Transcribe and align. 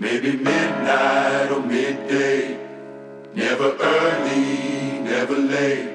Maybe 0.00 0.36
midnight 0.36 1.50
or 1.50 1.60
midday. 1.60 2.56
Never 3.34 3.76
early, 3.80 5.00
never 5.00 5.36
late. 5.36 5.90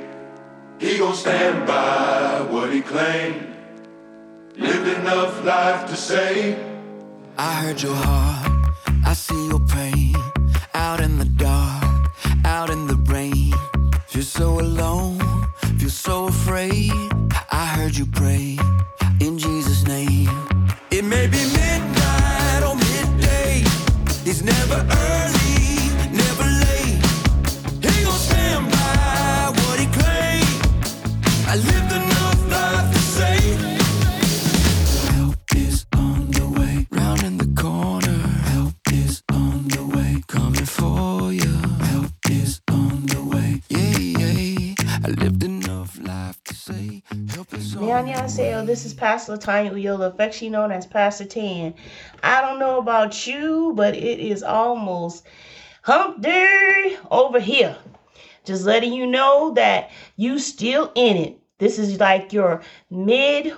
He 0.77 0.97
gon' 0.97 1.15
stand 1.15 1.65
by 1.65 2.41
what 2.51 2.73
he 2.73 2.81
claimed. 2.81 3.47
Lived 4.57 4.89
enough 4.99 5.45
life 5.45 5.87
to 5.87 5.95
say. 5.95 6.57
I 7.37 7.53
heard 7.61 7.81
your 7.81 7.95
heart, 7.95 8.51
I 9.05 9.13
see 9.13 9.47
your 9.47 9.65
pain. 9.67 10.15
Out 10.73 10.99
in 10.99 11.17
the 11.17 11.29
dark, 11.47 12.11
out 12.43 12.69
in 12.69 12.87
the 12.87 12.97
rain. 13.07 13.53
Feel 14.07 14.23
so 14.23 14.59
alone, 14.59 15.17
feel 15.79 15.89
so 15.89 16.27
afraid. 16.27 16.91
I 17.51 17.65
heard 17.67 17.95
you 17.95 18.05
pray 18.05 18.57
Annyeonghaseyo, 47.93 48.65
this 48.65 48.85
is 48.85 48.93
Pastor 48.95 49.37
Tanya 49.37 49.71
Uyola, 49.71 50.07
affectionately 50.07 50.49
known 50.49 50.71
as 50.71 50.87
Pastor 50.87 51.25
Tan. 51.25 51.75
I 52.23 52.41
don't 52.41 52.57
know 52.57 52.79
about 52.79 53.27
you, 53.27 53.73
but 53.75 53.95
it 53.95 54.19
is 54.19 54.41
almost 54.41 55.27
hump 55.83 56.19
day 56.19 56.97
over 57.11 57.39
here. 57.39 57.77
Just 58.45 58.65
letting 58.65 58.93
you 58.93 59.05
know 59.05 59.53
that 59.53 59.91
you 60.15 60.39
still 60.39 60.91
in 60.95 61.17
it. 61.17 61.39
This 61.59 61.77
is 61.77 61.99
like 61.99 62.33
your 62.33 62.63
mid 62.89 63.53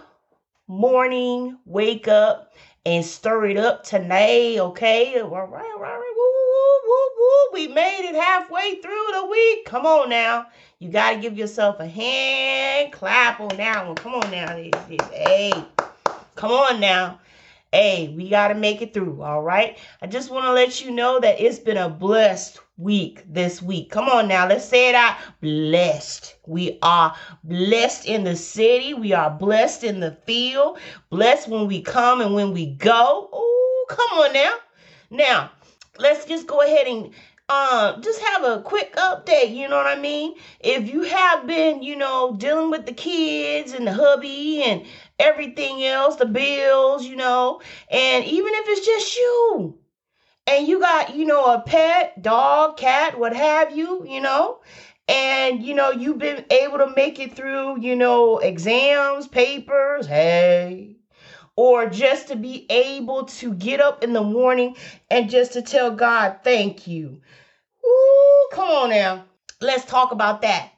morning 0.68 1.58
wake 1.66 2.10
up 2.10 2.52
and 2.86 3.06
stir 3.06 3.46
it 3.46 3.58
up 3.58 3.86
tonight, 3.86 4.58
okay? 4.60 5.18
All 5.22 5.30
right, 5.30 5.42
all 5.42 5.48
right, 5.48 5.94
all 5.94 5.98
right. 5.98 6.15
Woo, 6.56 6.80
woo, 6.88 7.10
woo. 7.18 7.54
We 7.54 7.68
made 7.68 8.08
it 8.08 8.16
halfway 8.16 8.76
through 8.76 9.08
the 9.14 9.26
week. 9.26 9.66
Come 9.66 9.86
on 9.86 10.10
now. 10.10 10.48
You 10.80 10.90
got 10.90 11.12
to 11.12 11.20
give 11.20 11.38
yourself 11.38 11.80
a 11.80 11.88
hand 11.88 12.94
clap 12.94 13.40
on 13.40 13.58
that 13.58 13.86
one. 13.86 13.96
Come 13.96 14.14
on 14.16 14.32
now. 14.32 14.56
Hey, 14.56 15.52
come 16.36 16.52
on 16.52 16.80
now. 16.80 17.20
Hey, 17.74 18.14
we 18.16 18.30
got 18.30 18.50
to 18.50 18.56
make 18.56 18.82
it 18.82 18.94
through, 18.94 19.22
all 19.22 19.42
right? 19.42 19.78
I 20.02 20.08
just 20.08 20.32
want 20.32 20.46
to 20.46 20.54
let 20.54 20.82
you 20.82 20.92
know 20.92 21.20
that 21.20 21.42
it's 21.42 21.60
been 21.60 21.76
a 21.76 21.90
blessed 21.90 22.60
week 22.78 23.26
this 23.28 23.62
week. 23.62 23.90
Come 23.92 24.08
on 24.08 24.30
now, 24.30 24.48
let's 24.48 24.64
say 24.64 24.88
it 24.88 24.96
out. 24.96 25.18
Blessed. 25.42 26.36
We 26.46 26.78
are 26.82 27.14
blessed 27.44 28.06
in 28.06 28.24
the 28.24 28.38
city. 28.38 28.94
We 28.94 29.12
are 29.12 29.30
blessed 29.30 29.84
in 29.84 30.00
the 30.00 30.12
field. 30.26 30.80
Blessed 31.10 31.50
when 31.50 31.68
we 31.68 31.82
come 31.82 32.22
and 32.22 32.34
when 32.34 32.54
we 32.54 32.68
go. 32.68 33.30
Oh, 33.34 33.86
come 33.90 34.20
on 34.20 34.32
now. 34.32 34.56
Now, 35.10 35.52
let's 36.00 36.26
just 36.26 36.48
go 36.48 36.62
ahead 36.62 36.88
and 36.88 37.12
um 37.50 38.02
just 38.02 38.20
have 38.22 38.44
a 38.44 38.62
quick 38.62 38.96
update 38.96 39.56
you 39.56 39.68
know 39.68 39.78
what 39.78 39.86
i 39.88 39.96
mean? 39.96 40.34
If 40.60 40.90
you 40.90 41.04
have 41.04 41.46
been 41.48 41.84
you 41.84 41.96
know 41.96 42.36
dealing 42.38 42.72
with 42.72 42.86
the 42.86 42.94
kids 42.94 43.74
and 43.74 43.88
the 43.88 43.94
hubby 43.94 44.64
and 44.64 44.86
everything 45.20 45.84
else 45.86 46.16
the 46.18 46.26
bills 46.26 47.06
you 47.06 47.16
know 47.16 47.62
and 47.90 48.26
even 48.26 48.54
if 48.56 48.66
it's 48.68 48.86
just 48.86 49.16
you 49.16 49.78
and 50.48 50.68
you 50.68 50.80
got 50.80 51.16
you 51.16 51.26
know 51.26 51.54
a 51.54 51.62
pet 51.62 52.22
dog 52.22 52.78
cat 52.78 53.18
what 53.20 53.36
have 53.36 53.76
you 53.76 54.06
you 54.08 54.22
know 54.22 54.60
and 55.08 55.64
you 55.64 55.74
know 55.76 55.92
you've 55.92 56.18
been 56.20 56.46
able 56.50 56.78
to 56.80 56.94
make 56.96 57.20
it 57.20 57.36
through 57.36 57.80
you 57.80 57.96
know 57.96 58.38
exams 58.40 59.28
papers 59.28 60.08
hey 60.08 60.95
or 61.56 61.90
just 61.90 62.28
to 62.30 62.36
be 62.36 62.66
able 62.70 63.26
to 63.26 63.54
get 63.54 63.80
up 63.82 64.04
in 64.04 64.14
the 64.14 64.24
morning 64.24 64.76
and 65.10 65.30
just 65.30 65.54
to 65.54 65.62
tell 65.62 65.92
God, 65.92 66.38
thank 66.44 66.88
you. 66.88 67.22
Ooh, 67.86 68.48
come 68.52 68.70
on 68.70 68.90
now. 68.90 69.26
Let's 69.62 69.86
talk 69.86 70.12
about 70.12 70.42
that. 70.42 70.72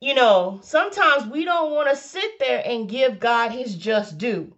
You 0.00 0.14
know, 0.14 0.60
sometimes 0.62 1.26
we 1.26 1.44
don't 1.44 1.72
want 1.72 1.90
to 1.90 1.96
sit 1.96 2.38
there 2.38 2.62
and 2.64 2.88
give 2.88 3.20
God 3.20 3.50
his 3.50 3.74
just 3.76 4.18
due. 4.18 4.52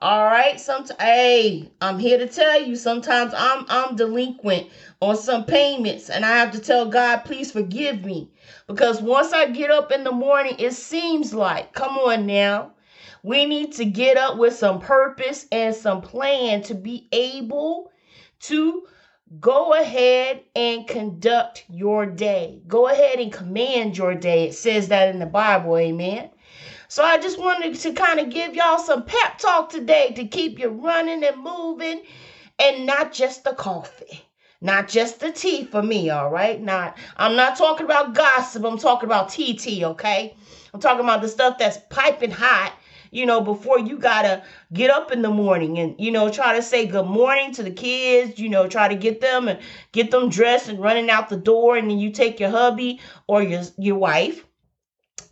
All 0.00 0.24
right. 0.26 0.60
Sometimes, 0.60 1.00
hey, 1.00 1.72
I'm 1.80 1.98
here 1.98 2.18
to 2.18 2.28
tell 2.28 2.62
you. 2.62 2.76
Sometimes 2.76 3.34
I'm 3.36 3.64
I'm 3.68 3.96
delinquent 3.96 4.68
on 5.00 5.16
some 5.16 5.44
payments, 5.44 6.08
and 6.08 6.24
I 6.24 6.36
have 6.38 6.52
to 6.52 6.60
tell 6.60 6.86
God, 6.86 7.24
please 7.24 7.50
forgive 7.50 8.04
me, 8.04 8.30
because 8.68 9.02
once 9.02 9.32
I 9.32 9.46
get 9.46 9.70
up 9.72 9.90
in 9.90 10.04
the 10.04 10.12
morning, 10.12 10.54
it 10.58 10.72
seems 10.72 11.34
like, 11.34 11.72
come 11.72 11.98
on 11.98 12.26
now, 12.26 12.72
we 13.22 13.46
need 13.46 13.72
to 13.72 13.84
get 13.84 14.16
up 14.16 14.38
with 14.38 14.54
some 14.54 14.80
purpose 14.80 15.46
and 15.50 15.74
some 15.74 16.00
plan 16.00 16.62
to 16.62 16.74
be 16.74 17.08
able 17.12 17.92
to 18.40 18.86
go 19.40 19.74
ahead 19.74 20.42
and 20.54 20.86
conduct 20.86 21.64
your 21.68 22.06
day. 22.06 22.60
Go 22.66 22.88
ahead 22.88 23.18
and 23.18 23.32
command 23.32 23.98
your 23.98 24.14
day. 24.14 24.48
It 24.48 24.54
says 24.54 24.88
that 24.88 25.08
in 25.08 25.18
the 25.18 25.26
Bible, 25.26 25.76
amen. 25.76 26.30
So 26.88 27.04
I 27.04 27.18
just 27.18 27.38
wanted 27.38 27.74
to 27.74 27.92
kind 27.92 28.20
of 28.20 28.30
give 28.30 28.54
y'all 28.54 28.78
some 28.78 29.04
pep 29.04 29.38
talk 29.38 29.68
today 29.68 30.12
to 30.16 30.26
keep 30.26 30.58
you 30.58 30.68
running 30.68 31.22
and 31.22 31.42
moving 31.42 32.02
and 32.58 32.86
not 32.86 33.12
just 33.12 33.44
the 33.44 33.52
coffee. 33.52 34.22
Not 34.60 34.88
just 34.88 35.20
the 35.20 35.30
tea 35.30 35.64
for 35.64 35.82
me, 35.82 36.10
all 36.10 36.30
right? 36.30 36.60
Not 36.60 36.96
I'm 37.16 37.36
not 37.36 37.56
talking 37.56 37.84
about 37.84 38.14
gossip. 38.14 38.64
I'm 38.64 38.78
talking 38.78 39.08
about 39.08 39.28
TT, 39.28 39.84
okay? 39.84 40.34
I'm 40.74 40.80
talking 40.80 41.04
about 41.04 41.22
the 41.22 41.28
stuff 41.28 41.58
that's 41.58 41.78
piping 41.90 42.32
hot 42.32 42.72
you 43.10 43.26
know, 43.26 43.40
before 43.40 43.78
you 43.78 43.98
gotta 43.98 44.42
get 44.72 44.90
up 44.90 45.12
in 45.12 45.22
the 45.22 45.30
morning 45.30 45.78
and, 45.78 45.94
you 45.98 46.10
know, 46.10 46.30
try 46.30 46.54
to 46.56 46.62
say 46.62 46.86
good 46.86 47.06
morning 47.06 47.52
to 47.52 47.62
the 47.62 47.70
kids, 47.70 48.38
you 48.38 48.48
know, 48.48 48.66
try 48.68 48.88
to 48.88 48.94
get 48.94 49.20
them 49.20 49.48
and 49.48 49.58
get 49.92 50.10
them 50.10 50.28
dressed 50.28 50.68
and 50.68 50.80
running 50.80 51.10
out 51.10 51.28
the 51.28 51.36
door. 51.36 51.76
And 51.76 51.90
then 51.90 51.98
you 51.98 52.10
take 52.10 52.40
your 52.40 52.50
hubby 52.50 53.00
or 53.26 53.42
your, 53.42 53.62
your 53.76 53.96
wife 53.96 54.44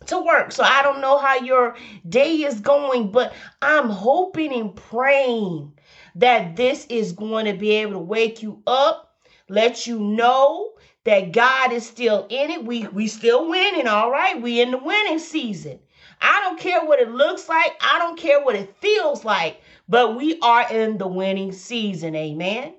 to 0.06 0.20
work. 0.20 0.52
So 0.52 0.62
I 0.62 0.82
don't 0.82 1.00
know 1.00 1.18
how 1.18 1.36
your 1.36 1.76
day 2.08 2.42
is 2.44 2.60
going, 2.60 3.10
but 3.10 3.32
I'm 3.62 3.88
hoping 3.88 4.52
and 4.52 4.74
praying 4.74 5.72
that 6.16 6.56
this 6.56 6.86
is 6.86 7.12
going 7.12 7.46
to 7.46 7.54
be 7.54 7.72
able 7.72 7.92
to 7.92 7.98
wake 7.98 8.42
you 8.42 8.62
up, 8.66 9.18
let 9.48 9.86
you 9.86 9.98
know 9.98 10.72
that 11.04 11.32
God 11.32 11.72
is 11.72 11.86
still 11.86 12.26
in 12.28 12.50
it. 12.50 12.64
We 12.64 12.86
we 12.88 13.06
still 13.06 13.48
winning, 13.48 13.86
all 13.86 14.10
right? 14.10 14.40
We 14.40 14.60
in 14.60 14.72
the 14.72 14.78
winning 14.78 15.20
season. 15.20 15.78
I 16.20 16.40
don't 16.40 16.58
care 16.58 16.84
what 16.84 17.00
it 17.00 17.10
looks 17.10 17.48
like. 17.48 17.72
I 17.80 17.98
don't 17.98 18.18
care 18.18 18.42
what 18.42 18.56
it 18.56 18.74
feels 18.80 19.24
like, 19.24 19.60
but 19.88 20.16
we 20.16 20.38
are 20.40 20.70
in 20.70 20.98
the 20.98 21.06
winning 21.06 21.52
season. 21.52 22.14
Amen. 22.14 22.74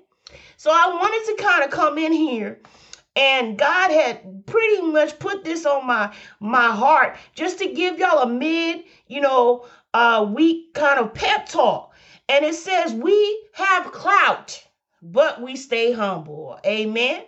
So 0.56 0.70
I 0.70 0.88
wanted 0.88 1.36
to 1.36 1.42
kind 1.42 1.64
of 1.64 1.70
come 1.70 1.98
in 1.98 2.12
here 2.12 2.60
and 3.18 3.58
God 3.58 3.90
had 3.90 4.46
pretty 4.46 4.82
much 4.82 5.18
put 5.18 5.44
this 5.44 5.66
on 5.66 5.86
my 5.86 6.14
my 6.40 6.70
heart 6.70 7.16
just 7.34 7.58
to 7.58 7.72
give 7.72 7.98
y'all 7.98 8.22
a 8.22 8.28
mid, 8.28 8.84
you 9.06 9.20
know, 9.20 9.66
uh 9.92 10.26
week 10.32 10.74
kind 10.74 11.00
of 11.00 11.14
pep 11.14 11.48
talk. 11.48 11.92
And 12.28 12.44
it 12.44 12.54
says 12.54 12.92
we 12.92 13.46
have 13.54 13.90
clout, 13.92 14.62
but 15.02 15.42
we 15.42 15.56
stay 15.56 15.92
humble. 15.92 16.58
Amen. 16.64 17.22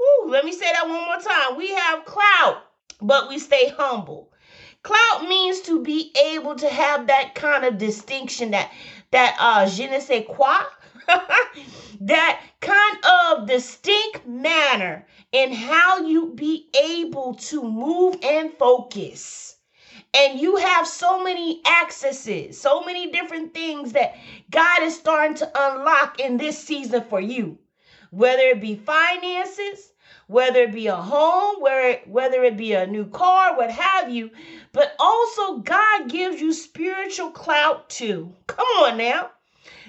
Ooh, 0.00 0.26
let 0.28 0.44
me 0.44 0.52
say 0.52 0.70
that 0.72 0.88
one 0.88 1.04
more 1.04 1.20
time. 1.20 1.56
We 1.56 1.74
have 1.74 2.04
clout, 2.04 2.64
but 3.00 3.28
we 3.28 3.38
stay 3.38 3.68
humble. 3.68 4.29
Clout 4.82 5.28
means 5.28 5.60
to 5.62 5.82
be 5.82 6.12
able 6.16 6.56
to 6.56 6.68
have 6.68 7.06
that 7.08 7.34
kind 7.34 7.64
of 7.64 7.76
distinction, 7.78 8.52
that 8.52 8.72
that 9.10 9.36
uh 9.38 9.66
je 9.68 9.86
ne 9.88 10.00
sais 10.00 10.24
quoi, 10.26 10.56
that 12.00 12.40
kind 12.60 12.98
of 13.04 13.46
distinct 13.46 14.26
manner 14.26 15.06
in 15.32 15.52
how 15.52 16.00
you 16.06 16.32
be 16.34 16.68
able 16.74 17.34
to 17.34 17.62
move 17.62 18.16
and 18.22 18.52
focus. 18.54 19.56
And 20.14 20.40
you 20.40 20.56
have 20.56 20.88
so 20.88 21.22
many 21.22 21.60
accesses, 21.66 22.60
so 22.60 22.82
many 22.82 23.12
different 23.12 23.54
things 23.54 23.92
that 23.92 24.16
God 24.50 24.82
is 24.82 24.96
starting 24.96 25.36
to 25.36 25.50
unlock 25.54 26.18
in 26.18 26.36
this 26.36 26.58
season 26.58 27.04
for 27.08 27.20
you. 27.20 27.58
Whether 28.10 28.42
it 28.42 28.60
be 28.60 28.74
finances, 28.74 29.92
whether 30.30 30.62
it 30.62 30.72
be 30.72 30.86
a 30.86 30.96
home, 30.96 31.56
where 31.60 32.00
whether 32.06 32.44
it 32.44 32.56
be 32.56 32.72
a 32.74 32.86
new 32.86 33.06
car, 33.06 33.56
what 33.56 33.70
have 33.70 34.10
you, 34.10 34.30
but 34.72 34.94
also 35.00 35.58
God 35.58 36.08
gives 36.08 36.40
you 36.40 36.52
spiritual 36.52 37.32
clout 37.32 37.90
too. 37.90 38.32
Come 38.46 38.68
on 38.84 38.98
now. 38.98 39.30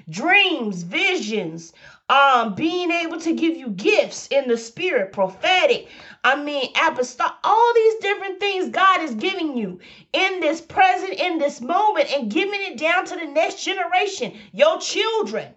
Dreams, 0.10 0.84
visions, 0.84 1.74
um, 2.10 2.56
being 2.56 2.92
able 2.92 3.20
to 3.22 3.34
give 3.36 3.56
you 3.56 3.70
gifts 3.70 4.28
in 4.28 4.48
the 4.48 4.58
spirit, 4.58 5.14
prophetic, 5.14 5.88
I 6.24 6.44
mean, 6.44 6.72
apostolic, 6.76 7.34
all 7.44 7.74
these 7.76 7.96
different 8.02 8.40
things 8.40 8.70
God 8.70 9.02
is 9.02 9.16
giving 9.16 9.58
you 9.58 9.80
in 10.14 10.40
this 10.40 10.62
present, 10.62 11.14
in 11.14 11.38
this 11.40 11.62
moment, 11.62 12.12
and 12.14 12.32
giving 12.32 12.62
it 12.62 12.78
down 12.80 13.06
to 13.06 13.16
the 13.16 13.28
next 13.28 13.64
generation, 13.64 14.34
your 14.54 14.80
children 14.80 15.54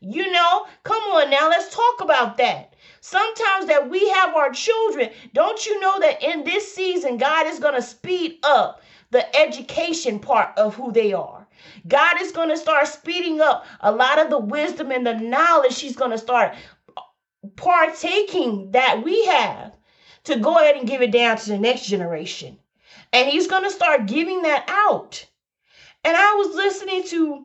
You 0.00 0.30
know, 0.32 0.66
come 0.84 1.02
on 1.02 1.30
now, 1.30 1.48
let's 1.48 1.74
talk 1.74 2.00
about 2.02 2.36
that. 2.38 2.74
Sometimes 3.08 3.66
that 3.66 3.88
we 3.88 4.08
have 4.08 4.34
our 4.34 4.50
children, 4.50 5.10
don't 5.32 5.64
you 5.64 5.78
know 5.78 6.00
that 6.00 6.24
in 6.24 6.42
this 6.42 6.74
season, 6.74 7.18
God 7.18 7.46
is 7.46 7.60
going 7.60 7.76
to 7.76 7.80
speed 7.80 8.40
up 8.42 8.82
the 9.12 9.24
education 9.36 10.18
part 10.18 10.58
of 10.58 10.74
who 10.74 10.90
they 10.90 11.12
are? 11.12 11.46
God 11.86 12.20
is 12.20 12.32
going 12.32 12.48
to 12.48 12.56
start 12.56 12.88
speeding 12.88 13.40
up 13.40 13.64
a 13.78 13.92
lot 13.92 14.18
of 14.18 14.28
the 14.28 14.40
wisdom 14.40 14.90
and 14.90 15.06
the 15.06 15.14
knowledge 15.14 15.78
He's 15.78 15.94
going 15.94 16.10
to 16.10 16.18
start 16.18 16.56
partaking 17.54 18.72
that 18.72 19.04
we 19.04 19.24
have 19.26 19.72
to 20.24 20.40
go 20.40 20.58
ahead 20.58 20.74
and 20.74 20.88
give 20.88 21.00
it 21.00 21.12
down 21.12 21.36
to 21.36 21.50
the 21.50 21.58
next 21.58 21.86
generation. 21.86 22.58
And 23.12 23.28
He's 23.28 23.46
going 23.46 23.62
to 23.62 23.70
start 23.70 24.06
giving 24.06 24.42
that 24.42 24.64
out. 24.68 25.24
And 26.02 26.16
I 26.16 26.34
was 26.34 26.56
listening 26.56 27.04
to 27.04 27.44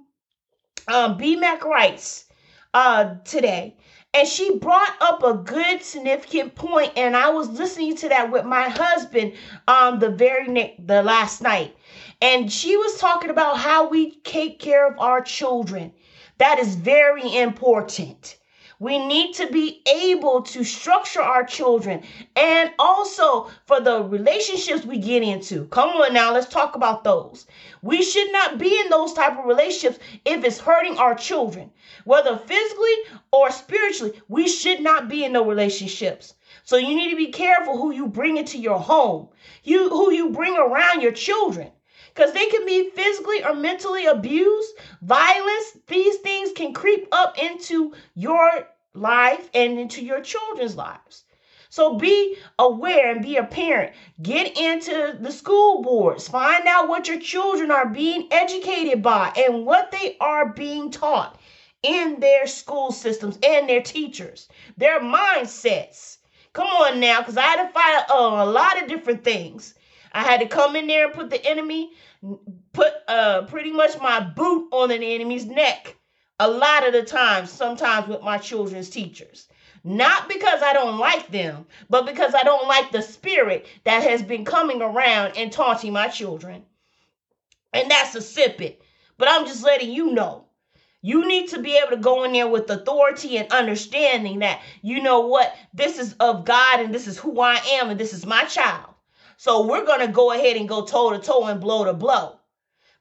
um, 0.87 1.17
B. 1.17 1.35
Mac 1.35 1.63
Rice 1.63 2.25
uh, 2.73 3.15
today, 3.25 3.75
and 4.13 4.27
she 4.27 4.57
brought 4.57 4.93
up 5.01 5.23
a 5.23 5.33
good 5.33 5.81
significant 5.83 6.55
point 6.55 6.91
and 6.97 7.15
i 7.15 7.29
was 7.29 7.49
listening 7.49 7.95
to 7.95 8.09
that 8.09 8.31
with 8.31 8.45
my 8.45 8.69
husband 8.69 9.33
um 9.67 9.99
the 9.99 10.09
very 10.09 10.47
ne- 10.47 10.75
the 10.79 11.01
last 11.03 11.41
night. 11.41 11.75
And 12.21 12.51
she 12.51 12.77
was 12.77 12.97
talking 12.99 13.29
about 13.31 13.57
how 13.57 13.87
we 13.89 14.11
take 14.21 14.59
care 14.59 14.87
of 14.87 14.99
our 14.99 15.21
children. 15.21 15.91
That 16.37 16.59
is 16.59 16.75
very 16.75 17.35
important 17.37 18.37
we 18.81 18.97
need 18.97 19.35
to 19.35 19.45
be 19.45 19.83
able 19.85 20.41
to 20.41 20.63
structure 20.63 21.21
our 21.21 21.43
children 21.43 22.01
and 22.35 22.71
also 22.79 23.47
for 23.67 23.79
the 23.79 24.01
relationships 24.01 24.83
we 24.83 24.97
get 24.97 25.21
into. 25.21 25.65
Come 25.65 25.89
on 25.89 26.15
now, 26.15 26.33
let's 26.33 26.51
talk 26.51 26.73
about 26.75 27.03
those. 27.03 27.45
We 27.83 28.01
should 28.01 28.31
not 28.31 28.57
be 28.57 28.79
in 28.79 28.89
those 28.89 29.13
type 29.13 29.37
of 29.37 29.45
relationships 29.45 29.99
if 30.25 30.43
it's 30.43 30.57
hurting 30.59 30.97
our 30.97 31.13
children, 31.13 31.69
whether 32.05 32.35
physically 32.35 32.95
or 33.31 33.51
spiritually. 33.51 34.19
We 34.27 34.47
should 34.47 34.81
not 34.81 35.07
be 35.07 35.25
in 35.25 35.33
those 35.33 35.45
relationships. 35.45 36.33
So 36.63 36.77
you 36.77 36.95
need 36.95 37.11
to 37.11 37.15
be 37.15 37.27
careful 37.27 37.77
who 37.77 37.91
you 37.91 38.07
bring 38.07 38.37
into 38.37 38.57
your 38.57 38.79
home, 38.79 39.29
you 39.63 39.89
who 39.89 40.11
you 40.11 40.31
bring 40.31 40.57
around 40.57 41.01
your 41.01 41.11
children 41.11 41.69
because 42.13 42.33
they 42.33 42.47
can 42.47 42.65
be 42.65 42.89
physically 42.89 43.43
or 43.43 43.53
mentally 43.53 44.05
abused. 44.05 44.73
Violence, 45.01 45.77
these 45.87 46.17
things 46.17 46.51
can 46.51 46.73
creep 46.73 47.07
up 47.11 47.37
into 47.37 47.93
your 48.15 48.67
life 48.93 49.49
and 49.53 49.79
into 49.79 50.03
your 50.03 50.21
children's 50.21 50.75
lives. 50.75 51.23
So 51.69 51.97
be 51.97 52.35
aware 52.59 53.11
and 53.11 53.21
be 53.21 53.37
a 53.37 53.45
parent. 53.45 53.93
Get 54.21 54.57
into 54.57 55.17
the 55.19 55.31
school 55.31 55.81
boards. 55.81 56.27
Find 56.27 56.67
out 56.67 56.89
what 56.89 57.07
your 57.07 57.19
children 57.19 57.71
are 57.71 57.87
being 57.87 58.27
educated 58.29 59.01
by 59.01 59.31
and 59.37 59.65
what 59.65 59.89
they 59.91 60.17
are 60.19 60.49
being 60.49 60.91
taught 60.91 61.39
in 61.81 62.19
their 62.19 62.45
school 62.45 62.91
systems 62.91 63.39
and 63.41 63.69
their 63.69 63.81
teachers, 63.81 64.49
their 64.75 64.99
mindsets. 64.99 66.17
Come 66.51 66.67
on 66.67 66.99
now, 66.99 67.21
because 67.21 67.37
I 67.37 67.43
had 67.43 67.65
to 67.65 67.73
fight 67.73 68.03
a 68.13 68.45
lot 68.45 68.81
of 68.81 68.89
different 68.89 69.23
things. 69.23 69.73
I 70.11 70.23
had 70.23 70.41
to 70.41 70.47
come 70.47 70.75
in 70.75 70.87
there 70.87 71.05
and 71.05 71.13
put 71.13 71.29
the 71.29 71.43
enemy, 71.45 71.91
put 72.73 72.91
uh, 73.07 73.43
pretty 73.43 73.71
much 73.71 73.97
my 74.01 74.19
boot 74.19 74.67
on 74.73 74.91
an 74.91 75.01
enemy's 75.01 75.45
neck 75.45 75.95
a 76.41 76.49
lot 76.49 76.87
of 76.87 76.91
the 76.91 77.03
times, 77.03 77.51
sometimes 77.51 78.07
with 78.07 78.23
my 78.23 78.39
children's 78.39 78.89
teachers. 78.89 79.47
Not 79.83 80.27
because 80.27 80.63
I 80.63 80.73
don't 80.73 80.97
like 80.97 81.27
them, 81.27 81.67
but 81.87 82.07
because 82.07 82.33
I 82.33 82.41
don't 82.41 82.67
like 82.67 82.91
the 82.91 83.03
spirit 83.03 83.67
that 83.83 84.01
has 84.01 84.23
been 84.23 84.43
coming 84.43 84.81
around 84.81 85.37
and 85.37 85.51
taunting 85.51 85.93
my 85.93 86.07
children. 86.07 86.63
And 87.73 87.91
that's 87.91 88.15
a 88.15 88.21
sip 88.23 88.59
it. 88.59 88.81
But 89.19 89.27
I'm 89.29 89.45
just 89.45 89.63
letting 89.63 89.91
you 89.91 90.13
know. 90.13 90.45
You 91.03 91.27
need 91.27 91.49
to 91.49 91.59
be 91.59 91.77
able 91.77 91.91
to 91.91 91.97
go 91.97 92.23
in 92.23 92.33
there 92.33 92.47
with 92.47 92.69
authority 92.71 93.37
and 93.37 93.51
understanding 93.51 94.39
that, 94.39 94.61
you 94.81 95.01
know 95.03 95.21
what, 95.21 95.55
this 95.75 95.99
is 95.99 96.13
of 96.19 96.45
God 96.45 96.79
and 96.79 96.93
this 96.93 97.05
is 97.05 97.19
who 97.19 97.39
I 97.39 97.57
am 97.73 97.91
and 97.91 97.99
this 97.99 98.13
is 98.13 98.25
my 98.25 98.45
child. 98.45 98.95
So 99.37 99.67
we're 99.67 99.85
going 99.85 100.05
to 100.05 100.11
go 100.11 100.31
ahead 100.31 100.57
and 100.57 100.67
go 100.67 100.85
toe 100.85 101.11
to 101.11 101.19
toe 101.19 101.45
and 101.45 101.61
blow 101.61 101.85
to 101.85 101.93
blow. 101.93 102.39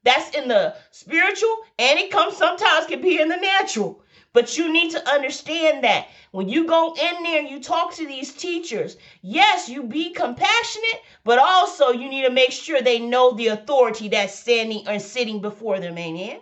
That's 0.02 0.34
in 0.34 0.48
the 0.48 0.76
spiritual 0.90 1.54
and 1.78 1.98
it 1.98 2.10
comes 2.10 2.36
sometimes 2.36 2.86
can 2.86 3.02
be 3.02 3.20
in 3.20 3.28
the 3.28 3.36
natural. 3.36 4.02
But 4.32 4.56
you 4.56 4.72
need 4.72 4.92
to 4.92 5.08
understand 5.10 5.82
that 5.82 6.08
when 6.30 6.48
you 6.48 6.66
go 6.66 6.94
in 6.94 7.22
there 7.24 7.40
and 7.40 7.48
you 7.48 7.60
talk 7.60 7.94
to 7.94 8.06
these 8.06 8.32
teachers, 8.32 8.96
yes, 9.22 9.68
you 9.68 9.82
be 9.82 10.10
compassionate, 10.10 11.02
but 11.24 11.38
also 11.40 11.90
you 11.90 12.08
need 12.08 12.22
to 12.22 12.30
make 12.30 12.52
sure 12.52 12.80
they 12.80 13.00
know 13.00 13.32
the 13.32 13.48
authority 13.48 14.08
that's 14.08 14.38
standing 14.38 14.86
or 14.88 15.00
sitting 15.00 15.40
before 15.40 15.80
them. 15.80 15.98
Amen. 15.98 16.40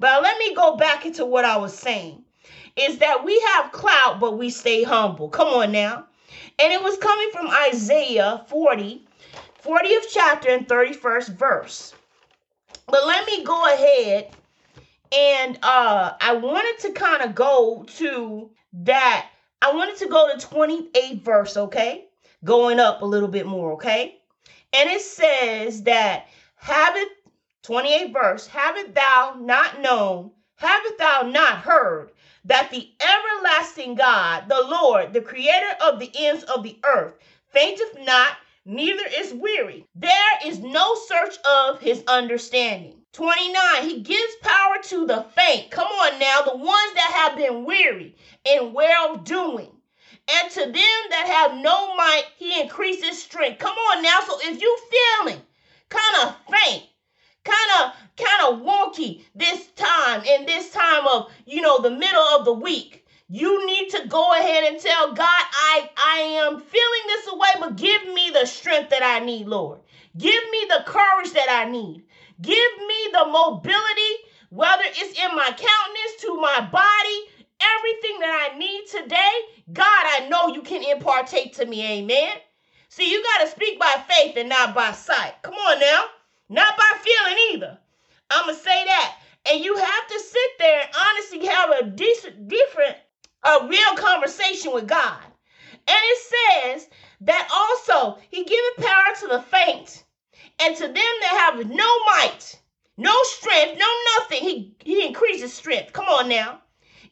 But 0.00 0.22
let 0.22 0.36
me 0.38 0.54
go 0.54 0.76
back 0.76 1.06
into 1.06 1.24
what 1.24 1.44
I 1.44 1.58
was 1.58 1.72
saying 1.72 2.24
is 2.76 2.98
that 2.98 3.24
we 3.24 3.38
have 3.54 3.72
clout, 3.72 4.18
but 4.18 4.36
we 4.36 4.50
stay 4.50 4.82
humble. 4.82 5.28
Come 5.28 5.48
on 5.48 5.72
now. 5.72 6.06
And 6.58 6.72
it 6.72 6.82
was 6.82 6.98
coming 6.98 7.30
from 7.30 7.48
Isaiah 7.68 8.44
40, 8.48 9.06
40th 9.64 10.04
chapter 10.12 10.48
and 10.48 10.66
31st 10.66 11.28
verse. 11.36 11.94
But 12.86 13.06
let 13.06 13.26
me 13.26 13.44
go 13.44 13.72
ahead 13.72 14.34
and 15.12 15.58
uh 15.62 16.14
I 16.20 16.34
wanted 16.34 16.78
to 16.80 16.92
kind 16.92 17.22
of 17.22 17.34
go 17.34 17.84
to 17.98 18.50
that. 18.84 19.28
I 19.60 19.72
wanted 19.72 19.96
to 19.98 20.08
go 20.08 20.32
to 20.32 20.46
28 20.46 21.22
verse, 21.22 21.56
okay? 21.56 22.06
Going 22.44 22.80
up 22.80 23.02
a 23.02 23.06
little 23.06 23.28
bit 23.28 23.46
more, 23.46 23.72
okay? 23.74 24.18
And 24.72 24.90
it 24.90 25.02
says 25.02 25.82
that 25.84 26.26
have 26.56 26.96
it 26.96 27.08
28 27.62 28.12
verse, 28.12 28.46
have 28.48 28.76
it 28.76 28.94
thou 28.94 29.36
not 29.38 29.80
known, 29.80 30.32
have 30.56 30.82
it 30.86 30.98
thou 30.98 31.22
not 31.22 31.58
heard 31.58 32.10
that 32.44 32.70
the 32.70 32.90
everlasting 33.00 33.94
God, 33.94 34.48
the 34.48 34.62
Lord, 34.62 35.12
the 35.12 35.20
creator 35.20 35.76
of 35.80 36.00
the 36.00 36.10
ends 36.16 36.42
of 36.44 36.62
the 36.62 36.78
earth, 36.84 37.14
fainteth 37.50 37.98
not, 38.00 38.36
neither 38.64 39.04
is 39.18 39.34
weary. 39.34 39.86
There 39.94 40.38
is 40.46 40.58
no 40.58 40.94
search 40.94 41.36
of 41.48 41.80
his 41.80 42.02
understanding. 42.06 43.02
29, 43.12 43.88
he 43.88 44.00
gives 44.00 44.36
power 44.36 44.76
to 44.84 45.06
the 45.06 45.26
faint. 45.34 45.70
Come 45.70 45.86
on 45.86 46.18
now, 46.18 46.42
the 46.42 46.56
ones 46.56 46.94
that 46.94 47.12
have 47.26 47.36
been 47.36 47.64
weary 47.64 48.16
and 48.46 48.72
well 48.72 49.16
doing. 49.16 49.70
And 50.28 50.50
to 50.52 50.60
them 50.60 50.74
that 51.10 51.26
have 51.26 51.62
no 51.62 51.94
might, 51.96 52.24
he 52.36 52.60
increases 52.60 53.22
strength. 53.22 53.58
Come 53.58 53.76
on 53.76 54.02
now. 54.02 54.20
So 54.26 54.38
if 54.42 54.60
you 54.60 54.78
feeling 54.90 55.42
kind 55.90 56.28
of 56.28 56.36
faint, 56.50 56.84
kind 57.44 57.70
of 57.82 57.92
kind 58.16 58.54
of 58.54 58.62
wonky 58.64 59.24
this 59.34 59.66
time 59.76 60.22
in 60.24 60.46
this 60.46 60.70
time 60.70 61.06
of 61.06 61.30
you 61.44 61.60
know 61.60 61.80
the 61.80 61.90
middle 61.90 62.22
of 62.22 62.44
the 62.44 62.52
week 62.52 63.01
you 63.34 63.64
need 63.66 63.88
to 63.88 64.06
go 64.08 64.30
ahead 64.38 64.64
and 64.64 64.78
tell 64.78 65.14
God, 65.14 65.18
I, 65.26 65.88
I 65.96 66.18
am 66.44 66.60
feeling 66.60 67.02
this 67.06 67.28
away, 67.28 67.48
but 67.60 67.76
give 67.76 68.04
me 68.12 68.28
the 68.30 68.44
strength 68.44 68.90
that 68.90 69.02
I 69.02 69.24
need, 69.24 69.46
Lord. 69.46 69.80
Give 70.18 70.44
me 70.50 70.66
the 70.68 70.84
courage 70.84 71.32
that 71.32 71.48
I 71.48 71.70
need. 71.70 72.04
Give 72.42 72.76
me 72.86 73.08
the 73.10 73.24
mobility, 73.24 74.12
whether 74.50 74.82
it's 74.84 75.18
in 75.18 75.34
my 75.34 75.46
countenance 75.46 76.20
to 76.20 76.36
my 76.42 76.60
body, 76.70 77.46
everything 77.58 78.20
that 78.20 78.50
I 78.52 78.58
need 78.58 78.84
today. 78.88 79.32
God, 79.72 79.86
I 79.86 80.28
know 80.28 80.48
you 80.48 80.60
can 80.60 80.82
impartate 80.82 81.56
to 81.56 81.64
me. 81.64 81.86
Amen. 82.00 82.36
See, 82.90 83.10
you 83.10 83.22
got 83.22 83.46
to 83.46 83.50
speak 83.50 83.80
by 83.80 84.04
faith 84.10 84.36
and 84.36 84.50
not 84.50 84.74
by 84.74 84.92
sight. 84.92 85.40
Come 85.40 85.54
on 85.54 85.80
now. 85.80 86.04
Not 86.50 86.76
by 86.76 86.98
feeling 87.00 87.38
either. 87.54 87.78
I'm 88.28 88.44
going 88.44 88.56
to 88.56 88.62
say 88.62 88.84
that. 88.84 89.16
And 89.50 89.64
you 89.64 89.74
have 89.74 90.08
to 90.08 90.20
sit 90.20 90.50
there 90.58 90.82
and 90.82 90.90
honestly 90.94 91.46
have 91.46 91.70
a 91.70 91.84
decent, 91.86 92.46
different 92.48 92.96
a 93.44 93.66
real 93.66 93.94
conversation 93.96 94.72
with 94.72 94.86
God. 94.86 95.18
And 95.88 95.98
it 95.98 96.18
says 96.18 96.88
that 97.22 97.48
also 97.52 98.18
he 98.30 98.44
giveth 98.44 98.86
power 98.86 99.14
to 99.20 99.26
the 99.28 99.42
faint 99.42 100.04
and 100.60 100.76
to 100.76 100.82
them 100.82 100.94
that 100.94 101.52
have 101.54 101.68
no 101.68 101.98
might, 102.04 102.60
no 102.96 103.14
strength, 103.24 103.78
no 103.78 103.86
nothing. 104.18 104.42
He, 104.42 104.74
he 104.80 105.06
increases 105.06 105.52
strength. 105.52 105.92
Come 105.92 106.06
on 106.06 106.28
now. 106.28 106.60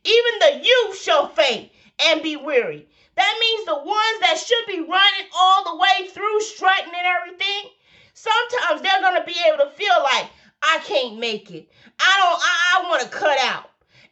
Even 0.05 0.39
the 0.41 0.65
youth 0.65 0.99
shall 1.01 1.29
faint 1.29 1.71
and 2.07 2.23
be 2.23 2.37
weary. 2.37 2.87
That 3.17 3.37
means 3.41 3.67
the 3.67 3.75
ones 3.75 4.21
that 4.21 4.39
should 4.39 4.67
be 4.67 4.81
running 4.81 5.29
all 5.37 5.65
the 5.65 5.77
way 5.77 6.09
through, 6.09 6.41
strutting 6.41 6.93
and 6.95 7.07
everything, 7.19 7.71
sometimes 8.15 8.83
they're 8.83 9.01
going 9.01 9.21
to 9.21 9.27
be 9.27 9.37
able 9.49 9.65
to 9.65 9.71
feel 9.73 9.97
like, 10.03 10.31
I 10.63 10.79
can't 10.85 11.19
make 11.19 11.51
it. 11.51 11.69
I 11.99 12.17
don't, 12.19 12.41
I, 12.43 12.87
I 12.87 12.89
want 12.89 13.03
to 13.03 13.09
cut 13.09 13.39
out 13.41 13.70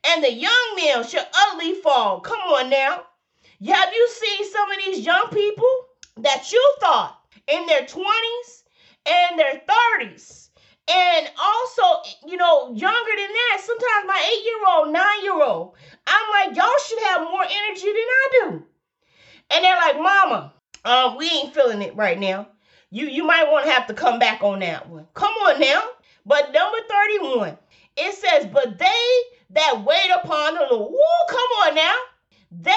and 0.08 0.24
the 0.24 0.32
young 0.32 0.76
men 0.76 1.06
shall 1.06 1.26
utterly 1.34 1.74
fall. 1.74 2.20
Come 2.20 2.40
on 2.40 2.70
now. 2.70 3.04
Have 3.66 3.92
you 3.92 4.08
seen 4.10 4.50
some 4.50 4.70
of 4.70 4.78
these 4.84 5.04
young 5.04 5.28
people 5.30 5.86
that 6.18 6.50
you 6.52 6.74
thought 6.80 7.20
in 7.46 7.66
their 7.66 7.82
20s 7.82 8.62
and 9.06 9.38
their 9.38 9.60
30s? 10.00 10.48
And 10.90 11.28
also, 11.38 12.08
you 12.26 12.38
know, 12.38 12.72
younger 12.74 13.10
than 13.16 13.28
that, 13.28 13.60
sometimes 13.60 14.06
my 14.06 14.32
eight 14.32 14.44
year 14.44 14.60
old, 14.68 14.92
nine 14.92 15.22
year 15.22 15.42
old, 15.42 15.74
I'm 16.06 16.30
like, 16.30 16.56
y'all 16.56 16.68
should 16.86 17.02
have 17.08 17.20
more 17.22 17.44
energy 17.44 17.86
than 17.86 17.94
I 17.96 18.28
do. 18.32 18.64
And 19.50 19.64
they're 19.64 19.76
like, 19.76 19.96
Mama, 19.96 20.54
uh, 20.84 21.14
we 21.18 21.28
ain't 21.28 21.54
feeling 21.54 21.82
it 21.82 21.94
right 21.96 22.18
now. 22.18 22.48
You 22.90 23.06
you 23.06 23.24
might 23.26 23.50
want 23.50 23.66
to 23.66 23.72
have 23.72 23.86
to 23.88 23.94
come 23.94 24.18
back 24.18 24.42
on 24.42 24.60
that 24.60 24.88
one. 24.88 25.06
Come 25.12 25.32
on 25.32 25.60
now. 25.60 25.82
But 26.24 26.52
number 26.52 26.78
31, 27.20 27.58
it 27.98 28.14
says, 28.14 28.46
But 28.46 28.78
they 28.78 29.22
that 29.50 29.84
wait 29.84 30.10
upon 30.22 30.54
the 30.54 30.66
Lord. 30.70 30.92
Woo, 30.92 31.26
come 31.28 31.50
on 31.62 31.74
now. 31.74 31.94
They, 32.50 32.72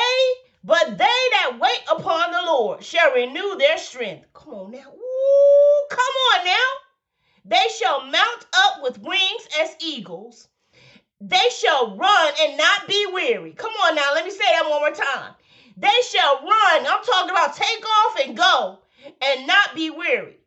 but 0.64 0.98
they 0.98 1.06
that 1.32 1.58
wait 1.60 1.82
upon 1.92 2.32
the 2.32 2.42
Lord 2.46 2.84
shall 2.84 3.14
renew 3.14 3.58
their 3.58 3.78
strength. 3.78 4.28
Come 4.34 4.54
on 4.54 4.72
now. 4.72 4.90
Woo, 4.90 5.88
come 5.90 6.00
on 6.00 6.46
now. 6.46 6.70
They 7.44 7.68
shall 7.78 8.06
mount 8.06 8.46
up 8.54 8.84
with 8.84 9.00
wings 9.00 9.48
as 9.62 9.76
eagles. 9.80 10.48
They 11.20 11.50
shall 11.56 11.96
run 11.96 12.34
and 12.42 12.58
not 12.58 12.88
be 12.88 13.06
weary. 13.14 13.54
Come 13.54 13.74
on 13.74 13.96
now, 13.96 14.14
let 14.14 14.26
me 14.26 14.32
say 14.32 14.38
that 14.40 14.70
one 14.70 14.80
more 14.80 14.92
time. 14.92 15.34
They 15.78 16.02
shall 16.10 16.42
run. 16.42 16.86
I'm 16.86 17.04
talking 17.04 17.32
about 17.32 17.56
take 17.56 17.84
off 17.86 18.20
and 18.26 18.38
go 18.38 18.80
and 19.22 19.48
not 19.48 19.76
be 19.76 19.90
weary. 19.90 20.38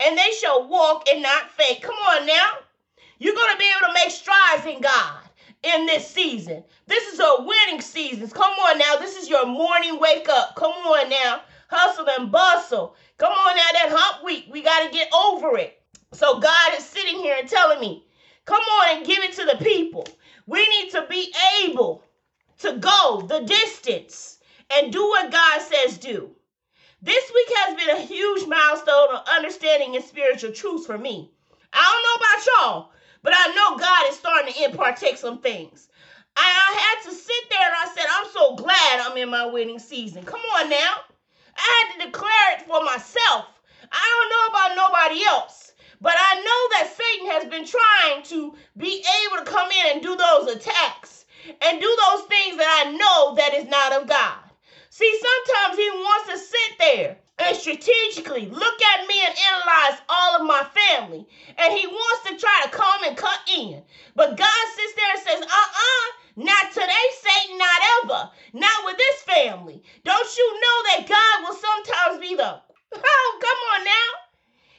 And 0.00 0.16
they 0.16 0.30
shall 0.40 0.68
walk 0.68 1.08
and 1.10 1.22
not 1.22 1.50
faint. 1.50 1.82
Come 1.82 1.94
on 1.94 2.26
now. 2.26 2.52
You're 3.18 3.34
going 3.34 3.52
to 3.52 3.58
be 3.58 3.70
able 3.70 3.88
to 3.88 3.94
make 3.94 4.10
strides 4.10 4.66
in 4.66 4.80
God 4.80 5.23
in 5.64 5.86
this 5.86 6.08
season. 6.08 6.62
This 6.86 7.12
is 7.12 7.20
a 7.20 7.36
winning 7.38 7.80
season. 7.80 8.28
Come 8.28 8.52
on 8.52 8.78
now. 8.78 8.96
This 8.96 9.16
is 9.16 9.28
your 9.28 9.46
morning 9.46 9.98
wake 9.98 10.28
up. 10.28 10.54
Come 10.56 10.72
on 10.72 11.08
now. 11.08 11.40
Hustle 11.68 12.06
and 12.18 12.30
bustle. 12.30 12.96
Come 13.18 13.32
on 13.32 13.56
now. 13.56 13.62
That 13.72 13.96
hump 13.96 14.24
week, 14.24 14.46
we 14.50 14.62
got 14.62 14.84
to 14.84 14.90
get 14.90 15.08
over 15.12 15.56
it. 15.56 15.80
So 16.12 16.38
God 16.38 16.74
is 16.76 16.84
sitting 16.84 17.16
here 17.16 17.36
and 17.38 17.48
telling 17.48 17.80
me, 17.80 18.06
come 18.44 18.62
on 18.62 18.96
and 18.96 19.06
give 19.06 19.22
it 19.24 19.32
to 19.34 19.44
the 19.44 19.64
people. 19.64 20.06
We 20.46 20.68
need 20.68 20.90
to 20.92 21.06
be 21.08 21.34
able 21.64 22.04
to 22.58 22.76
go 22.76 23.24
the 23.26 23.40
distance 23.40 24.38
and 24.70 24.92
do 24.92 25.02
what 25.02 25.32
God 25.32 25.60
says 25.62 25.98
do. 25.98 26.30
This 27.02 27.30
week 27.34 27.48
has 27.56 27.76
been 27.76 27.96
a 27.96 28.00
huge 28.00 28.46
milestone 28.46 29.14
of 29.14 29.28
understanding 29.28 29.96
and 29.96 30.04
spiritual 30.04 30.52
truths 30.52 30.86
for 30.86 30.96
me. 30.96 31.30
I 31.72 31.82
don't 31.82 32.02
know 32.04 32.26
about 32.26 32.46
y'all, 32.46 32.92
but 33.24 33.32
I 33.34 33.54
know 33.54 33.78
God 33.78 34.10
is 34.10 34.18
starting 34.18 34.52
to 34.52 34.64
impart 34.64 35.02
some 35.16 35.38
things. 35.38 35.88
I 36.36 36.94
had 37.00 37.10
to 37.10 37.16
sit 37.16 37.44
there 37.50 37.66
and 37.66 37.74
I 37.74 37.94
said, 37.94 38.04
I'm 38.12 38.30
so 38.30 38.54
glad 38.54 39.00
I'm 39.00 39.16
in 39.16 39.30
my 39.30 39.46
wedding 39.46 39.78
season. 39.78 40.24
Come 40.24 40.40
on 40.40 40.68
now. 40.68 40.94
I 41.56 41.88
had 41.88 41.98
to 41.98 42.06
declare 42.06 42.52
it 42.52 42.66
for 42.66 42.84
myself. 42.84 43.46
I 43.90 44.04
don't 44.14 44.30
know 44.30 44.46
about 44.50 44.92
nobody 44.92 45.24
else. 45.24 45.72
But 46.02 46.14
I 46.16 46.34
know 46.36 46.68
that 46.72 46.94
Satan 46.94 47.30
has 47.30 47.44
been 47.46 47.64
trying 47.66 48.22
to 48.24 48.54
be 48.76 49.02
able 49.24 49.44
to 49.44 49.50
come 49.50 49.70
in 49.70 49.92
and 49.92 50.02
do 50.02 50.16
those 50.16 50.56
attacks 50.56 51.24
and 51.62 51.80
do 51.80 51.96
those 52.10 52.24
things 52.26 52.58
that 52.58 52.84
I 52.86 52.92
know 52.92 53.34
that 53.36 53.54
is 53.54 53.66
not 53.66 53.92
of 53.94 54.06
God. 54.06 54.38
See, 54.90 55.18
sometimes 55.18 55.78
he 55.78 55.90
wants 55.90 56.30
to 56.30 56.38
sit 56.38 56.78
there 56.78 57.16
and 57.38 57.56
strategically 57.56 58.46
look 58.46 58.82
at 58.82 59.06
me 59.06 59.14
and 59.26 59.34
analyze 59.52 60.00
all 60.08 60.36
of 60.40 60.46
my 60.46 60.64
family. 60.74 61.26
And 61.58 61.72
he 61.74 61.86
wants 61.86 62.30
to 62.30 62.38
try 62.38 62.62
to 62.64 62.70
come 62.70 63.04
and 63.06 63.16
cut 63.16 63.40
in. 63.58 63.82
But 64.14 64.36
God 64.36 64.66
sits 64.74 64.94
there 64.94 65.10
and 65.10 65.20
says, 65.22 65.42
uh-uh, 65.42 66.12
not 66.36 66.72
today, 66.72 67.06
Satan, 67.22 67.58
not 67.58 67.80
ever. 68.04 68.30
Not 68.52 68.84
with 68.84 68.96
this 68.96 69.22
family. 69.22 69.82
Don't 70.04 70.36
you 70.36 70.52
know 70.54 70.82
that 70.90 71.08
God 71.08 71.42
will 71.48 71.56
sometimes 71.56 72.20
be 72.20 72.36
the, 72.36 72.60
oh, 72.96 73.38
come 73.40 73.80
on 73.80 73.84
now. 73.84 74.08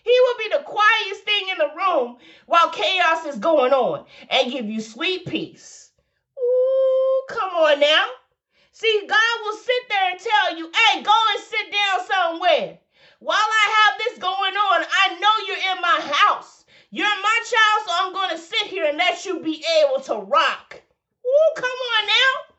He 0.04 0.18
will 0.22 0.38
be 0.38 0.56
the 0.56 0.64
quietest 0.64 1.26
thing 1.26 1.50
in 1.52 1.58
the 1.58 1.76
room 1.76 2.18
while 2.46 2.70
chaos 2.70 3.26
is 3.26 3.38
going 3.40 3.74
on 3.74 4.06
and 4.30 4.52
give 4.52 4.66
you 4.66 4.80
sweet 4.80 5.26
peace. 5.26 5.92
Ooh, 6.40 7.22
come 7.28 7.50
on 7.52 7.80
now. 7.80 8.06
See, 8.76 9.08
God 9.08 9.36
will 9.46 9.56
sit 9.56 9.88
there 9.88 10.12
and 10.12 10.20
tell 10.20 10.58
you, 10.58 10.70
hey, 10.70 11.02
go 11.02 11.16
and 11.32 11.42
sit 11.42 11.72
down 11.72 12.06
somewhere. 12.06 12.78
While 13.20 13.38
I 13.40 13.66
have 13.72 13.98
this 13.98 14.18
going 14.20 14.54
on, 14.54 14.84
I 14.84 15.16
know 15.16 15.48
you're 15.48 15.72
in 15.72 15.82
my 15.82 16.02
house. 16.14 16.66
You're 16.92 17.08
my 17.08 17.40
child, 17.48 17.88
so 17.88 17.92
I'm 17.96 18.12
going 18.12 18.32
to 18.32 18.38
sit 18.38 18.68
here 18.68 18.84
and 18.84 18.98
let 18.98 19.26
you 19.26 19.40
be 19.40 19.64
able 19.80 20.02
to 20.02 20.16
rock. 20.16 20.76
Ooh, 21.26 21.54
come 21.56 21.80
on 21.96 22.06
now. 22.06 22.56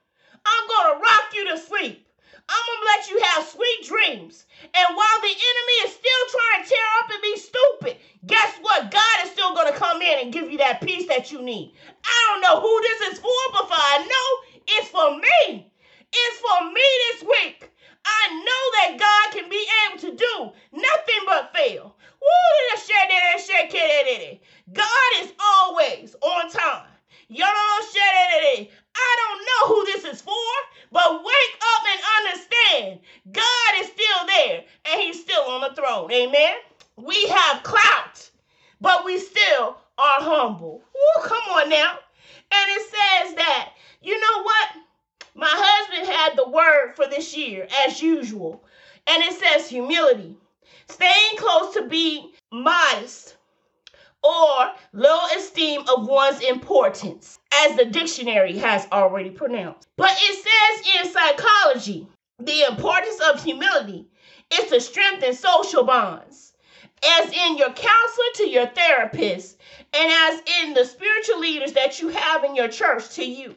I'm 0.47 0.69
going 0.69 0.97
to 0.97 1.03
rock 1.03 1.35
you 1.35 1.51
to 1.51 1.59
sleep. 1.59 2.09
I'm 2.49 2.65
going 2.65 2.81
to 2.81 2.87
let 2.97 3.11
you 3.11 3.21
have 3.21 3.49
sweet 3.49 3.87
dreams. 3.87 4.47
And 4.63 4.97
while 4.97 5.21
the 5.21 5.29
enemy 5.29 5.77
is 5.85 5.93
still 5.93 6.25
trying 6.33 6.65
to 6.65 6.71
tear 6.71 6.89
up 7.05 7.11
and 7.13 7.21
be 7.21 7.37
stupid, 7.37 7.97
guess 8.25 8.57
what? 8.63 8.91
God 8.91 9.17
is 9.25 9.33
still 9.33 9.55
going 9.55 9.71
to 9.71 9.79
come 9.79 10.01
in 10.01 10.21
and 10.21 10.33
give 10.33 10.51
you 10.51 10.57
that 10.59 10.81
peace 10.81 11.09
that 11.09 11.31
you 11.31 11.43
need. 11.43 11.75
I 12.03 12.33
don't 12.33 12.41
know 12.41 12.63
who 12.63 12.81
this 12.81 13.13
is 13.13 13.19
for, 13.19 13.37
but 13.53 13.69
I 13.69 13.99
know 13.99 14.63
it's 14.79 14.89
for 14.89 15.19
me. 15.19 15.71
It's 16.19 16.39
for 16.39 16.73
me 16.73 16.89
this 17.13 17.23
week. 17.23 17.71
I 18.05 18.29
know 18.35 18.63
that 18.79 18.99
God 18.99 19.41
can 19.41 19.51
be 19.51 19.67
able 19.87 20.01
to 20.01 20.17
do 20.17 20.51
nothing 20.73 21.23
but 21.27 21.53
fail. 21.55 21.97
God 24.73 25.11
is 25.21 25.33
always 25.41 26.15
on 26.23 26.51
time. 26.51 26.87
I 28.99 29.17
don't 29.19 29.41
know 29.47 29.75
who 29.75 29.85
this 29.87 30.05
is 30.05 30.23
for, 30.23 30.33
but 30.93 31.25
wake 31.25 31.57
up 31.77 31.83
and 31.93 32.01
understand 32.19 33.01
God 33.33 33.73
is 33.81 33.89
still 33.89 34.27
there 34.27 34.65
and 34.87 35.01
he's 35.03 35.21
still 35.21 35.43
on 35.43 35.61
the 35.63 35.75
throne. 35.75 36.11
Amen. 36.13 36.55
We 36.97 37.27
have 37.29 37.63
clout, 37.63 38.31
but 38.81 39.05
we 39.05 39.19
still 39.19 39.77
are 39.99 40.23
humble. 40.23 40.83
Ooh, 40.97 41.23
come 41.23 41.43
on 41.51 41.69
now. 41.69 41.99
And 42.53 42.71
it 42.71 42.83
says 42.83 43.35
that, 43.37 43.73
you 44.01 44.19
know 44.19 44.43
what? 44.43 44.69
My 45.37 45.51
husband 45.51 46.09
had 46.09 46.35
the 46.35 46.49
word 46.49 46.95
for 46.97 47.07
this 47.07 47.37
year, 47.37 47.69
as 47.87 48.01
usual. 48.01 48.65
And 49.07 49.23
it 49.23 49.35
says 49.35 49.69
humility. 49.69 50.35
Staying 50.89 51.37
close 51.37 51.75
to 51.75 51.87
be 51.87 52.33
modest 52.51 53.37
or 54.23 54.73
low 54.95 55.27
esteem 55.37 55.83
of 55.89 56.09
one's 56.09 56.41
importance, 56.41 57.39
as 57.53 57.77
the 57.77 57.85
dictionary 57.85 58.57
has 58.59 58.89
already 58.91 59.31
pronounced. 59.31 59.89
But 59.97 60.11
it 60.17 60.83
says 60.83 61.05
in 61.05 61.13
psychology, 61.13 62.09
the 62.39 62.63
importance 62.65 63.21
of 63.31 63.45
humility 63.45 64.07
is 64.53 64.71
to 64.71 64.81
strengthen 64.81 65.35
social 65.35 65.85
bonds, 65.85 66.55
as 67.05 67.31
in 67.31 67.59
your 67.59 67.71
counselor 67.71 68.33
to 68.37 68.49
your 68.49 68.67
therapist, 68.67 69.59
and 69.93 70.11
as 70.11 70.41
in 70.63 70.75
the 70.75 70.85
spiritual 70.85 71.41
leaders 71.41 71.73
that 71.73 72.01
you 72.01 72.09
have 72.09 72.43
in 72.43 72.57
your 72.57 72.69
church 72.69 73.11
to 73.11 73.25
you. 73.25 73.55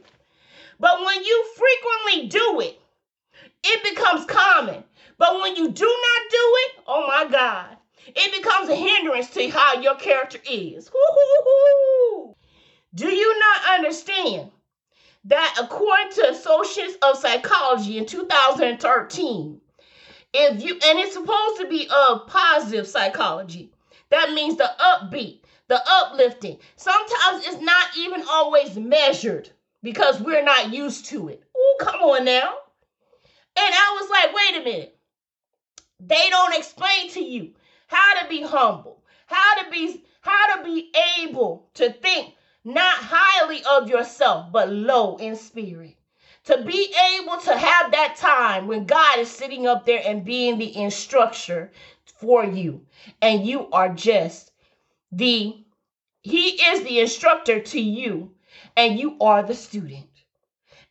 But 0.79 1.03
when 1.03 1.23
you 1.23 1.45
frequently 1.57 2.27
do 2.29 2.61
it, 2.61 2.79
it 3.63 3.83
becomes 3.83 4.25
common. 4.25 4.83
But 5.17 5.41
when 5.41 5.55
you 5.57 5.69
do 5.69 5.85
not 5.85 6.29
do 6.29 6.37
it, 6.37 6.71
oh 6.87 7.07
my 7.07 7.29
God, 7.29 7.77
it 8.07 8.41
becomes 8.41 8.69
a 8.69 8.75
hindrance 8.75 9.29
to 9.31 9.49
how 9.49 9.81
your 9.81 9.95
character 9.95 10.39
is. 10.49 10.89
Do 12.95 13.07
you 13.07 13.39
not 13.39 13.79
understand 13.79 14.51
that 15.25 15.57
according 15.59 16.13
to 16.13 16.29
Associates 16.29 16.97
of 17.01 17.17
Psychology 17.17 17.97
in 17.97 18.05
2013, 18.05 19.61
if 20.33 20.63
you 20.63 20.73
and 20.73 20.99
it's 20.99 21.13
supposed 21.13 21.59
to 21.59 21.67
be 21.67 21.89
of 21.93 22.27
positive 22.27 22.87
psychology, 22.87 23.71
that 24.09 24.31
means 24.31 24.55
the 24.55 24.71
upbeat, 24.79 25.41
the 25.67 25.81
uplifting. 25.85 26.57
Sometimes 26.77 27.45
it's 27.45 27.61
not 27.61 27.89
even 27.97 28.23
always 28.29 28.77
measured 28.77 29.49
because 29.81 30.19
we're 30.19 30.43
not 30.43 30.73
used 30.73 31.05
to 31.07 31.29
it. 31.29 31.43
Oh, 31.55 31.77
come 31.79 32.01
on 32.01 32.25
now. 32.25 32.53
And 33.57 33.73
I 33.73 33.97
was 33.99 34.09
like, 34.09 34.33
wait 34.33 34.61
a 34.61 34.63
minute. 34.63 34.97
They 35.99 36.29
don't 36.29 36.57
explain 36.57 37.09
to 37.11 37.21
you 37.21 37.53
how 37.87 38.21
to 38.21 38.29
be 38.29 38.41
humble, 38.41 39.03
how 39.25 39.63
to 39.63 39.69
be 39.69 40.03
how 40.21 40.55
to 40.55 40.63
be 40.63 40.91
able 41.19 41.69
to 41.75 41.91
think 41.91 42.35
not 42.63 42.95
highly 42.97 43.63
of 43.69 43.89
yourself, 43.89 44.51
but 44.51 44.69
low 44.69 45.17
in 45.17 45.35
spirit. 45.35 45.95
To 46.45 46.63
be 46.63 46.93
able 47.13 47.37
to 47.37 47.57
have 47.57 47.91
that 47.91 48.15
time 48.17 48.67
when 48.67 48.85
God 48.85 49.19
is 49.19 49.29
sitting 49.29 49.67
up 49.67 49.85
there 49.85 50.01
and 50.05 50.25
being 50.25 50.57
the 50.57 50.75
instructor 50.77 51.71
for 52.05 52.43
you, 52.43 52.85
and 53.21 53.45
you 53.45 53.69
are 53.71 53.89
just 53.89 54.51
the 55.11 55.63
He 56.21 56.49
is 56.49 56.83
the 56.83 56.99
instructor 56.99 57.59
to 57.59 57.79
you, 57.79 58.31
and 58.75 58.99
you 58.99 59.17
are 59.19 59.43
the 59.43 59.55
student. 59.55 60.07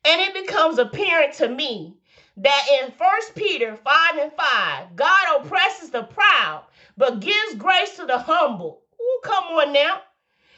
And 0.05 0.21
it 0.21 0.47
becomes 0.47 0.79
apparent 0.79 1.35
to 1.35 1.49
me 1.49 1.95
that 2.39 2.81
in 2.83 2.93
First 2.93 3.35
Peter 3.35 3.77
5 3.77 4.19
and 4.19 4.33
5, 4.33 4.97
God 4.97 5.41
oppresses 5.41 5.91
the 5.91 6.05
proud, 6.05 6.65
but 6.97 7.21
gives 7.21 7.55
grace 7.57 7.97
to 7.97 8.07
the 8.07 8.19
humble. 8.19 8.83
Ooh, 9.01 9.21
come 9.23 9.45
on 9.45 9.73
now. 9.73 10.01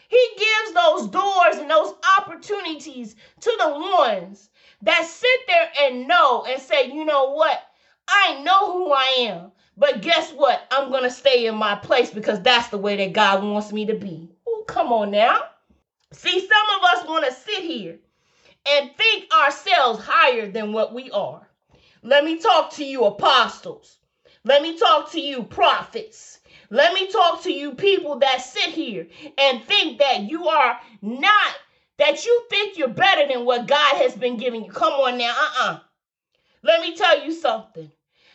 He 0.09 0.29
gives 0.37 0.75
those 0.75 1.09
doors 1.09 1.57
and 1.57 1.71
those 1.71 1.95
opportunities 2.19 3.15
to 3.41 3.57
the 3.61 3.71
ones 3.71 4.50
that 4.83 5.07
sit 5.07 5.41
there 5.47 5.71
and 5.83 6.09
know 6.09 6.45
and 6.45 6.61
say, 6.61 6.91
you 6.91 7.05
know 7.05 7.31
what? 7.31 7.62
I 8.09 8.43
know 8.43 8.73
who 8.73 8.93
I 8.93 9.17
am. 9.21 9.53
But 9.77 10.03
guess 10.03 10.33
what? 10.33 10.61
I'm 10.71 10.91
going 10.91 11.05
to 11.05 11.11
stay 11.11 11.47
in 11.47 11.55
my 11.55 11.77
place 11.77 12.11
because 12.11 12.43
that's 12.43 12.69
the 12.69 12.79
way 12.79 12.97
that 12.97 13.12
God 13.12 13.43
wants 13.43 13.73
me 13.73 13.87
to 13.87 13.95
be. 13.95 14.29
Oh, 14.47 14.65
come 14.67 14.93
on 14.93 15.12
now. 15.12 15.45
See, 16.12 16.40
some 16.40 16.79
of 16.79 16.85
us 16.85 17.09
want 17.09 17.25
to 17.26 17.33
sit 17.33 17.62
here 17.64 17.99
and 18.69 18.90
think 18.97 19.33
ourselves 19.33 20.05
higher 20.05 20.50
than 20.50 20.73
what 20.73 20.95
we 20.95 21.11
are. 21.11 21.49
Let 22.02 22.25
me 22.25 22.38
talk 22.38 22.73
to 22.75 22.85
you, 22.85 23.05
apostles. 23.05 23.99
Let 24.45 24.62
me 24.62 24.79
talk 24.79 25.12
to 25.12 25.21
you, 25.21 25.45
prophets. 25.45 26.40
Let 26.71 26.95
me 26.95 27.11
talk 27.11 27.43
to 27.43 27.52
you, 27.52 27.75
people 27.75 28.19
that 28.21 28.43
sit 28.43 28.71
here 28.71 29.07
and 29.38 29.62
think 29.64 29.99
that 30.00 30.23
you 30.23 30.49
are 30.49 30.81
not 31.02 31.55
that 31.99 32.25
you 32.25 32.47
think 32.49 32.79
you're 32.79 32.88
better 32.88 33.29
than 33.29 33.45
what 33.45 33.67
God 33.69 33.97
has 33.97 34.17
been 34.17 34.38
giving 34.38 34.64
you. 34.64 34.73
Come 34.73 34.95
on 34.95 35.19
now, 35.19 35.35
uh 35.38 35.64
uh 35.64 35.79
Let 36.62 36.81
me 36.83 36.97
tell 36.97 37.25
you 37.25 37.33
something. 37.33 37.90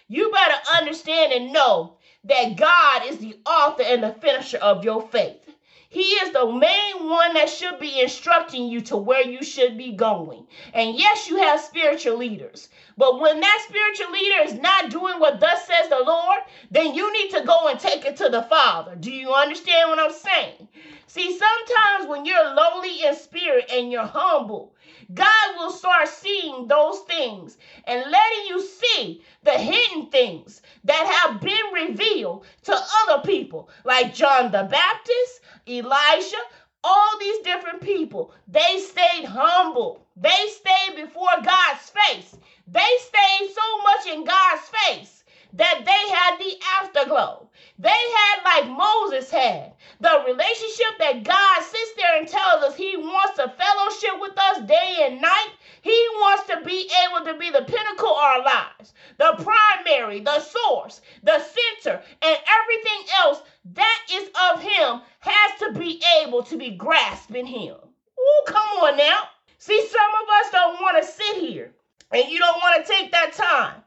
You 0.08 0.32
better 0.32 0.55
understand 0.77 1.34
and 1.34 1.53
know 1.53 1.98
that 2.25 2.58
God 2.58 3.03
is 3.08 3.17
the 3.20 3.39
author 3.46 3.84
and 3.84 4.03
the 4.03 4.13
finisher 4.13 4.58
of 4.58 4.84
your 4.86 5.01
faith. 5.10 5.45
He 5.89 6.01
is 6.01 6.32
the 6.32 6.46
main 6.46 7.10
one 7.10 7.34
that 7.36 7.50
should 7.50 7.80
be 7.80 8.01
instructing 8.01 8.68
you 8.68 8.82
to 8.82 8.98
where 8.98 9.22
you 9.22 9.44
should 9.44 9.77
be 9.77 9.92
going. 9.92 10.48
And 10.74 10.96
yes, 10.96 11.30
you 11.30 11.38
have 11.38 11.62
spiritual 11.62 12.18
leaders. 12.18 12.70
But 12.98 13.20
when 13.20 13.39
that 13.39 13.65
spiritual 13.68 14.12
leader 14.12 14.44
is 14.44 14.54
not 14.56 14.89
doing 14.89 15.20
what 15.20 15.39
thus 15.39 15.65
says 15.65 15.89
the 15.89 16.00
Lord, 16.00 16.39
then 16.72 16.94
you 16.96 17.12
need 17.13 17.32
to 17.32 17.46
go 17.46 17.68
and 17.68 17.80
take 17.80 18.06
it 18.06 18.18
to 18.18 18.30
the 18.30 18.44
Father. 18.44 18.96
Do 18.96 19.12
you 19.12 19.34
understand 19.34 19.89
what 19.89 20.00
I'm 20.00 20.12
saying? 20.12 20.68
See, 21.08 21.38
sometimes 21.38 22.08
when 22.08 22.25
you're 22.25 22.54
lowly 22.56 23.04
in 23.04 23.15
spirit 23.15 23.72
and 23.72 23.92
you're 23.92 24.06
humble, 24.06 24.75
God 25.13 25.55
will 25.57 25.71
start 25.71 26.07
seeing 26.07 26.67
those 26.67 27.00
things 27.01 27.57
and 27.85 28.00
letting 28.12 28.45
you 28.47 28.62
see 28.65 29.24
the 29.43 29.51
hidden 29.51 30.07
things 30.07 30.62
that 30.83 31.21
have 31.24 31.41
been 31.41 31.88
revealed 31.89 32.45
to 32.63 32.75
other 33.07 33.21
people, 33.24 33.69
like 33.83 34.13
John 34.13 34.51
the 34.51 34.63
Baptist, 34.63 35.41
Elijah, 35.67 36.43
all 36.83 37.19
these 37.19 37.39
different 37.39 37.81
people. 37.81 38.33
They 38.47 38.79
stayed 38.79 39.25
humble, 39.25 40.05
they 40.15 40.47
stayed 40.50 40.95
before 40.95 41.27
God's 41.43 41.91
face. 42.07 42.38
They 42.67 42.91
stayed 43.00 43.50
so 43.53 43.77
much 43.83 44.07
in 44.07 44.25
God's 44.25 44.63
face 44.69 45.24
that 45.53 45.83
they 45.85 46.12
had 46.13 46.38
the 46.39 46.57
afterglow. 46.81 47.50
They 47.79 47.89
had, 47.89 48.43
like 48.43 48.69
Moses 48.77 49.31
had, 49.31 49.74
the 50.00 50.24
relationship 50.25 50.98
that 51.00 51.24
God 51.24 51.62
sits 51.64 51.94
there 51.96 52.18
and 52.18 52.28
tells 52.28 52.64
us 52.64 52.75
He 52.75 52.98
wants 52.98 53.38
to 53.38 53.50
fellowship 53.50 54.20
with 54.20 54.38
us 54.38 54.68
day 54.68 54.98
and 55.02 55.22
night. 55.22 55.50
He 55.82 56.08
wants 56.16 56.48
to 56.48 56.62
be 56.66 56.90
able 57.06 57.25
to 57.25 57.38
be 57.38 57.52
the 57.52 57.64
pinnacle 57.64 58.10
of 58.10 58.18
our 58.18 58.44
lives, 58.44 58.94
the 59.18 59.36
primary, 59.44 60.20
the 60.20 60.40
source, 60.40 61.02
the 61.24 61.40
center, 61.40 62.02
and 62.22 62.38
everything 62.48 63.08
else 63.20 63.42
that 63.74 64.00
is 64.12 64.30
of 64.52 64.62
Him 64.62 65.02
has 65.20 65.60
to 65.60 65.80
be 65.80 66.02
able 66.22 66.44
to 66.44 66.58
be 66.58 66.72
grasped 66.72 67.36
in 67.36 67.46
Him. 67.46 67.75
Oh, 68.20 68.44
come 68.48 68.84
on 68.84 68.98
now. 68.98 69.24
See, 69.58 69.88
some 69.88 70.12
of 70.24 70.46
us 70.46 70.52
don't 70.52 70.82
want 70.82 71.04
to 71.04 71.12
sit 71.12 71.38
here 71.38 71.72
and 72.12 72.30
you 72.30 72.40
don't 72.40 72.58
want 72.58 72.86
to 72.86 72.92
take 72.92 73.12
that 73.12 73.34
time. 73.34 73.82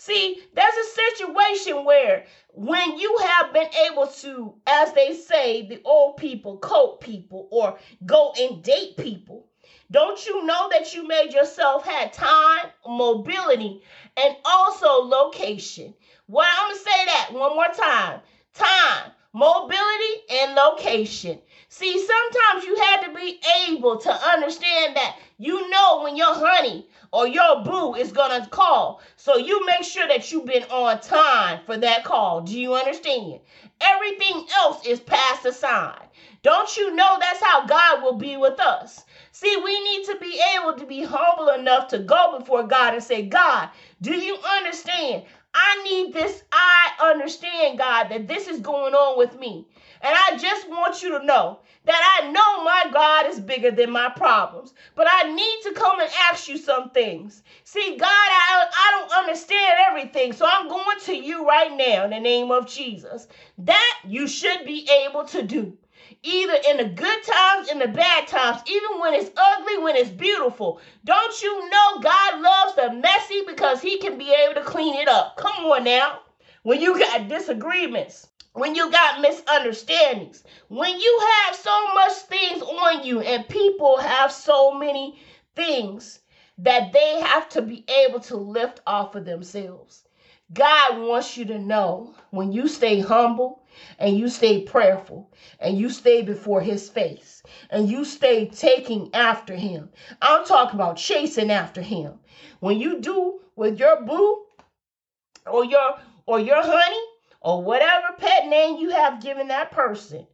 See, 0.00 0.42
there's 0.54 0.74
a 0.76 0.84
situation 0.88 1.84
where 1.84 2.24
when 2.54 2.98
you 2.98 3.18
have 3.18 3.52
been 3.52 3.68
able 3.90 4.06
to, 4.06 4.54
as 4.66 4.94
they 4.94 5.12
say, 5.12 5.66
the 5.66 5.82
old 5.84 6.16
people, 6.16 6.56
coat 6.56 7.02
people, 7.02 7.48
or 7.50 7.78
go 8.06 8.32
and 8.40 8.62
date 8.62 8.96
people, 8.96 9.46
don't 9.90 10.24
you 10.24 10.46
know 10.46 10.70
that 10.70 10.94
you 10.94 11.06
made 11.06 11.34
yourself 11.34 11.84
had 11.84 12.14
time, 12.14 12.70
mobility, 12.86 13.82
and 14.16 14.36
also 14.42 15.02
location? 15.06 15.92
Well, 16.28 16.48
I'm 16.50 16.68
gonna 16.68 16.78
say 16.78 17.04
that 17.04 17.28
one 17.32 17.54
more 17.54 17.68
time. 17.68 18.20
Time, 18.54 19.12
mobility, 19.34 20.14
and 20.30 20.54
location. 20.54 21.38
See, 21.68 21.98
sometimes 21.98 22.64
you 22.64 22.74
had 22.76 23.02
to 23.02 23.14
be 23.14 23.38
able 23.68 23.98
to 23.98 24.12
understand 24.30 24.96
that 24.96 25.18
you 25.36 25.68
know 25.68 26.00
when 26.02 26.16
your 26.16 26.32
honey 26.32 26.86
or 27.12 27.26
your 27.26 27.62
boo 27.62 27.94
is 27.94 28.12
gonna 28.12 28.46
call. 28.46 29.00
So 29.16 29.36
you 29.36 29.64
make 29.66 29.84
sure 29.84 30.06
that 30.08 30.30
you've 30.30 30.46
been 30.46 30.64
on 30.64 31.00
time 31.00 31.60
for 31.66 31.76
that 31.76 32.04
call. 32.04 32.42
Do 32.42 32.58
you 32.58 32.74
understand? 32.74 33.40
Everything 33.80 34.46
else 34.58 34.86
is 34.86 35.00
passed 35.00 35.44
aside. 35.44 36.08
Don't 36.42 36.76
you 36.76 36.94
know 36.94 37.18
that's 37.20 37.42
how 37.42 37.66
God 37.66 38.02
will 38.02 38.16
be 38.16 38.36
with 38.36 38.60
us? 38.60 39.04
See, 39.32 39.56
we 39.62 39.80
need 39.84 40.04
to 40.06 40.16
be 40.20 40.40
able 40.56 40.74
to 40.74 40.86
be 40.86 41.02
humble 41.02 41.48
enough 41.48 41.88
to 41.88 41.98
go 41.98 42.38
before 42.38 42.62
God 42.64 42.94
and 42.94 43.02
say, 43.02 43.22
God, 43.22 43.70
do 44.00 44.14
you 44.14 44.36
understand? 44.56 45.24
I 45.52 45.82
need 45.82 46.14
this. 46.14 46.42
I 46.52 46.92
understand, 47.00 47.78
God, 47.78 48.04
that 48.10 48.28
this 48.28 48.48
is 48.48 48.60
going 48.60 48.94
on 48.94 49.18
with 49.18 49.36
me. 49.38 49.66
And 50.00 50.14
I 50.16 50.36
just 50.38 50.68
want 50.68 51.02
you 51.02 51.18
to 51.18 51.24
know 51.24 51.58
that 51.84 52.20
I 52.20 52.30
know 52.30 52.64
my 52.64 52.90
God 52.92 53.26
is 53.26 53.40
bigger 53.40 53.70
than 53.70 53.90
my 53.90 54.10
problems. 54.10 54.74
But 54.94 55.06
I 55.10 55.32
need 55.32 55.60
to 55.64 55.72
come 55.72 56.00
and 56.00 56.10
ask 56.30 56.48
you 56.48 56.58
some 56.58 56.90
things. 56.90 57.42
See, 57.64 57.96
God, 57.96 58.08
I, 58.08 58.66
I 58.70 58.98
don't 58.98 59.18
understand 59.18 59.78
everything. 59.88 60.32
So 60.32 60.46
I'm 60.48 60.68
going 60.68 61.00
to 61.00 61.14
you 61.14 61.46
right 61.46 61.72
now 61.76 62.04
in 62.04 62.10
the 62.10 62.20
name 62.20 62.50
of 62.50 62.68
Jesus. 62.68 63.28
That 63.58 63.98
you 64.06 64.28
should 64.28 64.64
be 64.64 64.88
able 65.06 65.24
to 65.26 65.42
do. 65.42 65.76
Either 66.22 66.56
in 66.68 66.76
the 66.76 66.84
good 66.84 67.22
times, 67.22 67.70
in 67.70 67.78
the 67.78 67.88
bad 67.88 68.26
times, 68.26 68.60
even 68.66 69.00
when 69.00 69.14
it's 69.14 69.30
ugly, 69.36 69.78
when 69.78 69.96
it's 69.96 70.10
beautiful. 70.10 70.80
Don't 71.04 71.42
you 71.42 71.70
know 71.70 72.00
God 72.00 72.40
loves 72.40 72.74
the 72.74 72.92
messy 72.92 73.42
because 73.46 73.80
he 73.80 73.98
can 73.98 74.18
be 74.18 74.32
able 74.32 74.54
to 74.54 74.62
clean 74.62 74.94
it 74.96 75.08
up? 75.08 75.36
Come 75.36 75.64
on 75.64 75.84
now. 75.84 76.20
When 76.62 76.80
you 76.82 76.98
got 76.98 77.28
disagreements, 77.28 78.28
when 78.52 78.74
you 78.74 78.90
got 78.90 79.20
misunderstandings, 79.20 80.44
when 80.68 81.00
you 81.00 81.20
have 81.44 81.56
so 81.56 81.94
much 81.94 82.12
things 82.12 82.62
on 82.62 83.04
you 83.04 83.20
and 83.20 83.48
people 83.48 83.96
have 83.96 84.30
so 84.30 84.74
many 84.74 85.18
things 85.56 86.20
that 86.58 86.92
they 86.92 87.20
have 87.20 87.48
to 87.50 87.62
be 87.62 87.84
able 87.88 88.20
to 88.20 88.36
lift 88.36 88.80
off 88.86 89.14
of 89.14 89.24
themselves. 89.24 90.04
God 90.52 91.00
wants 91.00 91.36
you 91.36 91.46
to 91.46 91.58
know 91.58 92.14
when 92.30 92.52
you 92.52 92.68
stay 92.68 93.00
humble 93.00 93.62
and 93.98 94.18
you 94.18 94.28
stay 94.28 94.62
prayerful 94.62 95.30
and 95.60 95.78
you 95.78 95.88
stay 95.88 96.22
before 96.22 96.60
his 96.60 96.90
face 96.90 97.42
and 97.70 97.88
you 97.88 98.04
stay 98.04 98.46
taking 98.46 99.08
after 99.14 99.54
him. 99.54 99.88
I'm 100.20 100.44
talking 100.44 100.74
about 100.78 100.96
chasing 100.96 101.50
after 101.50 101.80
him. 101.80 102.18
When 102.58 102.78
you 102.78 103.00
do 103.00 103.40
with 103.56 103.78
your 103.78 104.02
boo 104.02 104.44
or 105.46 105.64
your 105.64 105.98
or 106.30 106.38
your 106.38 106.62
honey, 106.62 107.02
or 107.40 107.60
whatever 107.60 108.14
pet 108.16 108.46
name 108.46 108.76
you 108.76 108.90
have 108.90 109.20
given 109.20 109.48
that 109.48 109.72
person, 109.72 110.24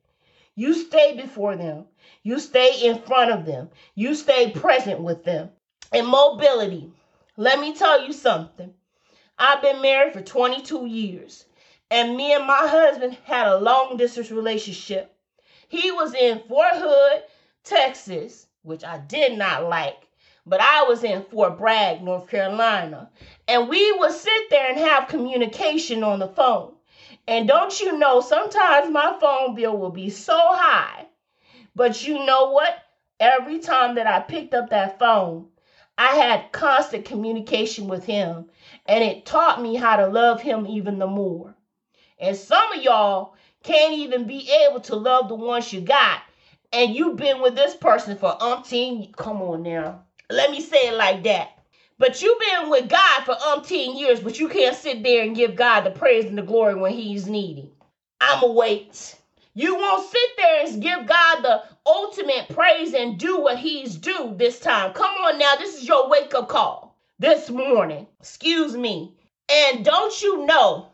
you 0.55 0.75
stay 0.75 1.17
before 1.17 1.57
them. 1.57 1.87
You 2.23 2.39
stay 2.39 2.83
in 2.83 2.99
front 2.99 3.31
of 3.31 3.47
them. 3.47 3.71
You 3.95 4.15
stay 4.15 4.51
present 4.51 5.01
with 5.01 5.25
them. 5.25 5.49
And 5.95 6.07
mobility. 6.07 6.93
Let 7.39 7.61
me 7.61 7.75
tell 7.75 8.07
you 8.07 8.13
something. 8.13 8.75
I've 9.39 9.63
been 9.63 9.81
married 9.81 10.13
for 10.13 10.21
22 10.21 10.85
years, 10.85 11.47
and 11.91 12.15
me 12.15 12.35
and 12.35 12.47
my 12.47 12.67
husband 12.67 13.17
had 13.25 13.47
a 13.47 13.59
long 13.59 13.97
distance 13.97 14.31
relationship. 14.31 15.15
He 15.69 15.93
was 15.93 16.15
in 16.15 16.41
Fort 16.41 16.75
Hood, 16.75 17.23
Texas, 17.65 18.47
which 18.63 18.85
I 18.85 18.99
did 18.99 19.39
not 19.39 19.65
like, 19.65 20.06
but 20.49 20.61
I 20.61 20.85
was 20.85 21.03
in 21.03 21.25
Fort 21.25 21.59
Bragg, 21.59 22.03
North 22.03 22.29
Carolina. 22.29 23.11
And 23.49 23.69
we 23.69 23.93
would 23.99 24.13
sit 24.13 24.49
there 24.49 24.71
and 24.71 24.79
have 24.79 25.09
communication 25.09 26.05
on 26.05 26.21
the 26.21 26.29
phone. 26.29 26.73
And 27.27 27.49
don't 27.49 27.81
you 27.81 27.99
know, 27.99 28.21
sometimes 28.21 28.89
my 28.91 29.17
phone 29.21 29.57
bill 29.57 29.77
will 29.77 29.91
be 29.91 30.09
so 30.09 30.39
high. 30.39 31.07
But 31.75 32.07
you 32.07 32.25
know 32.25 32.53
what? 32.53 32.79
Every 33.19 33.59
time 33.59 33.97
that 33.97 34.07
I 34.07 34.21
picked 34.21 34.55
up 34.55 34.71
that 34.71 35.01
phone, 35.01 35.49
I 35.99 36.15
had 36.15 36.53
constant 36.53 37.05
communication 37.07 37.89
with 37.89 38.05
him. 38.05 38.49
And 38.87 39.03
it 39.03 39.27
taught 39.27 39.61
me 39.61 39.75
how 39.75 39.97
to 39.97 40.07
love 40.07 40.41
him 40.41 40.67
even 40.67 41.01
the 41.01 41.09
more. 41.09 41.57
And 42.21 42.37
some 42.37 42.73
of 42.73 42.83
y'all 42.85 43.35
can't 43.65 43.95
even 43.95 44.29
be 44.29 44.49
able 44.65 44.81
to 44.83 44.95
love 44.95 45.29
the 45.29 45.35
ones 45.35 45.73
you 45.73 45.81
got. 45.81 46.23
And 46.73 46.95
you've 46.95 47.17
been 47.17 47.43
with 47.43 47.57
this 47.57 47.75
person 47.75 48.17
for 48.17 48.37
umpteen. 48.39 49.15
Come 49.17 49.43
on 49.43 49.63
now. 49.65 50.06
Let 50.31 50.51
me 50.51 50.61
say 50.61 50.89
it 50.89 50.95
like 50.95 51.23
that. 51.25 51.53
But 51.99 52.21
you've 52.21 52.39
been 52.39 52.69
with 52.69 52.89
God 52.89 53.25
for 53.25 53.35
umpteen 53.35 53.99
years, 53.99 54.21
but 54.21 54.39
you 54.39 54.49
can't 54.49 54.77
sit 54.77 55.03
there 55.03 55.23
and 55.23 55.37
give 55.37 55.57
God 55.57 55.83
the 55.83 55.91
praise 55.91 56.25
and 56.25 56.37
the 56.37 56.43
glory 56.43 56.75
when 56.75 56.93
He's 56.93 57.27
needing. 57.27 57.71
I'ma 58.21 58.49
wait. 58.49 59.17
You 59.55 59.77
won't 59.77 60.11
sit 60.11 60.31
there 60.37 60.67
and 60.67 60.83
give 60.83 61.07
God 61.07 61.43
the 61.43 61.63
ultimate 61.87 62.49
praise 62.51 62.93
and 62.93 63.19
do 63.19 63.41
what 63.41 63.59
He's 63.59 63.97
due 63.97 64.35
this 64.37 64.59
time. 64.59 64.93
Come 64.93 65.13
on 65.13 65.39
now, 65.39 65.55
this 65.57 65.77
is 65.77 65.89
your 65.89 66.11
wake 66.11 66.35
up 66.35 66.49
call 66.49 66.97
this 67.19 67.49
morning. 67.49 68.07
Excuse 68.21 68.77
me. 68.77 69.15
And 69.51 69.85
don't 69.85 70.21
you 70.21 70.45
know 70.45 70.89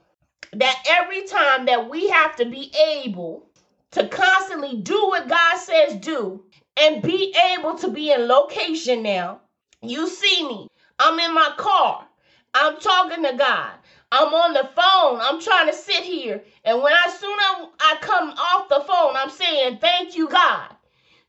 that 0.52 0.84
every 0.88 1.26
time 1.26 1.64
that 1.66 1.88
we 1.88 2.10
have 2.10 2.36
to 2.36 2.44
be 2.44 2.70
able 3.02 3.48
to 3.92 4.06
constantly 4.08 4.76
do 4.76 5.08
what 5.08 5.28
God 5.28 5.56
says 5.58 5.96
do 5.96 6.44
and 6.76 7.02
be 7.02 7.34
able 7.52 7.76
to 7.78 7.88
be 7.88 8.12
in 8.12 8.28
location 8.28 9.02
now, 9.02 9.40
you 9.82 10.08
see 10.08 10.48
me. 10.48 10.68
I'm 10.98 11.18
in 11.18 11.34
my 11.34 11.52
car. 11.56 12.06
I'm 12.54 12.78
talking 12.78 13.24
to 13.24 13.32
God. 13.34 13.72
I'm 14.12 14.32
on 14.34 14.52
the 14.52 14.68
phone. 14.76 15.20
I'm 15.20 15.40
trying 15.40 15.68
to 15.68 15.74
sit 15.74 16.04
here. 16.04 16.42
And 16.64 16.82
when 16.82 16.92
I 16.92 17.08
soon 17.08 17.38
as 17.38 17.68
I 17.80 17.96
come 18.00 18.30
off 18.30 18.68
the 18.68 18.84
phone, 18.86 19.16
I'm 19.16 19.30
saying, 19.30 19.78
Thank 19.78 20.16
you, 20.16 20.28
God. 20.28 20.76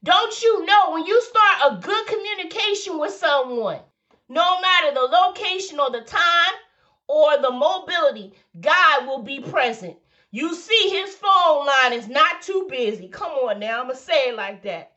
Don't 0.04 0.42
you 0.42 0.66
know 0.66 0.92
when 0.92 1.06
you 1.06 1.22
start 1.22 1.74
a 1.74 1.82
good 1.82 2.08
communication 2.08 3.00
with 3.00 3.14
someone, 3.14 3.80
no 4.28 4.60
matter 4.60 4.94
the 4.94 5.02
location 5.02 5.80
or 5.80 5.92
the 5.92 6.02
time 6.02 6.54
or 7.08 7.38
the 7.42 7.52
mobility, 7.52 8.34
God 8.60 9.08
will 9.08 9.24
be 9.24 9.40
present. 9.40 9.96
You 10.32 10.56
see, 10.56 10.90
his 10.90 11.16
phone 11.16 11.66
line 11.66 11.94
is 11.94 12.10
not 12.10 12.42
too 12.42 12.68
busy. 12.70 13.08
Come 13.08 13.32
on 13.32 13.60
now, 13.60 13.80
I'm 13.80 13.86
going 13.88 13.98
to 13.98 14.04
say 14.04 14.30
it 14.30 14.36
like 14.36 14.64
that. 14.64 14.93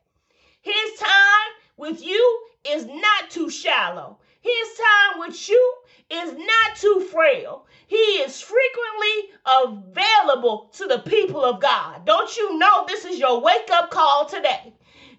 His 0.67 0.99
time 0.99 1.49
with 1.77 2.03
you 2.03 2.41
is 2.65 2.85
not 2.87 3.29
too 3.29 3.49
shallow. 3.49 4.19
His 4.41 4.77
time 4.77 5.19
with 5.19 5.47
you 5.47 5.73
is 6.09 6.33
not 6.33 6.75
too 6.75 7.07
frail. 7.09 7.65
He 7.87 7.95
is 7.95 8.41
frequently 8.41 9.31
available 9.45 10.69
to 10.73 10.87
the 10.87 10.99
people 10.99 11.45
of 11.45 11.61
God. 11.61 12.03
Don't 12.03 12.35
you 12.35 12.57
know 12.57 12.83
this 12.85 13.05
is 13.05 13.17
your 13.17 13.39
wake 13.39 13.69
up 13.71 13.91
call 13.91 14.25
today? 14.25 14.73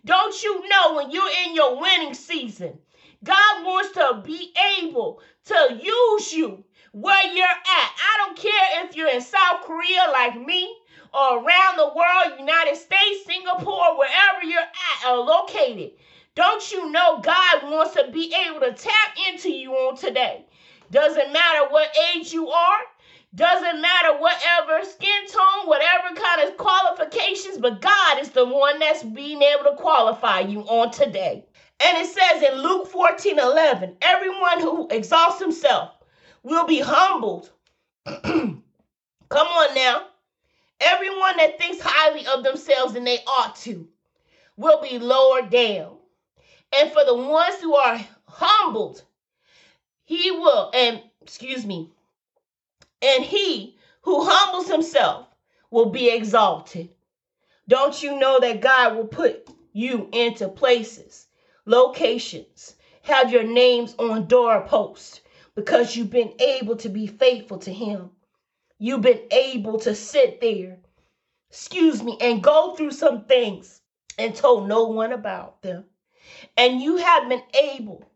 Don't 0.04 0.42
you 0.42 0.68
know 0.68 0.94
when 0.96 1.10
you're 1.10 1.32
in 1.46 1.54
your 1.54 1.80
winning 1.80 2.12
season, 2.12 2.78
God 3.24 3.64
wants 3.64 3.92
to 3.92 4.22
be 4.22 4.52
able 4.78 5.22
to 5.46 5.80
use 5.82 6.32
you 6.34 6.62
where 6.92 7.26
you're 7.26 7.46
at. 7.46 7.56
I 7.66 8.14
don't 8.18 8.36
care 8.36 8.84
if 8.84 8.94
you're 8.94 9.08
in 9.08 9.22
South 9.22 9.62
Korea 9.62 10.10
like 10.12 10.38
me 10.38 10.76
around 11.14 11.76
the 11.76 11.92
world, 11.94 12.38
United 12.38 12.76
States, 12.76 13.24
Singapore, 13.26 13.98
wherever 13.98 14.44
you're 14.44 14.60
at 14.60 15.10
or 15.10 15.18
located. 15.18 15.92
Don't 16.34 16.70
you 16.72 16.90
know 16.90 17.20
God 17.20 17.62
wants 17.64 17.94
to 17.94 18.10
be 18.12 18.34
able 18.46 18.60
to 18.60 18.72
tap 18.72 19.16
into 19.28 19.50
you 19.50 19.72
on 19.72 19.96
today? 19.96 20.44
Doesn't 20.90 21.32
matter 21.32 21.68
what 21.70 21.94
age 22.14 22.32
you 22.32 22.48
are, 22.48 22.80
doesn't 23.34 23.80
matter 23.80 24.18
whatever 24.18 24.84
skin 24.84 25.26
tone, 25.26 25.66
whatever 25.66 26.14
kind 26.14 26.48
of 26.48 26.56
qualifications, 26.56 27.58
but 27.58 27.80
God 27.80 28.20
is 28.20 28.30
the 28.30 28.46
one 28.46 28.78
that's 28.78 29.02
being 29.02 29.42
able 29.42 29.64
to 29.64 29.76
qualify 29.76 30.40
you 30.40 30.60
on 30.62 30.90
today. 30.90 31.44
And 31.80 31.98
it 31.98 32.06
says 32.06 32.42
in 32.42 32.62
Luke 32.62 32.88
14 32.88 33.38
11, 33.38 33.96
everyone 34.02 34.60
who 34.60 34.88
exalts 34.90 35.40
himself 35.40 35.90
will 36.42 36.66
be 36.66 36.80
humbled. 36.80 37.50
Come 38.06 38.62
on 39.32 39.74
now. 39.74 40.07
Everyone 40.80 41.36
that 41.38 41.58
thinks 41.58 41.80
highly 41.82 42.26
of 42.26 42.44
themselves 42.44 42.94
and 42.94 43.06
they 43.06 43.18
ought 43.26 43.56
to 43.56 43.88
will 44.56 44.80
be 44.80 44.98
lowered 44.98 45.50
down. 45.50 45.96
And 46.72 46.90
for 46.92 47.04
the 47.04 47.14
ones 47.14 47.60
who 47.60 47.74
are 47.74 48.00
humbled, 48.26 49.02
he 50.04 50.30
will, 50.30 50.70
and 50.74 51.02
excuse 51.22 51.64
me, 51.64 51.90
and 53.02 53.24
he 53.24 53.76
who 54.02 54.24
humbles 54.24 54.68
himself 54.68 55.26
will 55.70 55.90
be 55.90 56.10
exalted. 56.10 56.90
Don't 57.68 58.02
you 58.02 58.18
know 58.18 58.40
that 58.40 58.60
God 58.60 58.96
will 58.96 59.06
put 59.06 59.48
you 59.72 60.08
into 60.12 60.48
places, 60.48 61.26
locations, 61.66 62.74
have 63.02 63.32
your 63.32 63.44
names 63.44 63.94
on 63.98 64.26
doorposts 64.26 65.20
because 65.54 65.94
you've 65.94 66.10
been 66.10 66.34
able 66.40 66.76
to 66.76 66.88
be 66.88 67.06
faithful 67.06 67.58
to 67.58 67.72
him. 67.72 68.10
You've 68.80 69.00
been 69.00 69.22
able 69.32 69.80
to 69.80 69.94
sit 69.94 70.40
there, 70.40 70.78
excuse 71.50 72.00
me, 72.02 72.16
and 72.20 72.42
go 72.42 72.76
through 72.76 72.92
some 72.92 73.24
things 73.24 73.80
and 74.16 74.34
told 74.34 74.68
no 74.68 74.84
one 74.84 75.12
about 75.12 75.62
them. 75.62 75.84
And 76.56 76.80
you 76.80 76.96
have 76.96 77.28
been 77.28 77.42
able 77.60 78.08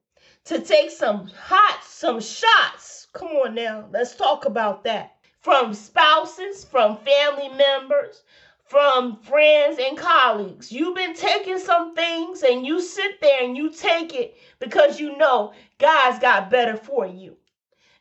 to 0.44 0.60
take 0.60 0.90
some 0.90 1.26
hot, 1.26 1.80
some 1.84 2.20
shots. 2.20 3.08
Come 3.12 3.28
on 3.28 3.56
now, 3.56 3.88
let's 3.92 4.14
talk 4.14 4.44
about 4.44 4.84
that. 4.84 5.16
From 5.40 5.74
spouses, 5.74 6.64
from 6.64 6.96
family 6.98 7.48
members, 7.48 8.22
from 8.64 9.16
friends 9.16 9.78
and 9.80 9.98
colleagues. 9.98 10.70
You've 10.70 10.94
been 10.94 11.14
taking 11.14 11.58
some 11.58 11.94
things 11.96 12.44
and 12.44 12.64
you 12.64 12.80
sit 12.80 13.20
there 13.20 13.42
and 13.42 13.56
you 13.56 13.70
take 13.70 14.14
it 14.14 14.36
because 14.60 15.00
you 15.00 15.16
know 15.18 15.52
God's 15.78 16.20
got 16.20 16.50
better 16.50 16.76
for 16.76 17.04
you. 17.04 17.36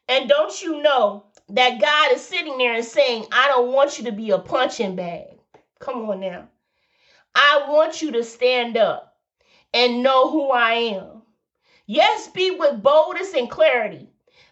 And 0.07 0.29
don't 0.29 0.61
you 0.61 0.81
know 0.81 1.25
that 1.51 1.81
God 1.81 2.13
is 2.13 2.25
sitting 2.25 2.57
there 2.57 2.75
and 2.75 2.85
saying, 2.85 3.25
I 3.31 3.49
don't 3.49 3.73
want 3.73 3.97
you 3.97 4.05
to 4.05 4.11
be 4.11 4.31
a 4.31 4.39
punching 4.39 4.95
bag. 4.95 5.37
Come 5.79 6.09
on 6.09 6.21
now. 6.21 6.47
I 7.35 7.65
want 7.69 8.01
you 8.01 8.11
to 8.13 8.23
stand 8.23 8.77
up 8.77 9.17
and 9.73 10.03
know 10.03 10.29
who 10.29 10.49
I 10.49 10.73
am. 10.73 11.23
Yes, 11.85 12.29
be 12.29 12.51
with 12.51 12.81
boldness 12.81 13.33
and 13.33 13.49
clarity, 13.49 14.09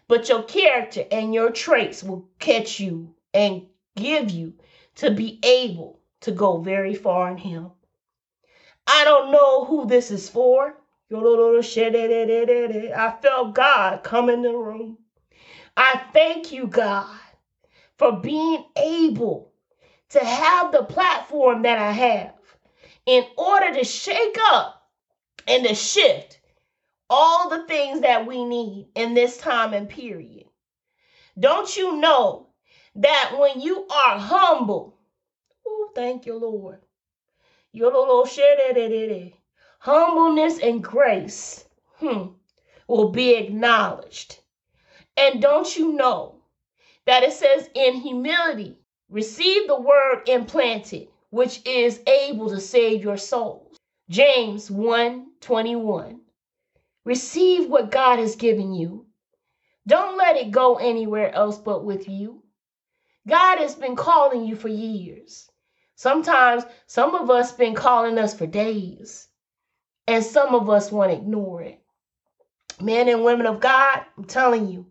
but 0.08 0.28
your 0.28 0.42
character 0.42 1.04
and 1.10 1.32
your 1.32 1.50
traits 1.50 2.02
will 2.02 2.28
catch 2.38 2.80
you 2.80 3.14
and 3.32 3.66
give 3.96 4.30
you 4.30 4.54
to 4.96 5.10
be 5.10 5.38
able 5.42 6.00
to 6.20 6.32
go 6.32 6.58
very 6.58 6.94
far 6.94 7.30
in 7.30 7.38
Him. 7.38 7.70
I 8.86 9.04
don't 9.04 9.30
know 9.30 9.64
who 9.64 9.86
this 9.86 10.10
is 10.10 10.28
for. 10.28 10.74
I 11.12 13.16
felt 13.22 13.54
God 13.54 14.02
come 14.02 14.28
in 14.28 14.42
the 14.42 14.54
room. 14.54 14.98
I 15.76 16.02
thank 16.12 16.52
you, 16.52 16.66
God, 16.66 17.08
for 17.96 18.12
being 18.20 18.64
able 18.76 19.52
to 20.10 20.24
have 20.24 20.72
the 20.72 20.82
platform 20.82 21.62
that 21.62 21.78
I 21.78 21.92
have 21.92 22.34
in 23.06 23.24
order 23.36 23.74
to 23.74 23.84
shake 23.84 24.36
up 24.50 24.88
and 25.46 25.66
to 25.66 25.74
shift 25.74 26.40
all 27.08 27.48
the 27.48 27.66
things 27.66 28.00
that 28.02 28.26
we 28.26 28.44
need 28.44 28.88
in 28.94 29.14
this 29.14 29.36
time 29.38 29.72
and 29.74 29.88
period. 29.88 30.46
Don't 31.38 31.76
you 31.76 31.96
know 31.96 32.48
that 32.96 33.36
when 33.38 33.60
you 33.60 33.86
are 33.88 34.18
humble, 34.18 34.98
oh, 35.66 35.90
thank 35.94 36.26
you, 36.26 36.36
Lord. 36.36 36.80
Humbleness 39.78 40.58
and 40.58 40.84
grace 40.84 41.64
hmm, 41.98 42.26
will 42.88 43.08
be 43.10 43.34
acknowledged. 43.36 44.39
And 45.20 45.42
don't 45.42 45.76
you 45.76 45.92
know 45.92 46.36
that 47.04 47.22
it 47.22 47.34
says 47.34 47.68
in 47.74 47.96
humility, 47.96 48.78
receive 49.10 49.68
the 49.68 49.78
word 49.78 50.26
implanted, 50.26 51.08
which 51.28 51.60
is 51.66 52.00
able 52.06 52.48
to 52.48 52.58
save 52.58 53.04
your 53.04 53.18
souls. 53.18 53.76
James 54.08 54.70
1 54.70 55.26
21. 55.42 56.20
Receive 57.04 57.68
what 57.68 57.90
God 57.90 58.18
has 58.18 58.34
given 58.34 58.72
you. 58.72 59.06
Don't 59.86 60.16
let 60.16 60.36
it 60.36 60.50
go 60.50 60.76
anywhere 60.76 61.30
else 61.34 61.58
but 61.58 61.84
with 61.84 62.08
you. 62.08 62.42
God 63.28 63.58
has 63.58 63.74
been 63.74 63.96
calling 63.96 64.46
you 64.46 64.56
for 64.56 64.68
years. 64.68 65.50
Sometimes 65.96 66.64
some 66.86 67.14
of 67.14 67.28
us 67.28 67.52
been 67.52 67.74
calling 67.74 68.16
us 68.18 68.32
for 68.32 68.46
days, 68.46 69.28
and 70.06 70.24
some 70.24 70.54
of 70.54 70.70
us 70.70 70.90
want 70.90 71.10
to 71.10 71.18
ignore 71.18 71.60
it. 71.62 71.78
Men 72.80 73.08
and 73.08 73.22
women 73.22 73.44
of 73.46 73.60
God, 73.60 74.04
I'm 74.16 74.24
telling 74.24 74.68
you, 74.68 74.86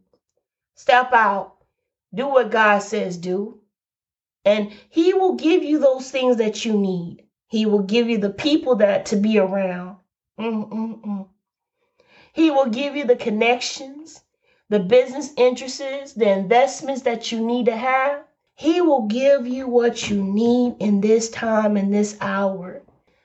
Step 0.80 1.12
out. 1.12 1.58
Do 2.14 2.28
what 2.28 2.52
God 2.52 2.80
says 2.80 3.18
do. 3.18 3.60
And 4.46 4.72
he 4.88 5.14
will 5.14 5.34
give 5.34 5.62
you 5.62 5.78
those 5.78 6.10
things 6.10 6.38
that 6.38 6.64
you 6.64 6.74
need. 6.78 7.26
He 7.48 7.66
will 7.66 7.84
give 7.84 8.08
you 8.08 8.18
the 8.18 8.30
people 8.30 8.78
that 8.78 9.08
to 9.08 9.18
be 9.18 9.38
around. 9.38 9.98
Mm-mm-mm. 10.40 11.28
He 12.32 12.50
will 12.50 12.68
give 12.68 12.96
you 12.96 13.04
the 13.04 13.18
connections, 13.18 14.22
the 14.70 14.80
business 14.80 15.34
interests, 15.36 16.14
the 16.14 16.30
investments 16.30 17.02
that 17.02 17.30
you 17.30 17.46
need 17.46 17.66
to 17.66 17.76
have. 17.76 18.24
He 18.56 18.80
will 18.80 19.06
give 19.06 19.46
you 19.46 19.68
what 19.68 20.10
you 20.10 20.24
need 20.24 20.78
in 20.80 21.02
this 21.02 21.30
time, 21.30 21.76
in 21.76 21.92
this 21.92 22.16
hour. 22.22 22.84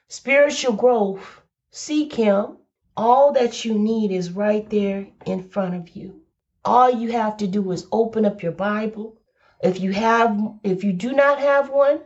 Spiritual 0.08 0.72
growth. 0.72 1.40
Seek 1.70 2.14
Him. 2.14 2.56
All 2.96 3.30
that 3.30 3.64
you 3.64 3.74
need 3.74 4.10
is 4.10 4.32
right 4.32 4.68
there 4.68 5.06
in 5.24 5.40
front 5.44 5.76
of 5.76 5.94
you. 5.94 6.23
All 6.64 6.90
you 6.90 7.12
have 7.12 7.36
to 7.38 7.46
do 7.46 7.72
is 7.72 7.86
open 7.92 8.24
up 8.24 8.42
your 8.42 8.52
Bible. 8.52 9.18
If 9.62 9.80
you 9.80 9.92
have 9.92 10.40
if 10.62 10.82
you 10.82 10.92
do 10.92 11.12
not 11.12 11.38
have 11.38 11.68
one, 11.70 12.00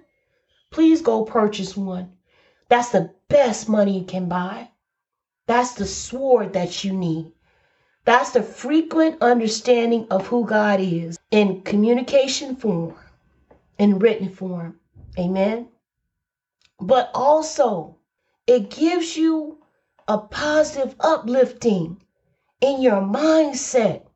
please 0.70 1.00
go 1.00 1.24
purchase 1.24 1.76
one. 1.76 2.12
That's 2.68 2.90
the 2.90 3.14
best 3.28 3.68
money 3.68 3.98
you 3.98 4.04
can 4.04 4.28
buy. 4.28 4.70
That's 5.46 5.74
the 5.74 5.86
sword 5.86 6.52
that 6.54 6.84
you 6.84 6.92
need. 6.92 7.32
That's 8.04 8.30
the 8.30 8.42
frequent 8.42 9.22
understanding 9.22 10.06
of 10.10 10.26
who 10.26 10.44
God 10.44 10.80
is 10.80 11.18
in 11.30 11.62
communication 11.62 12.56
form, 12.56 12.94
in 13.78 13.98
written 13.98 14.30
form. 14.30 14.80
Amen. 15.18 15.68
But 16.80 17.10
also, 17.14 17.96
it 18.46 18.70
gives 18.70 19.16
you 19.16 19.58
a 20.08 20.18
positive 20.18 20.96
uplifting 21.00 22.02
in 22.60 22.82
your 22.82 23.02
mindset 23.02 24.07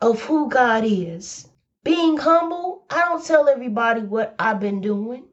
of 0.00 0.22
who 0.22 0.48
God 0.48 0.84
is. 0.84 1.48
Being 1.84 2.16
humble, 2.16 2.84
I 2.90 3.02
don't 3.02 3.24
tell 3.24 3.48
everybody 3.48 4.02
what 4.02 4.34
I've 4.38 4.60
been 4.60 4.80
doing 4.80 5.24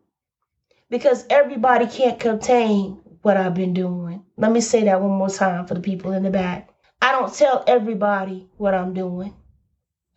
because 0.89 1.25
everybody 1.29 1.87
can't 1.87 2.19
contain 2.19 3.01
what 3.23 3.37
I've 3.37 3.55
been 3.55 3.73
doing. 3.73 4.23
Let 4.37 4.51
me 4.51 4.61
say 4.61 4.83
that 4.83 5.01
one 5.01 5.11
more 5.11 5.29
time 5.29 5.65
for 5.65 5.73
the 5.73 5.79
people 5.79 6.11
in 6.11 6.23
the 6.23 6.29
back. 6.29 6.69
I 7.01 7.11
don't 7.11 7.33
tell 7.33 7.63
everybody 7.67 8.47
what 8.57 8.73
I'm 8.73 8.93
doing. 8.93 9.33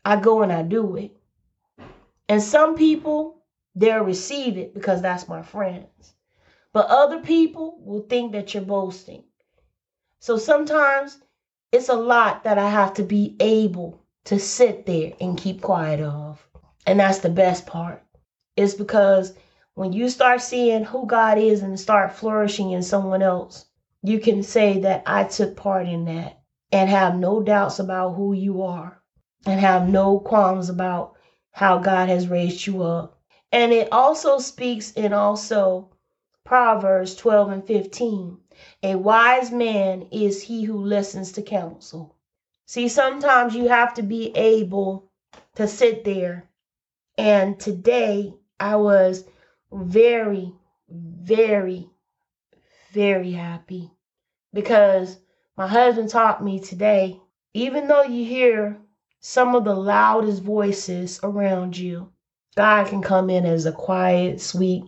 I 0.05 0.17
go 0.17 0.43
and 0.43 0.53
I 0.53 0.63
do 0.63 0.97
it. 0.97 1.17
And 2.29 2.43
some 2.43 2.77
people, 2.77 3.43
they'll 3.75 4.05
receive 4.05 4.59
it 4.59 4.75
because 4.75 5.01
that's 5.01 5.29
my 5.29 5.43
friends. 5.43 6.15
But 6.73 6.87
other 6.89 7.21
people 7.21 7.79
will 7.81 8.03
think 8.03 8.33
that 8.33 8.53
you're 8.53 8.63
boasting. 8.63 9.25
So 10.21 10.37
sometimes 10.37 11.19
it's 11.73 11.89
a 11.89 11.95
lot 11.95 12.45
that 12.45 12.59
I 12.59 12.69
have 12.69 12.95
to 12.95 13.03
be 13.03 13.37
able 13.41 14.06
to 14.27 14.39
sit 14.39 14.87
there 14.87 15.13
and 15.21 15.39
keep 15.39 15.63
quiet 15.63 16.01
of. 16.01 16.47
And 16.87 17.01
that's 17.01 17.21
the 17.21 17.31
best 17.31 17.67
part. 17.67 18.05
It's 18.57 18.75
because 18.75 19.35
when 19.75 19.93
you 19.93 20.09
start 20.09 20.43
seeing 20.43 20.85
who 20.85 21.07
God 21.07 21.39
is 21.39 21.63
and 21.63 21.79
start 21.79 22.13
flourishing 22.13 22.73
in 22.73 22.83
someone 22.83 23.23
else, 23.23 23.67
you 24.03 24.19
can 24.19 24.43
say 24.43 24.81
that 24.81 25.05
I 25.07 25.25
took 25.25 25.57
part 25.57 25.87
in 25.87 26.07
that 26.07 26.41
and 26.73 26.91
have 26.91 27.17
no 27.17 27.41
doubts 27.41 27.79
about 27.79 28.15
who 28.15 28.33
you 28.33 28.63
are 28.63 29.01
and 29.47 29.61
have 29.61 29.89
no 29.89 30.19
qualms 30.19 30.69
about 30.69 31.15
how 31.53 31.79
God 31.79 32.09
has 32.09 32.29
raised 32.29 32.67
you 32.67 32.83
up. 32.83 33.21
And 33.53 33.73
it 33.73 33.93
also 33.93 34.39
speaks 34.39 34.91
in 34.93 35.13
also 35.13 35.91
Proverbs 36.45 37.15
12 37.15 37.51
and 37.51 37.67
15. 37.67 38.39
A 38.83 38.97
wise 38.97 39.53
man 39.53 40.09
is 40.11 40.43
he 40.43 40.65
who 40.65 40.79
listens 40.79 41.31
to 41.33 41.43
counsel. 41.43 42.16
See, 42.67 42.89
sometimes 42.89 43.55
you 43.55 43.69
have 43.69 43.95
to 43.95 44.03
be 44.03 44.37
able 44.37 45.11
to 45.55 45.67
sit 45.67 46.05
there. 46.05 46.49
And 47.17 47.59
today 47.59 48.35
I 48.61 48.77
was 48.77 49.25
very, 49.73 50.53
very, 50.89 51.89
very 52.93 53.33
happy 53.33 53.91
because 54.53 55.19
my 55.57 55.67
husband 55.67 56.11
taught 56.11 56.45
me 56.45 56.61
today 56.61 57.21
even 57.57 57.89
though 57.89 58.03
you 58.03 58.23
hear 58.23 58.77
some 59.21 59.55
of 59.55 59.65
the 59.65 59.75
loudest 59.75 60.43
voices 60.43 61.19
around 61.23 61.75
you, 61.75 62.13
God 62.55 62.87
can 62.89 63.01
come 63.01 63.31
in 63.31 63.47
as 63.47 63.65
a 63.65 63.73
quiet, 63.73 64.43
sweet, 64.43 64.85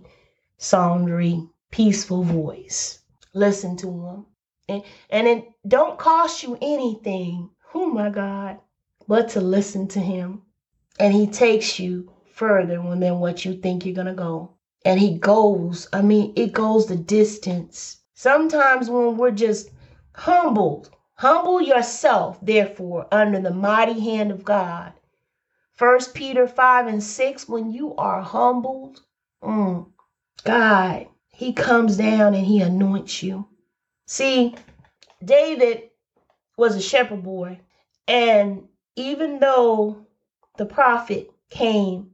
saundry, 0.58 1.48
peaceful 1.70 2.24
voice. 2.24 2.98
Listen 3.32 3.74
to 3.78 3.88
him. 3.88 4.26
And, 4.68 4.82
and 5.08 5.26
it 5.26 5.48
don't 5.66 5.98
cost 5.98 6.42
you 6.42 6.58
anything, 6.60 7.48
oh 7.74 7.86
my 7.86 8.10
God, 8.10 8.58
but 9.06 9.28
to 9.30 9.40
listen 9.40 9.88
to 9.88 10.00
him. 10.00 10.42
And 10.98 11.14
he 11.14 11.26
takes 11.26 11.78
you 11.78 12.12
further 12.32 12.76
than 12.76 13.20
what 13.20 13.44
you 13.44 13.54
think 13.54 13.84
you're 13.84 13.94
going 13.94 14.06
to 14.06 14.14
go. 14.14 14.54
And 14.84 14.98
he 15.00 15.18
goes, 15.18 15.88
I 15.92 16.02
mean, 16.02 16.32
it 16.36 16.52
goes 16.52 16.86
the 16.86 16.96
distance. 16.96 17.98
Sometimes 18.14 18.88
when 18.88 19.16
we're 19.16 19.30
just 19.30 19.70
humbled, 20.14 20.90
humble 21.14 21.60
yourself, 21.60 22.38
therefore, 22.40 23.06
under 23.12 23.40
the 23.40 23.52
mighty 23.52 23.98
hand 24.00 24.30
of 24.30 24.44
God. 24.44 24.92
First 25.74 26.14
Peter 26.14 26.48
5 26.48 26.86
and 26.86 27.02
6, 27.02 27.48
when 27.48 27.70
you 27.70 27.94
are 27.96 28.22
humbled, 28.22 29.02
mm, 29.42 29.86
God, 30.44 31.06
he 31.28 31.52
comes 31.52 31.96
down 31.96 32.34
and 32.34 32.46
he 32.46 32.60
anoints 32.60 33.22
you. 33.22 33.46
See, 34.06 34.56
David 35.24 35.87
was 36.58 36.74
a 36.74 36.82
shepherd 36.82 37.22
boy, 37.22 37.60
and 38.08 38.68
even 38.96 39.38
though 39.38 40.04
the 40.56 40.66
prophet 40.66 41.30
came 41.48 42.10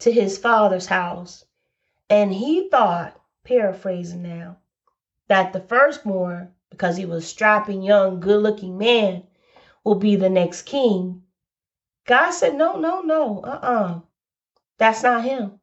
to 0.00 0.10
his 0.10 0.36
father's 0.36 0.86
house, 0.86 1.44
and 2.10 2.34
he 2.34 2.68
thought, 2.68 3.18
paraphrasing 3.44 4.22
now, 4.22 4.58
that 5.28 5.52
the 5.52 5.60
firstborn, 5.60 6.52
because 6.68 6.96
he 6.96 7.06
was 7.06 7.22
a 7.22 7.26
strapping, 7.26 7.80
young, 7.82 8.18
good 8.18 8.42
looking 8.42 8.76
man, 8.76 9.22
will 9.84 9.94
be 9.94 10.16
the 10.16 10.28
next 10.28 10.62
king. 10.62 11.22
God 12.06 12.32
said, 12.32 12.56
No, 12.56 12.76
no, 12.76 13.02
no, 13.02 13.40
uh 13.40 13.60
uh-uh. 13.62 13.94
uh. 13.94 14.00
That's 14.78 15.04
not 15.04 15.24
him. 15.24 15.60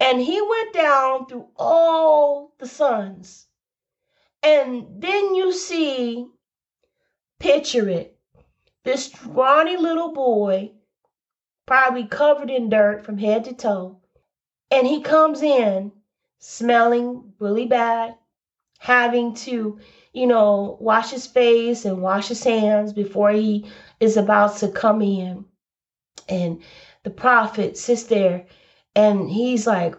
And 0.00 0.20
he 0.20 0.42
went 0.42 0.74
down 0.74 1.26
through 1.26 1.48
all 1.56 2.52
the 2.58 2.66
sons. 2.66 3.46
And 4.42 5.00
then 5.00 5.34
you 5.34 5.52
see, 5.52 6.26
picture 7.38 7.88
it, 7.88 8.16
this 8.84 9.06
scrawny 9.06 9.76
little 9.76 10.12
boy, 10.12 10.72
probably 11.66 12.06
covered 12.06 12.50
in 12.50 12.68
dirt 12.68 13.04
from 13.04 13.18
head 13.18 13.44
to 13.44 13.52
toe, 13.52 14.00
and 14.70 14.86
he 14.86 15.00
comes 15.00 15.42
in 15.42 15.92
smelling 16.38 17.32
really 17.38 17.66
bad, 17.66 18.16
having 18.78 19.34
to, 19.34 19.78
you 20.12 20.26
know, 20.26 20.76
wash 20.80 21.10
his 21.10 21.26
face 21.26 21.84
and 21.84 22.02
wash 22.02 22.28
his 22.28 22.44
hands 22.44 22.92
before 22.92 23.30
he 23.30 23.68
is 24.00 24.16
about 24.16 24.56
to 24.58 24.68
come 24.68 25.02
in. 25.02 25.44
And 26.28 26.62
the 27.02 27.10
prophet 27.10 27.76
sits 27.76 28.04
there 28.04 28.46
and 28.94 29.30
he's 29.30 29.66
like 29.66 29.94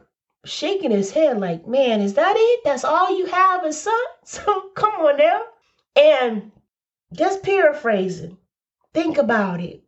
shaking 0.46 0.92
his 0.92 1.12
head, 1.12 1.40
like, 1.40 1.68
man, 1.68 2.02
is 2.02 2.14
that 2.16 2.36
it? 2.38 2.62
That's 2.64 2.84
all 2.84 3.18
you 3.18 3.26
have 3.28 3.64
as 3.66 3.82
son? 3.82 3.94
So 4.26 4.70
come 4.76 4.94
on 4.96 5.18
now. 5.18 5.44
And 5.96 6.52
just 7.14 7.44
paraphrasing, 7.44 8.38
think 8.94 9.18
about 9.18 9.62
it. 9.62 9.82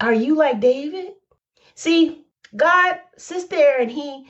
Are 0.00 0.12
you 0.12 0.34
like 0.34 0.60
David? 0.60 1.14
See, 1.74 2.26
God 2.54 3.00
sits 3.16 3.44
there 3.46 3.80
and 3.80 3.90
he 3.90 4.28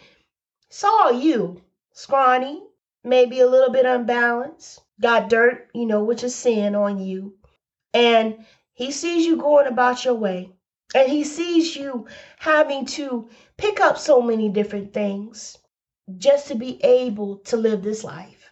saw 0.71 1.11
you 1.11 1.63
scrawny, 1.93 2.63
maybe 3.05 3.41
a 3.41 3.49
little 3.49 3.71
bit 3.71 3.87
unbalanced, 3.87 4.81
got 5.01 5.29
dirt, 5.29 5.69
you 5.75 5.87
know, 5.87 6.05
which 6.05 6.23
is 6.23 6.35
sin 6.35 6.75
on 6.75 6.99
you. 6.99 7.35
And 7.93 8.45
he 8.73 8.93
sees 8.93 9.27
you 9.27 9.37
going 9.37 9.67
about 9.67 10.05
your 10.05 10.15
way. 10.15 10.53
And 10.95 11.11
he 11.11 11.25
sees 11.25 11.77
you 11.77 12.07
having 12.39 12.87
to 12.87 13.29
pick 13.57 13.81
up 13.81 13.99
so 13.99 14.23
many 14.23 14.49
different 14.49 14.95
things 14.95 15.59
just 16.17 16.49
to 16.49 16.55
be 16.55 16.83
able 16.85 17.39
to 17.39 17.57
live 17.57 17.83
this 17.83 18.05
life. 18.05 18.51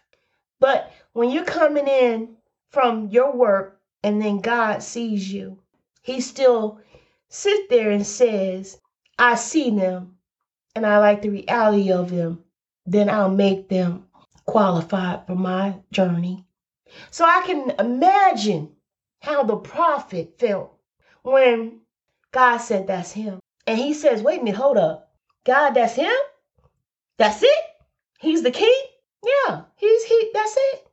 But 0.59 0.91
when 1.13 1.31
you're 1.31 1.45
coming 1.45 1.87
in 1.87 2.35
from 2.69 3.09
your 3.09 3.35
work 3.35 3.76
and 4.03 4.21
then 4.21 4.39
God 4.39 4.83
sees 4.83 5.31
you, 5.31 5.59
he 6.01 6.21
still 6.21 6.79
sits 7.29 7.67
there 7.69 7.91
and 7.91 8.05
says, 8.05 8.79
I 9.17 9.35
see 9.35 9.69
them 9.71 10.17
and 10.75 10.85
I 10.85 10.99
like 10.99 11.21
the 11.21 11.29
reality 11.29 11.91
of 11.91 12.09
them, 12.11 12.43
then 12.85 13.09
I'll 13.09 13.29
make 13.29 13.69
them 13.69 14.07
qualified 14.45 15.25
for 15.27 15.35
my 15.35 15.75
journey. 15.91 16.45
So 17.11 17.25
I 17.25 17.41
can 17.45 17.71
imagine 17.79 18.75
how 19.21 19.43
the 19.43 19.57
prophet 19.57 20.39
felt 20.39 20.77
when 21.23 21.81
God 22.31 22.57
said, 22.57 22.87
That's 22.87 23.11
him. 23.11 23.39
And 23.65 23.77
he 23.77 23.93
says, 23.93 24.21
Wait 24.21 24.39
a 24.39 24.43
minute, 24.43 24.57
hold 24.57 24.77
up. 24.77 25.11
God, 25.45 25.71
that's 25.71 25.95
him? 25.95 26.13
That's 27.17 27.43
it? 27.43 27.63
He's 28.19 28.43
the 28.43 28.51
king? 28.51 28.81
Yeah, 29.25 29.63
he's 29.75 30.03
he 30.03 30.29
that's 30.33 30.55
it. 30.57 30.87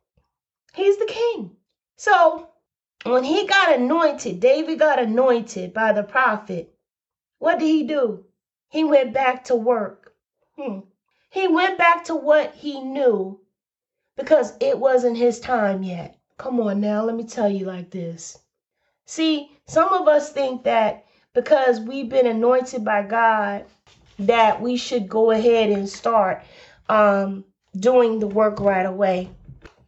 He's 0.73 0.97
the 0.97 1.05
king. 1.05 1.55
So 1.97 2.49
when 3.05 3.23
he 3.23 3.45
got 3.45 3.75
anointed, 3.75 4.39
David 4.39 4.79
got 4.79 4.99
anointed 4.99 5.73
by 5.73 5.93
the 5.93 6.03
prophet. 6.03 6.73
What 7.37 7.59
did 7.59 7.67
he 7.67 7.83
do? 7.83 8.25
He 8.69 8.83
went 8.83 9.13
back 9.13 9.45
to 9.45 9.55
work. 9.55 10.13
Hmm. 10.57 10.79
He 11.29 11.47
went 11.47 11.77
back 11.77 12.05
to 12.05 12.15
what 12.15 12.55
he 12.55 12.81
knew 12.81 13.39
because 14.17 14.53
it 14.59 14.79
wasn't 14.79 15.17
his 15.17 15.39
time 15.39 15.83
yet. 15.83 16.17
Come 16.37 16.59
on 16.59 16.81
now, 16.81 17.03
let 17.03 17.15
me 17.15 17.25
tell 17.25 17.49
you 17.49 17.65
like 17.65 17.91
this. 17.91 18.39
See, 19.05 19.51
some 19.67 19.93
of 19.93 20.07
us 20.07 20.31
think 20.31 20.63
that 20.63 21.05
because 21.33 21.79
we've 21.79 22.09
been 22.09 22.25
anointed 22.27 22.83
by 22.83 23.03
God, 23.03 23.65
that 24.17 24.61
we 24.61 24.77
should 24.77 25.07
go 25.07 25.31
ahead 25.31 25.69
and 25.69 25.87
start 25.87 26.43
um, 26.89 27.45
doing 27.77 28.19
the 28.19 28.27
work 28.27 28.59
right 28.59 28.85
away. 28.85 29.29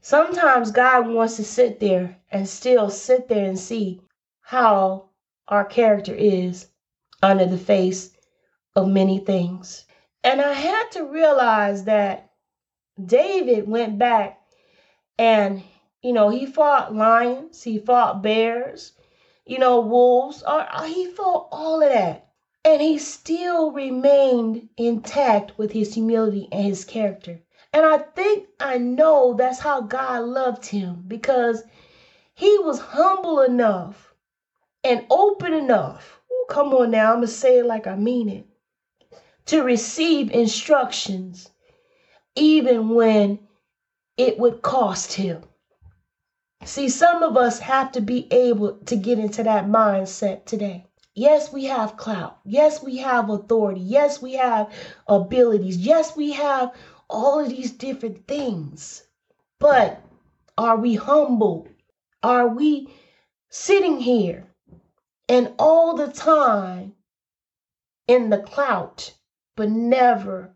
Sometimes 0.10 0.72
God 0.72 1.10
wants 1.10 1.36
to 1.36 1.44
sit 1.44 1.82
there 1.82 2.18
and 2.32 2.48
still 2.48 2.90
sit 2.90 3.28
there 3.28 3.46
and 3.46 3.60
see 3.60 4.00
how 4.40 5.10
our 5.50 5.66
character 5.66 6.16
is 6.16 6.70
under 7.22 7.46
the 7.46 7.58
face 7.58 8.16
of 8.74 8.88
many 8.88 9.20
things. 9.20 9.86
And 10.24 10.40
I 10.40 10.54
had 10.54 10.92
to 10.92 11.04
realize 11.04 11.84
that 11.84 12.32
David 13.06 13.68
went 13.68 14.00
back 14.00 14.40
and, 15.20 15.62
you 16.02 16.14
know, 16.14 16.30
he 16.30 16.46
fought 16.46 16.96
lions, 16.96 17.64
he 17.64 17.78
fought 17.78 18.22
bears, 18.22 18.94
you 19.46 19.60
know, 19.60 19.82
wolves, 19.82 20.42
or, 20.42 20.74
or 20.74 20.86
he 20.86 21.08
fought 21.08 21.50
all 21.52 21.82
of 21.82 21.90
that. 21.90 22.30
And 22.64 22.82
he 22.82 22.98
still 22.98 23.74
remained 23.74 24.70
intact 24.78 25.58
with 25.58 25.74
his 25.74 25.96
humility 25.96 26.48
and 26.50 26.64
his 26.64 26.86
character. 26.86 27.42
And 27.78 27.86
I 27.86 28.00
think 28.00 28.48
I 28.60 28.80
know 28.80 29.36
that's 29.36 29.60
how 29.60 29.82
God 29.82 30.24
loved 30.24 30.66
him 30.66 31.04
because 31.08 31.64
he 32.34 32.58
was 32.58 32.80
humble 32.80 33.42
enough 33.42 34.16
and 34.84 35.06
open 35.12 35.54
enough. 35.54 36.20
Ooh, 36.32 36.46
come 36.50 36.74
on 36.74 36.90
now, 36.90 37.12
I'm 37.12 37.18
going 37.18 37.28
to 37.28 37.32
say 37.32 37.60
it 37.60 37.68
like 37.68 37.86
I 37.86 37.96
mean 37.96 38.30
it. 38.30 38.48
To 39.46 39.62
receive 39.62 40.32
instructions 40.32 41.52
even 42.36 42.96
when 42.96 43.38
it 44.18 44.40
would 44.40 44.64
cost 44.64 45.14
him. 45.14 45.44
See, 46.66 46.90
some 46.90 47.22
of 47.22 47.38
us 47.38 47.60
have 47.60 47.92
to 47.92 48.02
be 48.02 48.28
able 48.34 48.80
to 48.88 48.96
get 48.96 49.20
into 49.20 49.44
that 49.44 49.68
mindset 49.68 50.46
today. 50.46 50.88
Yes, 51.14 51.54
we 51.54 51.66
have 51.66 51.96
clout. 51.96 52.40
Yes, 52.44 52.82
we 52.82 52.98
have 52.98 53.30
authority. 53.30 53.82
Yes, 53.82 54.20
we 54.20 54.34
have 54.34 54.74
abilities. 55.08 55.78
Yes, 55.78 56.16
we 56.16 56.34
have 56.34 56.74
all 57.10 57.40
of 57.40 57.50
these 57.50 57.72
different 57.72 58.28
things. 58.28 59.04
But 59.60 60.02
are 60.58 60.78
we 60.78 60.96
humble? 60.96 61.68
Are 62.22 62.48
we 62.48 62.94
sitting 63.50 64.00
here 64.00 64.48
and 65.30 65.54
all 65.58 65.96
the 65.96 66.08
time 66.08 66.96
in 68.08 68.30
the 68.30 68.40
clout, 68.40 69.14
but 69.56 69.70
never 69.70 70.54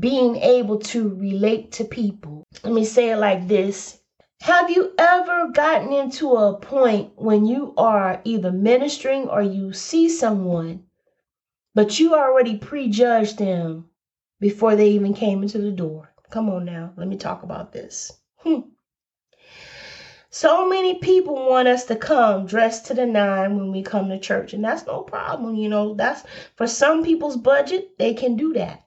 being 0.00 0.36
able 0.36 0.78
to 0.78 1.14
relate 1.14 1.72
to 1.72 1.84
people? 1.84 2.44
Let 2.64 2.72
me 2.72 2.84
say 2.84 3.10
it 3.10 3.18
like 3.18 3.48
this 3.48 4.00
Have 4.40 4.70
you 4.70 4.92
ever 4.98 5.48
gotten 5.48 5.92
into 5.92 6.34
a 6.34 6.58
point 6.58 7.12
when 7.16 7.46
you 7.46 7.74
are 7.76 8.20
either 8.24 8.50
ministering 8.50 9.28
or 9.28 9.42
you 9.42 9.72
see 9.72 10.08
someone, 10.08 10.84
but 11.74 12.00
you 12.00 12.14
already 12.14 12.58
prejudge 12.58 13.36
them 13.36 13.88
before 14.42 14.74
they 14.74 14.88
even 14.88 15.14
came 15.14 15.40
into 15.42 15.58
the 15.58 15.70
door? 15.70 16.12
Come 16.30 16.50
on 16.50 16.64
now, 16.64 16.92
let 16.96 17.06
me 17.06 17.16
talk 17.16 17.44
about 17.44 17.72
this. 17.72 18.12
Hmm. 18.38 18.62
So 20.30 20.68
many 20.68 20.96
people 20.96 21.34
want 21.48 21.68
us 21.68 21.84
to 21.84 21.94
come 21.94 22.46
dressed 22.46 22.86
to 22.86 22.94
the 22.94 23.06
nine 23.06 23.56
when 23.56 23.70
we 23.70 23.82
come 23.82 24.08
to 24.08 24.18
church, 24.18 24.52
and 24.52 24.64
that's 24.64 24.84
no 24.84 25.02
problem. 25.02 25.54
You 25.54 25.68
know, 25.68 25.94
that's 25.94 26.24
for 26.56 26.66
some 26.66 27.04
people's 27.04 27.36
budget, 27.36 27.96
they 27.98 28.14
can 28.14 28.34
do 28.34 28.52
that. 28.54 28.82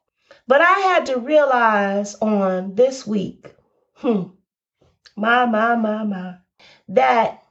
But 0.45 0.59
I 0.59 0.73
had 0.79 1.05
to 1.05 1.19
realize 1.19 2.15
on 2.15 2.75
this 2.75 3.07
week, 3.07 3.55
hmm, 3.93 4.23
my, 5.15 5.45
my, 5.45 5.75
my, 5.75 6.03
my, 6.03 6.35
that 6.89 7.43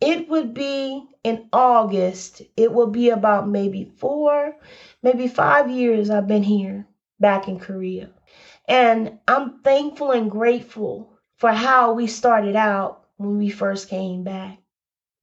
it 0.00 0.28
would 0.28 0.54
be 0.54 1.04
in 1.24 1.48
August, 1.52 2.42
it 2.56 2.72
will 2.72 2.90
be 2.90 3.10
about 3.10 3.48
maybe 3.48 3.92
four, 3.96 4.54
maybe 5.02 5.26
five 5.26 5.68
years 5.68 6.10
I've 6.10 6.28
been 6.28 6.44
here 6.44 6.86
back 7.20 7.48
in 7.48 7.58
Korea. 7.58 8.10
And 8.68 9.18
I'm 9.28 9.60
thankful 9.60 10.12
and 10.12 10.30
grateful 10.30 11.12
for 11.36 11.52
how 11.52 11.92
we 11.92 12.06
started 12.06 12.56
out 12.56 13.04
when 13.16 13.38
we 13.38 13.50
first 13.50 13.88
came 13.88 14.24
back. 14.24 14.58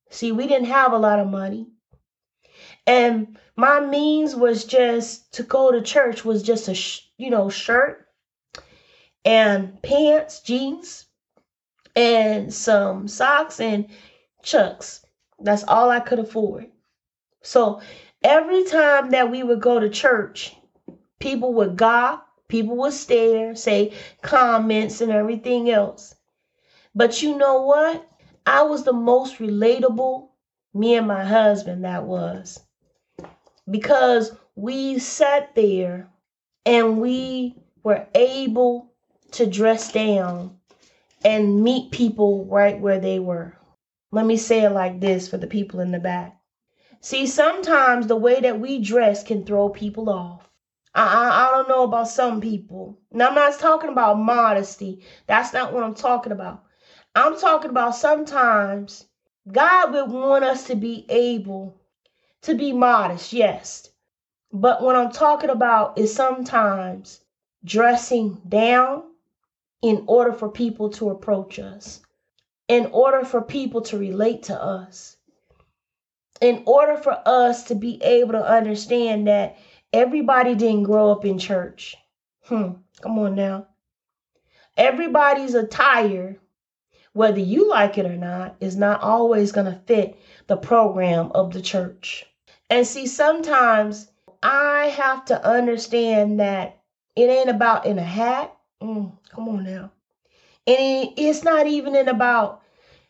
See, 0.10 0.32
we 0.32 0.48
didn't 0.48 0.68
have 0.68 0.94
a 0.94 0.98
lot 0.98 1.20
of 1.20 1.28
money. 1.28 1.68
And 2.86 3.38
my 3.56 3.80
means 3.80 4.36
was 4.36 4.64
just 4.64 5.34
to 5.34 5.44
go 5.44 5.72
to 5.72 5.82
church 5.82 6.24
was 6.24 6.44
just 6.44 6.68
a, 6.68 6.74
sh- 6.76 7.02
you 7.18 7.30
know, 7.30 7.50
shirt 7.50 8.08
and 9.26 9.82
pants, 9.82 10.42
jeans, 10.42 11.06
and 11.96 12.54
some 12.54 13.08
socks 13.08 13.60
and 13.60 13.88
chucks. 14.44 15.06
That's 15.40 15.64
all 15.64 15.90
I 15.90 16.00
could 16.00 16.20
afford. 16.20 16.68
So 17.42 17.82
every 18.24 18.64
time 18.66 19.12
that 19.12 19.32
we 19.32 19.44
would 19.44 19.62
go 19.62 19.80
to 19.80 19.90
church, 19.90 20.56
people 21.20 21.54
would 21.56 21.76
gawk, 21.76 22.28
people 22.48 22.78
would 22.78 22.94
stare, 22.94 23.56
say 23.56 23.94
comments 24.22 25.02
and 25.02 25.12
everything 25.12 25.70
else. 25.70 26.16
But 26.96 27.22
you 27.22 27.38
know 27.38 27.62
what? 27.62 28.10
I 28.46 28.64
was 28.64 28.84
the 28.84 28.94
most 28.94 29.38
relatable, 29.40 30.30
me 30.74 30.96
and 30.96 31.08
my 31.08 31.26
husband, 31.26 31.84
that 31.84 32.04
was. 32.04 32.60
Because 33.70 34.32
we 34.56 35.00
sat 35.00 35.54
there 35.56 36.10
and 36.66 37.00
we 37.00 37.56
were 37.84 38.08
able 38.16 38.94
to 39.32 39.46
dress 39.46 39.92
down 39.92 40.58
and 41.24 41.64
meet 41.64 41.92
people 41.92 42.46
right 42.46 42.80
where 42.80 43.00
they 43.00 43.20
were. 43.20 43.58
Let 44.12 44.26
me 44.26 44.38
say 44.38 44.64
it 44.64 44.70
like 44.70 45.02
this 45.02 45.28
for 45.28 45.38
the 45.38 45.48
people 45.48 45.82
in 45.82 45.92
the 45.92 46.00
back. 46.00 46.40
See, 47.02 47.28
sometimes 47.28 48.08
the 48.08 48.16
way 48.16 48.40
that 48.40 48.60
we 48.60 48.80
dress 48.80 49.24
can 49.24 49.46
throw 49.46 49.70
people 49.70 50.10
off. 50.10 50.47
I, 50.98 51.04
I, 51.06 51.48
I 51.48 51.52
don't 51.52 51.70
know 51.70 51.84
about 51.84 52.10
some 52.10 52.42
people. 52.42 52.98
Now, 53.12 53.30
I'm 53.30 53.36
not 53.36 53.60
talking 53.60 53.92
about 53.92 54.20
modesty. 54.20 55.06
That's 55.28 55.54
not 55.54 55.72
what 55.72 55.84
I'm 55.84 55.94
talking 55.96 56.34
about. 56.34 56.64
I'm 57.16 57.40
talking 57.40 57.70
about 57.70 57.96
sometimes 57.96 59.06
God 59.52 59.94
would 59.94 60.12
want 60.12 60.44
us 60.44 60.66
to 60.66 60.76
be 60.76 61.06
able 61.10 61.80
to 62.42 62.56
be 62.56 62.74
modest, 62.74 63.32
yes. 63.32 63.90
But 64.52 64.82
what 64.82 64.96
I'm 64.96 65.12
talking 65.12 65.52
about 65.52 65.98
is 66.00 66.14
sometimes 66.14 67.22
dressing 67.64 68.42
down 68.48 69.04
in 69.84 70.04
order 70.08 70.34
for 70.34 70.50
people 70.50 70.90
to 70.92 71.12
approach 71.12 71.60
us, 71.60 72.02
in 72.68 72.88
order 72.88 73.24
for 73.24 73.42
people 73.42 73.82
to 73.82 74.00
relate 74.00 74.44
to 74.44 74.60
us, 74.62 75.18
in 76.42 76.64
order 76.66 76.98
for 76.98 77.22
us 77.26 77.66
to 77.66 77.76
be 77.76 78.02
able 78.04 78.34
to 78.34 78.44
understand 78.44 79.28
that 79.28 79.58
everybody 79.94 80.56
didn't 80.56 80.84
grow 80.84 81.12
up 81.12 81.26
in 81.26 81.38
church. 81.40 81.96
Hmm, 82.44 82.74
come 83.02 83.20
on 83.20 83.36
now. 83.36 83.68
Everybody's 84.76 85.56
attire 85.56 86.40
whether 87.18 87.40
you 87.40 87.68
like 87.68 87.98
it 87.98 88.06
or 88.06 88.16
not, 88.16 88.56
is 88.60 88.76
not 88.76 89.02
always 89.02 89.52
going 89.52 89.66
to 89.66 89.82
fit 89.88 90.16
the 90.46 90.56
program 90.56 91.32
of 91.34 91.52
the 91.52 91.60
church. 91.60 92.24
And 92.70 92.86
see, 92.86 93.08
sometimes 93.08 94.12
I 94.44 94.86
have 94.96 95.26
to 95.26 95.44
understand 95.44 96.40
that 96.40 96.78
it 97.16 97.28
ain't 97.28 97.50
about 97.50 97.88
in 97.88 97.98
a 97.98 98.04
hat. 98.04 98.56
Mm, 98.84 99.18
come 99.32 99.50
on 99.50 99.64
now. 99.64 99.92
And 100.68 101.10
it's 101.18 101.44
not 101.44 101.66
even 101.66 101.96
in 101.96 102.08
about 102.08 102.62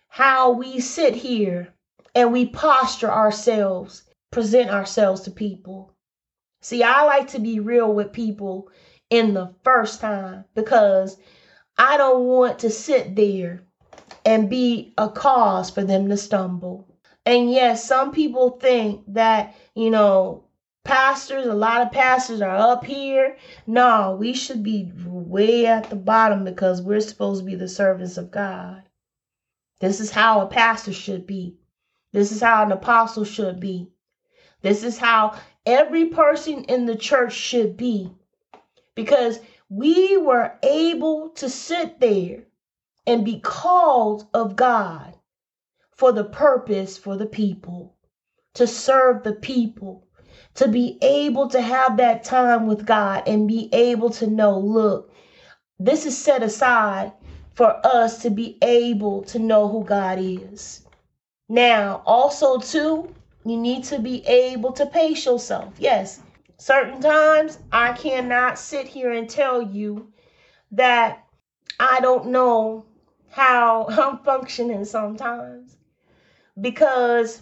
how 0.08 0.52
we 0.52 0.80
sit 0.80 1.14
here 1.14 1.68
and 2.16 2.32
we 2.32 2.46
posture 2.46 3.12
ourselves, 3.12 4.04
present 4.32 4.70
ourselves 4.70 5.20
to 5.24 5.32
people. 5.32 5.92
See, 6.68 6.84
I 6.84 7.06
like 7.06 7.30
to 7.30 7.40
be 7.40 7.62
real 7.62 7.94
with 7.94 8.12
people 8.12 8.68
in 9.10 9.34
the 9.34 9.54
first 9.64 10.02
time 10.02 10.44
because 10.54 11.16
I 11.78 11.96
don't 11.96 12.26
want 12.26 12.60
to 12.60 12.70
sit 12.70 13.16
there 13.16 13.64
and 14.26 14.50
be 14.50 14.94
a 14.98 15.08
cause 15.08 15.70
for 15.70 15.86
them 15.86 16.10
to 16.10 16.18
stumble. 16.18 16.86
And 17.26 17.50
yes, 17.50 17.86
some 17.86 18.12
people 18.12 18.60
think 18.60 19.02
that, 19.14 19.56
you 19.76 19.90
know, 19.90 20.44
pastors, 20.84 21.48
a 21.48 21.54
lot 21.54 21.84
of 21.84 21.94
pastors 21.94 22.42
are 22.42 22.58
up 22.58 22.84
here. 22.84 23.38
No, 23.66 24.18
we 24.20 24.34
should 24.34 24.62
be 24.62 24.92
way 25.06 25.68
at 25.68 25.90
the 25.90 25.96
bottom 25.96 26.44
because 26.44 26.82
we're 26.82 27.00
supposed 27.00 27.40
to 27.40 27.46
be 27.46 27.56
the 27.56 27.70
servants 27.70 28.18
of 28.18 28.30
God. 28.30 28.84
This 29.80 30.02
is 30.02 30.12
how 30.12 30.42
a 30.42 30.48
pastor 30.48 30.92
should 30.92 31.26
be. 31.26 31.56
This 32.12 32.34
is 32.34 32.42
how 32.42 32.64
an 32.64 32.74
apostle 32.74 33.24
should 33.24 33.62
be. 33.62 33.88
This 34.62 34.84
is 34.84 34.98
how 34.98 35.40
every 35.66 36.06
person 36.06 36.64
in 36.66 36.86
the 36.86 36.96
church 36.96 37.34
should 37.34 37.78
be. 37.78 38.12
Because 38.96 39.40
we 39.70 40.18
were 40.18 40.54
able 40.64 41.30
to 41.30 41.50
sit 41.50 42.00
there 42.00 42.44
and 43.06 43.24
be 43.26 43.40
called 43.40 44.28
of 44.34 44.56
God 44.56 45.14
for 45.92 46.12
the 46.12 46.24
purpose 46.24 46.98
for 46.98 47.18
the 47.18 47.26
people, 47.26 47.96
to 48.54 48.68
serve 48.68 49.24
the 49.24 49.34
people, 49.34 50.08
to 50.56 50.68
be 50.68 50.98
able 51.02 51.48
to 51.50 51.62
have 51.62 51.98
that 51.98 52.24
time 52.24 52.68
with 52.68 52.86
God 52.86 53.28
and 53.28 53.48
be 53.48 53.70
able 53.74 54.10
to 54.12 54.28
know, 54.28 54.60
look, 54.60 55.12
this 55.80 56.06
is 56.06 56.18
set 56.18 56.44
aside 56.44 57.12
for 57.54 57.80
us 57.86 58.22
to 58.22 58.30
be 58.30 58.58
able 58.62 59.24
to 59.24 59.40
know 59.40 59.68
who 59.68 59.84
God 59.84 60.20
is. 60.20 60.86
Now, 61.50 62.02
also, 62.06 62.60
too, 62.60 63.14
you 63.50 63.58
need 63.58 63.84
to 63.86 64.00
be 64.00 64.26
able 64.26 64.72
to 64.74 64.86
pace 64.86 65.26
yourself. 65.26 65.74
Yes, 65.78 66.22
certain 66.58 67.02
times 67.02 67.60
I 67.72 67.94
cannot 67.94 68.60
sit 68.60 68.88
here 68.88 69.12
and 69.12 69.30
tell 69.30 69.62
you 69.62 70.12
that 70.72 71.26
I 71.80 72.00
don't 72.00 72.28
know 72.30 72.86
how 73.30 73.88
I'm 73.90 74.18
functioning 74.20 74.86
sometimes 74.86 75.78
because 76.60 77.42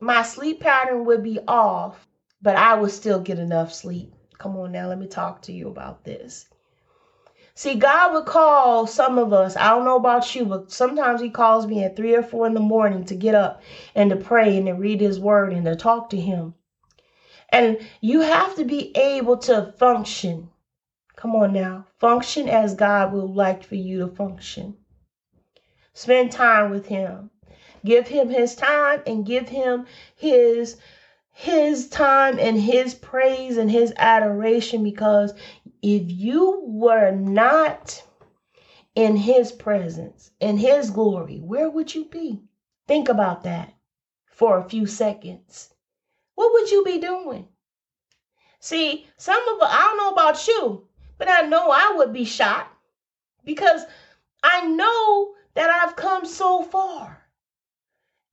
my 0.00 0.22
sleep 0.22 0.60
pattern 0.60 1.04
would 1.04 1.22
be 1.22 1.38
off, 1.46 2.06
but 2.42 2.56
I 2.56 2.74
would 2.74 2.90
still 2.90 3.20
get 3.20 3.38
enough 3.38 3.72
sleep. 3.72 4.14
Come 4.38 4.56
on 4.56 4.72
now, 4.72 4.88
let 4.88 4.98
me 4.98 5.06
talk 5.06 5.42
to 5.42 5.52
you 5.52 5.68
about 5.68 6.04
this. 6.04 6.46
See, 7.58 7.74
God 7.74 8.14
would 8.14 8.26
call 8.26 8.86
some 8.86 9.18
of 9.18 9.32
us, 9.32 9.56
I 9.56 9.70
don't 9.70 9.84
know 9.84 9.96
about 9.96 10.32
you, 10.32 10.44
but 10.44 10.70
sometimes 10.70 11.20
He 11.20 11.28
calls 11.28 11.66
me 11.66 11.82
at 11.82 11.96
three 11.96 12.14
or 12.14 12.22
four 12.22 12.46
in 12.46 12.54
the 12.54 12.60
morning 12.60 13.04
to 13.06 13.16
get 13.16 13.34
up 13.34 13.62
and 13.96 14.10
to 14.10 14.16
pray 14.16 14.56
and 14.56 14.66
to 14.66 14.74
read 14.74 15.00
His 15.00 15.18
Word 15.18 15.52
and 15.52 15.64
to 15.64 15.74
talk 15.74 16.08
to 16.10 16.20
Him. 16.20 16.54
And 17.48 17.80
you 18.00 18.20
have 18.20 18.54
to 18.54 18.64
be 18.64 18.96
able 18.96 19.38
to 19.38 19.74
function. 19.76 20.50
Come 21.16 21.34
on 21.34 21.52
now, 21.52 21.86
function 21.98 22.48
as 22.48 22.76
God 22.76 23.12
would 23.12 23.30
like 23.30 23.64
for 23.64 23.74
you 23.74 23.98
to 23.98 24.06
function. 24.06 24.76
Spend 25.92 26.30
time 26.30 26.70
with 26.70 26.86
him. 26.86 27.30
Give 27.84 28.06
him 28.06 28.28
his 28.30 28.54
time 28.54 29.02
and 29.04 29.26
give 29.26 29.48
him 29.48 29.84
his 30.14 30.76
his 31.40 31.88
time 31.88 32.36
and 32.40 32.60
his 32.60 32.94
praise 32.94 33.56
and 33.56 33.70
his 33.70 33.92
adoration 33.96 34.82
because 34.82 35.34
if 35.82 36.10
you 36.10 36.62
were 36.64 37.10
not 37.10 38.02
in 38.94 39.16
his 39.16 39.52
presence, 39.52 40.30
in 40.40 40.56
his 40.58 40.90
glory, 40.90 41.38
where 41.38 41.70
would 41.70 41.94
you 41.94 42.04
be? 42.06 42.42
Think 42.86 43.08
about 43.08 43.42
that 43.44 43.74
for 44.26 44.58
a 44.58 44.68
few 44.68 44.86
seconds. 44.86 45.74
What 46.34 46.52
would 46.52 46.70
you 46.70 46.84
be 46.84 46.98
doing? 46.98 47.48
See, 48.60 49.06
some 49.16 49.40
of 49.48 49.58
I 49.62 49.84
don't 49.84 49.96
know 49.98 50.10
about 50.10 50.46
you, 50.46 50.88
but 51.16 51.28
I 51.28 51.42
know 51.42 51.70
I 51.70 51.94
would 51.96 52.12
be 52.12 52.24
shot 52.24 52.72
because 53.44 53.82
I 54.42 54.66
know 54.66 55.34
that 55.54 55.70
I've 55.70 55.96
come 55.96 56.24
so 56.24 56.62
far. 56.62 57.22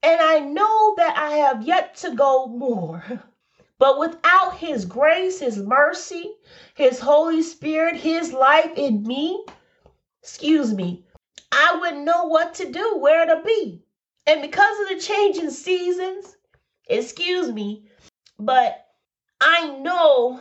And 0.02 0.20
I 0.20 0.40
know 0.40 0.94
that 0.96 1.16
I 1.16 1.30
have 1.38 1.66
yet 1.66 1.96
to 1.96 2.14
go 2.14 2.46
more. 2.46 3.04
But 3.78 3.98
without 3.98 4.56
His 4.56 4.84
grace, 4.84 5.40
His 5.40 5.58
mercy, 5.58 6.34
His 6.74 6.98
Holy 7.00 7.42
Spirit, 7.42 7.96
His 7.96 8.32
life 8.32 8.72
in 8.76 9.02
me, 9.02 9.44
excuse 10.22 10.72
me, 10.72 11.04
I 11.52 11.76
wouldn't 11.80 12.04
know 12.04 12.24
what 12.24 12.54
to 12.54 12.70
do, 12.70 12.96
where 12.98 13.26
to 13.26 13.42
be. 13.44 13.82
And 14.26 14.42
because 14.42 14.80
of 14.80 14.88
the 14.88 15.00
changing 15.00 15.50
seasons, 15.50 16.36
excuse 16.88 17.52
me, 17.52 17.88
but 18.38 18.86
I 19.40 19.76
know 19.78 20.40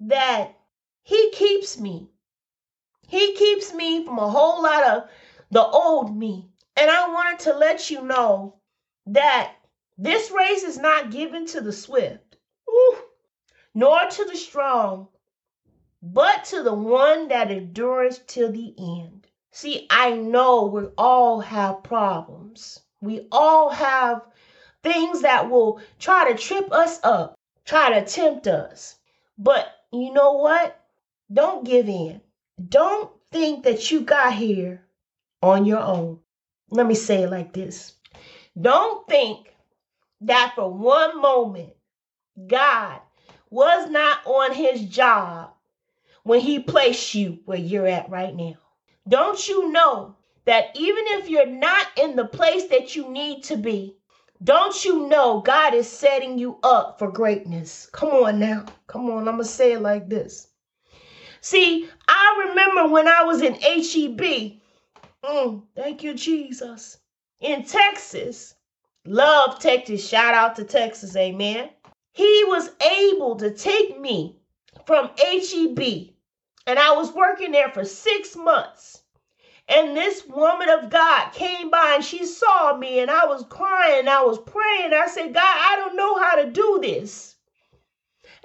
that 0.00 0.54
He 1.02 1.30
keeps 1.32 1.78
me. 1.78 2.08
He 3.06 3.34
keeps 3.34 3.74
me 3.74 4.04
from 4.04 4.18
a 4.18 4.28
whole 4.30 4.62
lot 4.62 4.84
of 4.84 5.10
the 5.50 5.62
old 5.62 6.16
me. 6.16 6.48
And 6.76 6.90
I 6.90 7.08
wanted 7.08 7.40
to 7.40 7.52
let 7.52 7.90
you 7.90 8.02
know 8.02 8.56
that 9.06 9.54
this 9.98 10.30
race 10.30 10.62
is 10.62 10.78
not 10.78 11.10
given 11.10 11.46
to 11.48 11.60
the 11.60 11.72
swift, 11.72 12.21
nor 13.74 14.06
to 14.06 14.24
the 14.24 14.36
strong, 14.36 15.08
but 16.02 16.44
to 16.44 16.62
the 16.62 16.74
one 16.74 17.28
that 17.28 17.50
endures 17.50 18.20
till 18.26 18.52
the 18.52 18.74
end. 18.78 19.26
See, 19.50 19.86
I 19.90 20.12
know 20.12 20.64
we 20.66 20.86
all 20.98 21.40
have 21.40 21.82
problems. 21.82 22.80
We 23.00 23.28
all 23.30 23.70
have 23.70 24.22
things 24.82 25.22
that 25.22 25.50
will 25.50 25.80
try 25.98 26.30
to 26.30 26.38
trip 26.38 26.72
us 26.72 27.00
up, 27.04 27.34
try 27.64 27.98
to 27.98 28.06
tempt 28.06 28.46
us. 28.46 28.96
But 29.38 29.72
you 29.92 30.12
know 30.12 30.32
what? 30.32 30.78
Don't 31.32 31.64
give 31.64 31.88
in. 31.88 32.20
Don't 32.68 33.10
think 33.30 33.64
that 33.64 33.90
you 33.90 34.00
got 34.02 34.34
here 34.34 34.84
on 35.42 35.64
your 35.64 35.80
own. 35.80 36.20
Let 36.70 36.86
me 36.86 36.94
say 36.94 37.22
it 37.22 37.30
like 37.30 37.52
this 37.52 37.94
Don't 38.58 39.06
think 39.06 39.54
that 40.22 40.52
for 40.54 40.72
one 40.72 41.20
moment 41.20 41.74
God 42.46 43.00
was 43.52 43.90
not 43.90 44.18
on 44.24 44.54
his 44.54 44.80
job 44.86 45.50
when 46.22 46.40
he 46.40 46.58
placed 46.58 47.14
you 47.14 47.38
where 47.44 47.58
you're 47.58 47.86
at 47.86 48.08
right 48.08 48.34
now. 48.34 48.54
Don't 49.06 49.46
you 49.46 49.70
know 49.70 50.16
that 50.46 50.70
even 50.74 51.04
if 51.08 51.28
you're 51.28 51.46
not 51.46 51.86
in 51.98 52.16
the 52.16 52.24
place 52.24 52.68
that 52.68 52.96
you 52.96 53.10
need 53.10 53.44
to 53.44 53.58
be, 53.58 53.96
don't 54.42 54.84
you 54.84 55.06
know 55.06 55.42
God 55.42 55.74
is 55.74 55.86
setting 55.86 56.38
you 56.38 56.58
up 56.62 56.98
for 56.98 57.10
greatness? 57.10 57.90
Come 57.92 58.08
on 58.08 58.40
now. 58.40 58.64
Come 58.86 59.10
on. 59.10 59.28
I'm 59.28 59.36
going 59.36 59.38
to 59.38 59.44
say 59.44 59.72
it 59.72 59.82
like 59.82 60.08
this. 60.08 60.48
See, 61.42 61.88
I 62.08 62.46
remember 62.48 62.88
when 62.88 63.06
I 63.06 63.22
was 63.24 63.42
in 63.42 63.54
HEB. 63.54 64.60
Mm, 65.24 65.62
thank 65.76 66.02
you, 66.02 66.14
Jesus. 66.14 66.98
In 67.40 67.64
Texas. 67.64 68.54
Love 69.04 69.58
Texas. 69.58 70.08
Shout 70.08 70.34
out 70.34 70.56
to 70.56 70.64
Texas. 70.64 71.14
Amen. 71.16 71.68
He 72.12 72.44
was 72.44 72.70
able 72.80 73.36
to 73.36 73.50
take 73.50 73.98
me 73.98 74.36
from 74.86 75.10
HEB 75.18 76.12
and 76.66 76.78
I 76.78 76.92
was 76.92 77.12
working 77.12 77.52
there 77.52 77.70
for 77.70 77.84
six 77.84 78.36
months. 78.36 79.02
And 79.68 79.96
this 79.96 80.26
woman 80.26 80.68
of 80.68 80.90
God 80.90 81.30
came 81.32 81.70
by 81.70 81.94
and 81.94 82.04
she 82.04 82.26
saw 82.26 82.76
me 82.76 83.00
and 83.00 83.10
I 83.10 83.24
was 83.24 83.44
crying. 83.48 84.08
I 84.08 84.22
was 84.22 84.38
praying. 84.38 84.92
I 84.92 85.06
said, 85.06 85.32
God, 85.32 85.42
I 85.42 85.76
don't 85.76 85.96
know 85.96 86.18
how 86.18 86.36
to 86.36 86.50
do 86.50 86.80
this. 86.82 87.36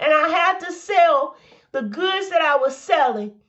And 0.00 0.12
I 0.12 0.28
had 0.28 0.60
to 0.60 0.72
sell 0.72 1.36
the 1.72 1.82
goods 1.82 2.30
that 2.30 2.40
I 2.40 2.56
was 2.56 2.76
selling. 2.76 3.40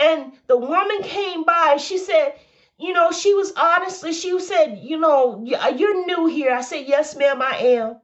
And 0.00 0.32
the 0.46 0.56
woman 0.56 1.02
came 1.02 1.44
by 1.44 1.76
she 1.78 1.98
said, 1.98 2.34
you 2.78 2.92
know, 2.92 3.12
she 3.12 3.34
was 3.34 3.52
honestly, 3.56 4.12
she 4.12 4.38
said, 4.40 4.78
you 4.82 4.98
know, 4.98 5.44
you're 5.44 6.06
new 6.06 6.26
here. 6.26 6.52
I 6.52 6.62
said, 6.62 6.86
yes, 6.86 7.16
ma'am, 7.16 7.42
I 7.42 7.56
am. 7.58 8.00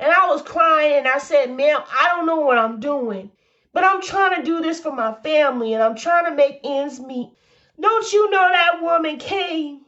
And 0.00 0.12
I 0.12 0.26
was 0.26 0.42
crying 0.42 0.98
and 0.98 1.08
I 1.08 1.18
said, 1.18 1.50
ma'am, 1.50 1.82
I 1.88 2.08
don't 2.08 2.26
know 2.26 2.40
what 2.40 2.58
I'm 2.58 2.80
doing. 2.80 3.30
But 3.72 3.84
I'm 3.84 4.02
trying 4.02 4.36
to 4.36 4.42
do 4.42 4.60
this 4.60 4.80
for 4.80 4.92
my 4.92 5.14
family 5.22 5.74
and 5.74 5.82
I'm 5.82 5.96
trying 5.96 6.26
to 6.26 6.36
make 6.36 6.60
ends 6.64 7.00
meet. 7.00 7.30
Don't 7.78 8.12
you 8.12 8.30
know 8.30 8.48
that 8.48 8.82
woman 8.82 9.18
came 9.18 9.80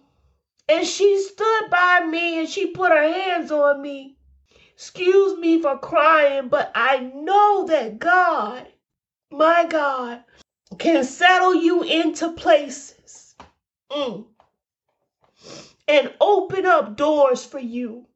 and 0.69 0.87
she 0.87 1.21
stood 1.21 1.71
by 1.71 2.05
me 2.09 2.41
and 2.41 2.49
she 2.49 2.67
put 2.67 2.91
her 2.91 3.13
hands 3.13 3.53
on 3.53 3.81
me? 3.81 4.17
Excuse 4.75 5.39
me 5.39 5.63
for 5.63 5.79
crying, 5.79 6.49
but 6.49 6.71
I 6.75 6.99
know 6.99 7.67
that 7.67 7.99
God, 7.99 8.67
my 9.31 9.65
God, 9.67 10.23
can 10.79 11.05
settle 11.05 11.55
you 11.55 11.83
into 11.83 12.33
places 12.33 13.35
mm, 13.91 14.27
and 15.89 16.13
open 16.21 16.67
up 16.67 16.97
doors 16.97 17.45
for 17.45 17.59
you. 17.59 18.07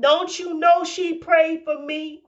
Don't 0.00 0.38
you 0.38 0.54
know 0.54 0.84
she 0.84 1.14
prayed 1.14 1.64
for 1.64 1.78
me? 1.78 2.22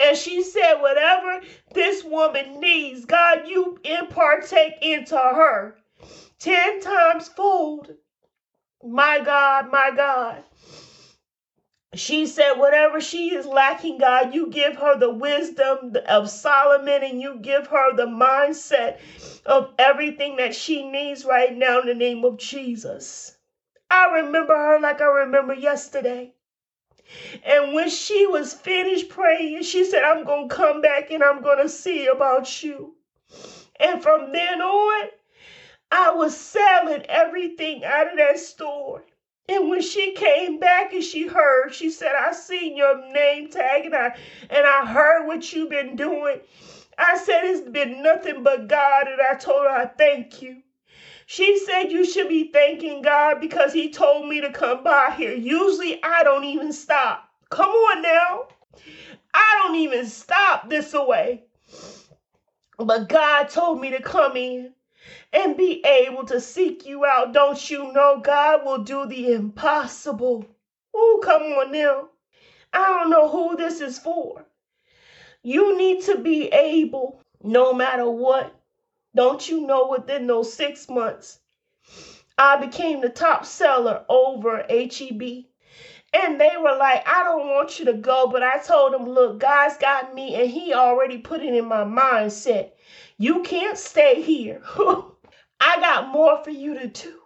And 0.00 0.16
she 0.16 0.42
said, 0.42 0.74
whatever 0.74 1.40
this 1.72 2.04
woman 2.04 2.60
needs, 2.60 3.04
God, 3.04 3.46
you 3.46 3.78
impartake 3.84 4.78
into 4.82 5.16
her 5.16 5.76
ten 6.38 6.80
times 6.80 7.28
fold. 7.28 7.92
My 8.82 9.20
God, 9.20 9.70
my 9.70 9.92
God. 9.96 10.44
She 11.94 12.26
said, 12.26 12.54
whatever 12.54 13.00
she 13.00 13.34
is 13.34 13.46
lacking, 13.46 13.98
God, 13.98 14.34
you 14.34 14.48
give 14.48 14.76
her 14.76 14.98
the 14.98 15.10
wisdom 15.10 15.94
of 16.08 16.28
Solomon 16.28 17.04
and 17.04 17.20
you 17.20 17.38
give 17.40 17.68
her 17.68 17.94
the 17.94 18.06
mindset 18.06 18.98
of 19.46 19.72
everything 19.78 20.36
that 20.36 20.54
she 20.54 20.82
needs 20.82 21.24
right 21.24 21.54
now 21.54 21.80
in 21.80 21.86
the 21.86 21.94
name 21.94 22.24
of 22.24 22.36
Jesus. 22.36 23.36
I 23.90 24.06
remember 24.06 24.54
her 24.56 24.80
like 24.80 25.00
I 25.00 25.06
remember 25.06 25.54
yesterday. 25.54 26.32
And 27.44 27.74
when 27.74 27.90
she 27.90 28.26
was 28.26 28.54
finished 28.54 29.08
praying, 29.08 29.62
she 29.62 29.84
said, 29.84 30.02
I'm 30.02 30.24
going 30.24 30.48
to 30.48 30.54
come 30.54 30.80
back 30.80 31.10
and 31.10 31.22
I'm 31.22 31.42
going 31.42 31.62
to 31.62 31.68
see 31.68 32.06
about 32.06 32.62
you. 32.62 32.94
And 33.80 34.02
from 34.02 34.32
then 34.32 34.60
on, 34.60 35.08
I 35.90 36.10
was 36.12 36.36
selling 36.36 37.02
everything 37.08 37.84
out 37.84 38.10
of 38.10 38.16
that 38.16 38.38
store. 38.38 39.04
And 39.48 39.68
when 39.68 39.82
she 39.82 40.12
came 40.14 40.58
back 40.58 40.92
and 40.92 41.04
she 41.04 41.26
heard, 41.26 41.74
she 41.74 41.90
said, 41.90 42.14
I 42.14 42.32
seen 42.32 42.76
your 42.76 43.12
name 43.12 43.50
tag 43.50 43.84
and 43.84 43.94
I, 43.94 44.16
and 44.50 44.66
I 44.66 44.86
heard 44.86 45.26
what 45.26 45.52
you've 45.52 45.70
been 45.70 45.96
doing. 45.96 46.40
I 46.98 47.16
said, 47.18 47.44
it's 47.44 47.68
been 47.68 48.02
nothing 48.02 48.42
but 48.42 48.68
God. 48.68 49.06
And 49.06 49.20
I 49.20 49.34
told 49.34 49.64
her, 49.64 49.70
I 49.70 49.86
thank 49.86 50.42
you. 50.42 50.63
She 51.26 51.58
said 51.58 51.92
you 51.92 52.04
should 52.04 52.28
be 52.28 52.50
thanking 52.52 53.02
God 53.02 53.40
because 53.40 53.72
He 53.72 53.90
told 53.90 54.28
me 54.28 54.40
to 54.40 54.50
come 54.52 54.84
by 54.84 55.14
here. 55.16 55.34
Usually 55.34 56.02
I 56.02 56.22
don't 56.22 56.44
even 56.44 56.72
stop. 56.72 57.28
Come 57.50 57.70
on 57.70 58.02
now. 58.02 58.48
I 59.32 59.60
don't 59.62 59.76
even 59.76 60.06
stop 60.06 60.68
this 60.68 60.94
away. 60.94 61.44
But 62.78 63.08
God 63.08 63.48
told 63.48 63.80
me 63.80 63.90
to 63.90 64.02
come 64.02 64.36
in 64.36 64.72
and 65.32 65.56
be 65.56 65.84
able 65.84 66.24
to 66.26 66.40
seek 66.40 66.86
you 66.86 67.04
out. 67.04 67.32
Don't 67.32 67.70
you 67.70 67.92
know 67.92 68.20
God 68.22 68.64
will 68.64 68.84
do 68.84 69.06
the 69.06 69.32
impossible? 69.32 70.46
Oh, 70.92 71.20
come 71.22 71.42
on 71.42 71.72
now. 71.72 72.08
I 72.72 72.84
don't 72.88 73.10
know 73.10 73.28
who 73.28 73.56
this 73.56 73.80
is 73.80 73.98
for. 73.98 74.44
You 75.42 75.76
need 75.76 76.02
to 76.04 76.18
be 76.18 76.48
able, 76.48 77.20
no 77.42 77.72
matter 77.72 78.08
what, 78.08 78.54
don't 79.14 79.48
you 79.48 79.66
know 79.66 79.88
within 79.88 80.26
those 80.26 80.52
six 80.52 80.88
months, 80.88 81.40
I 82.36 82.56
became 82.56 83.00
the 83.00 83.08
top 83.08 83.44
seller 83.44 84.04
over 84.08 84.66
HEB. 84.68 85.44
And 86.12 86.40
they 86.40 86.52
were 86.56 86.76
like, 86.76 87.06
I 87.08 87.24
don't 87.24 87.48
want 87.48 87.78
you 87.78 87.86
to 87.86 87.94
go. 87.94 88.28
But 88.28 88.42
I 88.42 88.58
told 88.58 88.92
them, 88.92 89.04
look, 89.04 89.40
God's 89.40 89.76
got 89.76 90.14
me, 90.14 90.34
and 90.40 90.50
He 90.50 90.72
already 90.72 91.18
put 91.18 91.42
it 91.42 91.54
in 91.54 91.66
my 91.66 91.84
mindset. 91.84 92.70
You 93.18 93.42
can't 93.42 93.78
stay 93.78 94.22
here. 94.22 94.62
I 95.60 95.80
got 95.80 96.08
more 96.08 96.42
for 96.42 96.50
you 96.50 96.74
to 96.74 96.88
do. 96.88 97.20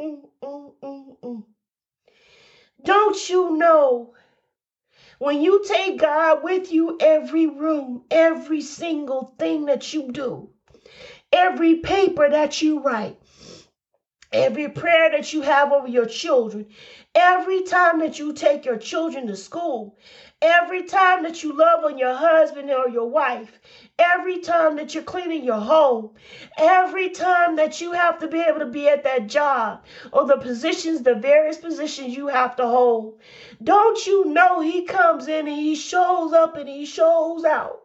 Mm, 0.00 0.22
mm, 0.42 0.72
mm, 0.82 1.16
mm. 1.22 1.44
don't 2.82 3.28
you 3.28 3.56
know 3.56 4.14
when 5.18 5.40
you 5.40 5.62
take 5.64 6.00
God 6.00 6.42
with 6.42 6.72
you 6.72 6.96
every 7.00 7.46
room, 7.46 8.04
every 8.10 8.60
single 8.60 9.34
thing 9.38 9.66
that 9.66 9.92
you 9.92 10.10
do, 10.10 10.50
every 11.32 11.76
paper 11.76 12.28
that 12.28 12.60
you 12.62 12.80
write, 12.80 13.16
every 14.32 14.68
prayer 14.68 15.10
that 15.10 15.32
you 15.32 15.42
have 15.42 15.72
over 15.72 15.88
your 15.88 16.06
children, 16.06 16.66
every 17.14 17.62
time 17.62 17.98
that 18.00 18.18
you 18.18 18.32
take 18.32 18.64
your 18.64 18.76
children 18.78 19.26
to 19.26 19.36
school, 19.36 19.96
every 20.40 20.82
time 20.82 21.22
that 21.22 21.42
you 21.42 21.52
love 21.56 21.84
on 21.84 21.98
your 21.98 22.14
husband 22.14 22.70
or 22.70 22.88
your 22.88 23.08
wife, 23.08 23.60
every 23.98 24.38
time 24.38 24.76
that 24.76 24.94
you're 24.94 25.02
cleaning 25.02 25.44
your 25.44 25.60
home, 25.60 26.10
every 26.58 27.08
time 27.08 27.56
that 27.56 27.80
you 27.80 27.92
have 27.92 28.18
to 28.18 28.28
be 28.28 28.40
able 28.40 28.58
to 28.60 28.66
be 28.66 28.88
at 28.88 29.04
that 29.04 29.26
job 29.28 29.80
or 30.12 30.24
the 30.26 30.36
positions, 30.36 31.02
the 31.02 31.14
various 31.14 31.58
positions 31.58 32.16
you 32.16 32.28
have 32.28 32.56
to 32.56 32.66
hold. 32.66 33.14
Don't 33.62 34.06
you 34.06 34.24
know 34.26 34.60
he 34.60 34.82
comes 34.82 35.28
in 35.28 35.46
and 35.46 35.56
he 35.56 35.76
shows 35.76 36.32
up 36.32 36.56
and 36.56 36.68
he 36.68 36.84
shows 36.86 37.44
out 37.44 37.80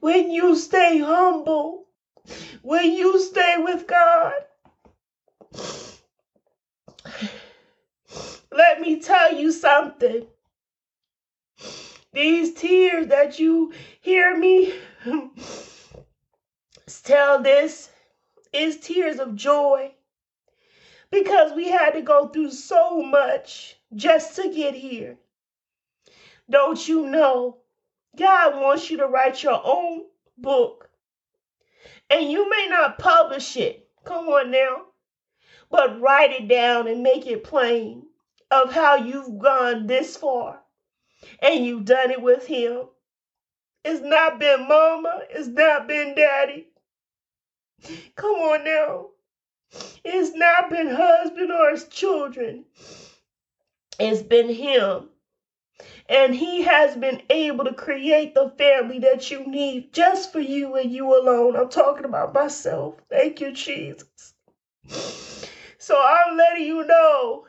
when 0.00 0.30
you 0.30 0.56
stay 0.56 0.98
humble? 0.98 1.86
When 2.62 2.92
you 2.92 3.20
stay 3.20 3.56
with 3.58 3.86
God, 3.86 4.34
let 8.52 8.80
me 8.80 9.00
tell 9.00 9.34
you 9.34 9.52
something. 9.52 10.26
These 12.12 12.54
tears 12.54 13.08
that 13.08 13.38
you 13.38 13.72
hear 14.00 14.36
me 14.36 14.74
tell 17.04 17.42
this 17.42 17.90
is 18.52 18.78
tears 18.80 19.18
of 19.20 19.36
joy. 19.36 19.92
because 21.12 21.54
we 21.54 21.70
had 21.70 21.92
to 21.92 22.02
go 22.02 22.28
through 22.28 22.52
so 22.52 23.02
much 23.02 23.76
just 23.94 24.36
to 24.36 24.50
get 24.54 24.74
here. 24.74 25.18
Don't 26.50 26.88
you 26.88 27.06
know? 27.08 27.58
God 28.16 28.60
wants 28.60 28.90
you 28.90 28.98
to 28.98 29.08
write 29.08 29.42
your 29.42 29.60
own 29.64 30.04
book. 30.38 30.90
And 32.12 32.30
you 32.30 32.48
may 32.48 32.66
not 32.68 32.98
publish 32.98 33.56
it. 33.56 33.88
Come 34.04 34.28
on 34.28 34.50
now. 34.50 34.82
But 35.70 36.00
write 36.00 36.32
it 36.32 36.48
down 36.48 36.86
and 36.86 37.02
make 37.02 37.26
it 37.26 37.42
plain 37.42 38.04
of 38.50 38.72
how 38.72 38.96
you've 38.96 39.38
gone 39.38 39.86
this 39.86 40.16
far. 40.16 40.60
And 41.40 41.64
you've 41.64 41.86
done 41.86 42.10
it 42.10 42.20
with 42.20 42.46
Him. 42.46 42.82
It's 43.84 44.02
not 44.02 44.38
been 44.38 44.68
mama. 44.68 45.22
It's 45.30 45.48
not 45.48 45.88
been 45.88 46.14
daddy. 46.14 46.68
Come 48.14 48.36
on 48.36 48.64
now. 48.64 49.06
It's 50.04 50.36
not 50.36 50.70
been 50.70 50.88
husband 50.88 51.50
or 51.50 51.70
his 51.70 51.88
children. 51.88 52.64
It's 53.98 54.22
been 54.22 54.48
him. 54.48 55.08
And 56.12 56.34
he 56.34 56.60
has 56.64 56.94
been 56.94 57.22
able 57.30 57.64
to 57.64 57.72
create 57.72 58.34
the 58.34 58.50
family 58.58 58.98
that 58.98 59.30
you 59.30 59.46
need 59.46 59.94
just 59.94 60.30
for 60.30 60.40
you 60.40 60.76
and 60.76 60.92
you 60.92 61.18
alone. 61.18 61.56
I'm 61.56 61.70
talking 61.70 62.04
about 62.04 62.34
myself. 62.34 62.96
Thank 63.08 63.40
you, 63.40 63.50
Jesus. 63.52 64.34
So 65.78 65.98
I'm 65.98 66.36
letting 66.36 66.66
you 66.66 66.86
know 66.86 67.46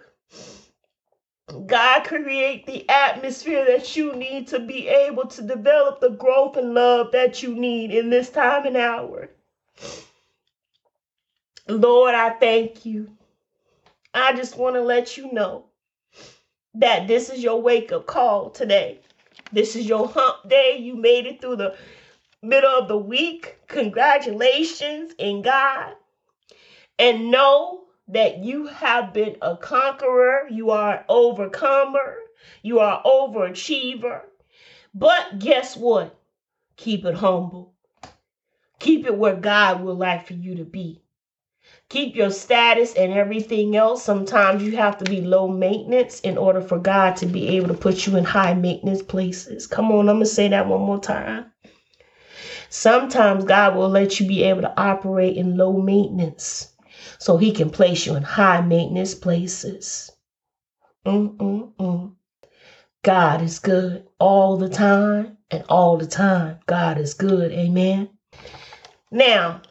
God 1.66 2.06
create 2.06 2.66
the 2.66 2.90
atmosphere 2.90 3.66
that 3.66 3.98
you 3.98 4.16
need 4.16 4.48
to 4.48 4.60
be 4.60 4.88
able 4.88 5.28
to 5.28 5.42
develop 5.42 6.00
the 6.00 6.12
growth 6.12 6.56
and 6.56 6.74
love 6.74 7.12
that 7.12 7.44
you 7.44 7.54
need 7.54 7.92
in 7.92 8.10
this 8.10 8.30
time 8.30 8.66
and 8.66 8.78
hour. 8.78 9.30
Lord, 11.68 12.16
I 12.16 12.30
thank 12.30 12.86
you. 12.86 13.12
I 14.14 14.34
just 14.34 14.58
want 14.58 14.76
to 14.78 14.82
let 14.82 15.18
you 15.18 15.34
know 15.34 15.66
that 16.76 17.08
this 17.08 17.30
is 17.30 17.44
your 17.44 17.62
wake 17.62 17.92
up 17.92 18.06
call 18.06 18.50
today. 18.50 19.00
This 19.52 19.76
is 19.76 19.86
your 19.86 20.08
hump 20.08 20.50
day. 20.50 20.78
You 20.80 20.96
made 20.96 21.26
it 21.26 21.42
through 21.42 21.58
the 21.58 21.76
middle 22.42 22.72
of 22.72 22.88
the 22.88 22.98
week. 22.98 23.58
Congratulations 23.68 25.14
in 25.18 25.42
God. 25.42 25.94
And 26.98 27.32
know 27.32 27.82
that 28.08 28.44
you 28.44 28.68
have 28.68 29.14
been 29.14 29.38
a 29.42 29.58
conqueror. 29.58 30.48
You 30.50 30.72
are 30.72 30.98
an 30.98 31.04
overcomer. 31.10 32.18
You 32.62 32.80
are 32.80 32.98
an 32.98 33.04
overachiever. 33.06 34.22
But 34.94 35.40
guess 35.40 35.78
what? 35.78 36.20
Keep 36.76 37.06
it 37.06 37.16
humble. 37.16 37.74
Keep 38.80 39.06
it 39.06 39.18
where 39.18 39.36
God 39.36 39.82
would 39.82 39.98
like 39.98 40.28
for 40.28 40.34
you 40.34 40.56
to 40.56 40.66
be 40.66 41.03
keep 41.94 42.16
your 42.16 42.32
status 42.32 42.96
and 42.96 43.14
everything 43.14 43.76
else. 43.76 44.04
Sometimes 44.04 44.64
you 44.64 44.76
have 44.76 44.98
to 44.98 45.06
be 45.06 45.22
low 45.22 45.48
maintenance 45.48 46.20
in 46.22 46.40
order 46.40 46.60
for 46.60 46.80
God 46.80 47.16
to 47.18 47.28
be 47.28 47.50
able 47.50 47.68
to 47.68 47.76
put 47.76 48.08
you 48.08 48.18
in 48.18 48.24
high 48.24 48.56
maintenance 48.56 49.04
places. 49.04 49.68
Come 49.68 49.92
on, 49.92 50.10
I'm 50.10 50.16
going 50.16 50.22
to 50.22 50.26
say 50.26 50.48
that 50.48 50.68
one 50.68 50.82
more 50.82 51.00
time. 51.00 51.52
Sometimes 52.70 53.46
God 53.46 53.76
will 53.76 53.90
let 53.90 54.20
you 54.20 54.28
be 54.28 54.42
able 54.42 54.62
to 54.62 54.74
operate 54.76 55.38
in 55.38 55.56
low 55.56 55.74
maintenance 55.74 56.74
so 57.20 57.38
he 57.38 57.52
can 57.52 57.70
place 57.70 58.08
you 58.08 58.16
in 58.16 58.24
high 58.24 58.62
maintenance 58.62 59.14
places. 59.14 60.12
Mm-mm-mm. 61.06 62.16
God 63.04 63.42
is 63.44 63.60
good 63.60 64.08
all 64.18 64.58
the 64.58 64.70
time, 64.70 65.38
and 65.52 65.64
all 65.70 65.98
the 65.98 66.08
time, 66.08 66.58
God 66.66 66.98
is 66.98 67.14
good. 67.14 67.52
Amen. 67.52 68.10
Now, 69.12 69.62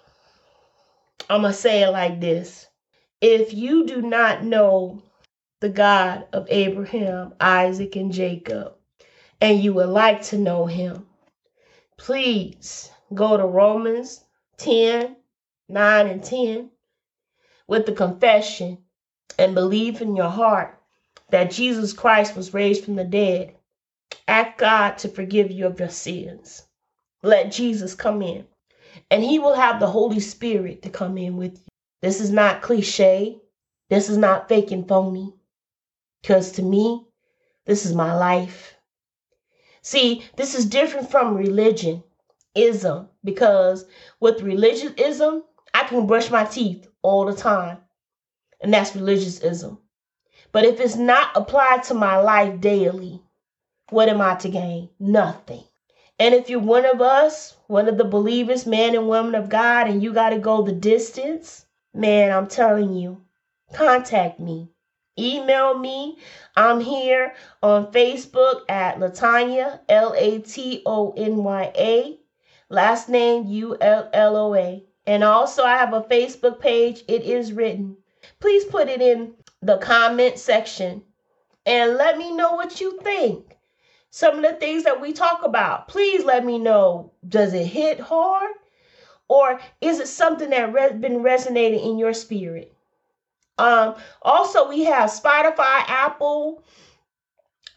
I'm 1.30 1.42
going 1.42 1.52
to 1.52 1.58
say 1.58 1.82
it 1.82 1.90
like 1.90 2.20
this 2.20 2.66
If 3.20 3.54
you 3.54 3.86
do 3.86 4.02
not 4.02 4.44
know 4.44 5.02
the 5.60 5.68
God 5.68 6.26
of 6.32 6.46
Abraham, 6.50 7.34
Isaac, 7.40 7.96
and 7.96 8.12
Jacob, 8.12 8.74
and 9.40 9.60
you 9.60 9.74
would 9.74 9.88
like 9.88 10.22
to 10.24 10.38
know 10.38 10.66
him, 10.66 11.06
please 11.96 12.90
go 13.14 13.36
to 13.36 13.44
Romans 13.44 14.24
10 14.58 15.16
9 15.68 16.06
and 16.06 16.24
10 16.24 16.70
with 17.66 17.86
the 17.86 17.92
confession 17.92 18.78
and 19.38 19.54
believe 19.54 20.02
in 20.02 20.16
your 20.16 20.28
heart 20.28 20.78
that 21.30 21.50
Jesus 21.50 21.92
Christ 21.92 22.36
was 22.36 22.52
raised 22.52 22.84
from 22.84 22.96
the 22.96 23.04
dead. 23.04 23.54
Ask 24.28 24.58
God 24.58 24.98
to 24.98 25.08
forgive 25.08 25.50
you 25.50 25.66
of 25.66 25.80
your 25.80 25.88
sins. 25.88 26.64
Let 27.22 27.52
Jesus 27.52 27.94
come 27.94 28.20
in 28.22 28.46
and 29.10 29.22
he 29.22 29.38
will 29.38 29.54
have 29.54 29.80
the 29.80 29.86
Holy 29.86 30.20
Spirit 30.20 30.82
to 30.82 30.90
come 30.90 31.18
in 31.18 31.36
with 31.36 31.56
you. 31.56 31.64
This 32.00 32.20
is 32.20 32.30
not 32.30 32.62
cliche. 32.62 33.40
This 33.88 34.08
is 34.08 34.16
not 34.16 34.48
fake 34.48 34.70
and 34.70 34.86
phony. 34.88 35.34
Because 36.20 36.52
to 36.52 36.62
me, 36.62 37.06
this 37.64 37.86
is 37.86 37.94
my 37.94 38.14
life. 38.14 38.74
See, 39.82 40.24
this 40.36 40.54
is 40.54 40.66
different 40.66 41.10
from 41.10 41.36
religion, 41.36 42.02
ism, 42.54 43.08
because 43.24 43.84
with 44.20 44.42
religionism, 44.42 45.44
I 45.74 45.84
can 45.84 46.06
brush 46.06 46.30
my 46.30 46.44
teeth 46.44 46.88
all 47.02 47.24
the 47.26 47.34
time. 47.34 47.78
And 48.60 48.72
that's 48.72 48.92
religiousism. 48.92 49.78
But 50.52 50.64
if 50.64 50.80
it's 50.80 50.96
not 50.96 51.30
applied 51.34 51.82
to 51.84 51.94
my 51.94 52.18
life 52.18 52.60
daily, 52.60 53.22
what 53.90 54.08
am 54.08 54.20
I 54.20 54.36
to 54.36 54.48
gain? 54.48 54.90
Nothing. 55.00 55.64
And 56.18 56.34
if 56.34 56.48
you're 56.48 56.60
one 56.60 56.84
of 56.84 57.00
us, 57.00 57.56
one 57.72 57.88
of 57.88 57.96
the 57.96 58.04
believers, 58.04 58.66
man 58.66 58.94
and 58.94 59.08
woman 59.08 59.34
of 59.34 59.48
God, 59.48 59.88
and 59.88 60.02
you 60.02 60.12
got 60.12 60.28
to 60.30 60.38
go 60.38 60.60
the 60.60 60.72
distance, 60.72 61.64
man, 61.94 62.30
I'm 62.30 62.46
telling 62.46 62.92
you, 62.92 63.22
contact 63.72 64.38
me. 64.38 64.68
Email 65.18 65.78
me. 65.78 66.18
I'm 66.54 66.80
here 66.80 67.34
on 67.62 67.90
Facebook 67.90 68.60
at 68.68 68.98
Latonya, 68.98 69.80
L 69.88 70.14
A 70.18 70.40
T 70.40 70.82
O 70.84 71.14
N 71.16 71.44
Y 71.44 71.72
A, 71.74 72.20
last 72.68 73.08
name 73.08 73.46
U 73.46 73.78
L 73.80 74.10
L 74.12 74.36
O 74.36 74.54
A. 74.54 74.84
And 75.06 75.24
also, 75.24 75.64
I 75.64 75.78
have 75.78 75.94
a 75.94 76.02
Facebook 76.02 76.60
page. 76.60 77.02
It 77.08 77.22
is 77.22 77.54
written. 77.54 77.96
Please 78.38 78.66
put 78.66 78.90
it 78.90 79.00
in 79.00 79.32
the 79.62 79.78
comment 79.78 80.38
section 80.38 81.02
and 81.64 81.96
let 81.96 82.18
me 82.18 82.36
know 82.36 82.52
what 82.52 82.82
you 82.82 82.98
think 83.00 83.51
some 84.12 84.36
of 84.36 84.42
the 84.42 84.52
things 84.58 84.84
that 84.84 85.00
we 85.00 85.14
talk 85.14 85.42
about. 85.42 85.88
Please 85.88 86.22
let 86.22 86.44
me 86.44 86.58
know. 86.58 87.12
Does 87.26 87.54
it 87.54 87.64
hit 87.64 87.98
hard? 87.98 88.50
Or 89.26 89.58
is 89.80 90.00
it 90.00 90.08
something 90.08 90.50
that 90.50 90.72
re- 90.74 90.92
been 90.92 91.22
resonating 91.22 91.80
in 91.80 91.98
your 91.98 92.12
spirit? 92.12 92.76
Um, 93.56 93.94
also, 94.20 94.68
we 94.68 94.84
have 94.84 95.08
Spotify, 95.08 95.84
Apple. 95.88 96.62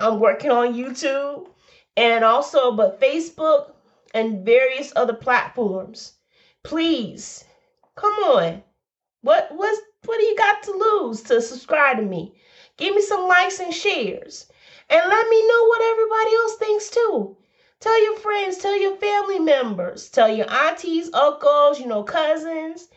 I'm 0.01 0.19
working 0.19 0.51
on 0.51 0.73
YouTube, 0.73 1.47
and 1.95 2.25
also, 2.25 2.73
but 2.73 2.99
Facebook 2.99 3.71
and 4.13 4.45
various 4.45 4.91
other 4.97 5.13
platforms. 5.13 6.13
Please, 6.63 7.45
come 7.95 8.13
on. 8.13 8.61
What 9.21 9.47
what's 9.51 9.79
what 10.03 10.17
do 10.19 10.25
you 10.25 10.35
got 10.35 10.63
to 10.63 10.71
lose 10.71 11.21
to 11.23 11.41
subscribe 11.41 11.97
to 11.97 12.03
me? 12.03 12.35
Give 12.75 12.93
me 12.93 13.01
some 13.01 13.25
likes 13.25 13.59
and 13.59 13.73
shares. 13.73 14.47
And 14.89 15.09
let 15.09 15.29
me 15.29 15.47
know 15.47 15.63
what 15.65 15.81
everybody 15.81 16.35
else 16.35 16.55
thinks 16.55 16.89
too. 16.89 17.37
Tell 17.79 18.03
your 18.03 18.17
friends, 18.17 18.57
tell 18.57 18.79
your 18.79 18.95
family 18.97 19.39
members, 19.39 20.09
tell 20.09 20.29
your 20.29 20.49
aunties, 20.49 21.13
uncles, 21.13 21.79
you 21.79 21.87
know, 21.87 22.03
cousins, 22.03 22.89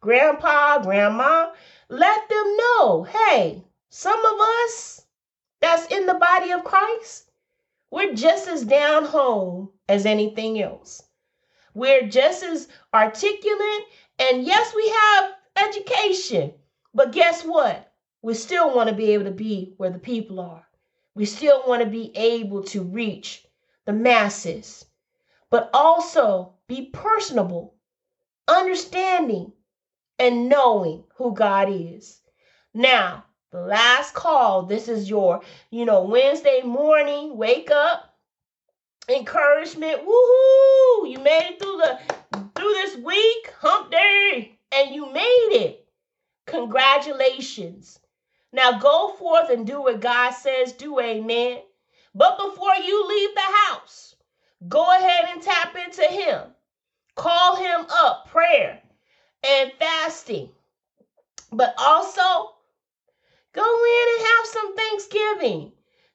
grandpa, 0.00 0.78
grandma. 0.78 1.52
Let 1.88 2.28
them 2.28 2.56
know 2.56 3.02
hey, 3.04 3.64
some 3.90 4.24
of 4.24 4.40
us 4.40 5.06
that's 5.60 5.86
in 5.86 6.06
the 6.06 6.14
body 6.14 6.50
of 6.50 6.64
Christ, 6.64 7.30
we're 7.90 8.14
just 8.14 8.48
as 8.48 8.64
down 8.64 9.04
home 9.04 9.70
as 9.88 10.06
anything 10.06 10.60
else. 10.60 11.02
We're 11.74 12.08
just 12.08 12.42
as 12.42 12.68
articulate, 12.92 13.84
and 14.18 14.44
yes, 14.44 14.74
we 14.74 14.88
have 14.88 15.32
education, 15.56 16.54
but 16.94 17.12
guess 17.12 17.42
what? 17.44 17.92
We 18.22 18.34
still 18.34 18.74
want 18.74 18.88
to 18.88 18.94
be 18.94 19.12
able 19.12 19.24
to 19.24 19.30
be 19.30 19.74
where 19.76 19.90
the 19.90 19.98
people 19.98 20.40
are. 20.40 20.66
We 21.14 21.26
still 21.26 21.62
want 21.66 21.82
to 21.82 21.88
be 21.88 22.10
able 22.16 22.64
to 22.64 22.82
reach 22.82 23.44
the 23.84 23.92
masses, 23.92 24.84
but 25.50 25.68
also 25.74 26.54
be 26.66 26.86
personable, 26.86 27.74
understanding, 28.48 29.52
and 30.18 30.48
knowing 30.48 31.04
who 31.16 31.34
God 31.34 31.68
is. 31.70 32.20
Now, 32.72 33.24
the 33.50 33.60
last 33.60 34.14
call, 34.14 34.62
this 34.62 34.88
is 34.88 35.10
your, 35.10 35.42
you 35.70 35.84
know, 35.84 36.04
Wednesday 36.04 36.62
morning, 36.62 37.36
wake 37.36 37.70
up, 37.70 38.16
encouragement. 39.08 40.00
Woohoo! 40.06 41.10
You 41.10 41.18
made 41.18 41.50
it 41.50 41.58
through 41.60 41.76
the 41.76 41.98
through 42.54 42.72
this 42.72 42.96
week, 42.96 43.52
hump 43.60 43.90
day, 43.90 44.58
and 44.72 44.94
you 44.94 45.12
made 45.12 45.48
it. 45.52 45.86
Congratulations. 46.46 47.98
Now 48.52 48.78
go 48.78 49.14
forth 49.18 49.50
and 49.50 49.66
do 49.66 49.82
what 49.82 50.00
God 50.00 50.30
says 50.32 50.72
do, 50.72 51.00
amen. 51.00 51.60
But 52.14 52.38
before 52.38 52.74
you 52.74 53.08
leave 53.08 53.34
the 53.34 53.40
house, 53.40 54.14
go 54.68 54.84
ahead 54.96 55.26
and 55.32 55.42
tap 55.42 55.74
into 55.76 56.02
Him. 56.02 56.40
Call 57.14 57.56
Him 57.56 57.86
up, 57.90 58.28
prayer 58.28 58.80
and 59.42 59.72
fasting. 59.78 60.50
But 61.50 61.74
also 61.78 62.52
Go 63.52 63.62
in 63.62 64.14
and 64.14 64.26
have 64.26 64.46
some 64.46 64.76
Thanksgiving. 64.76 65.72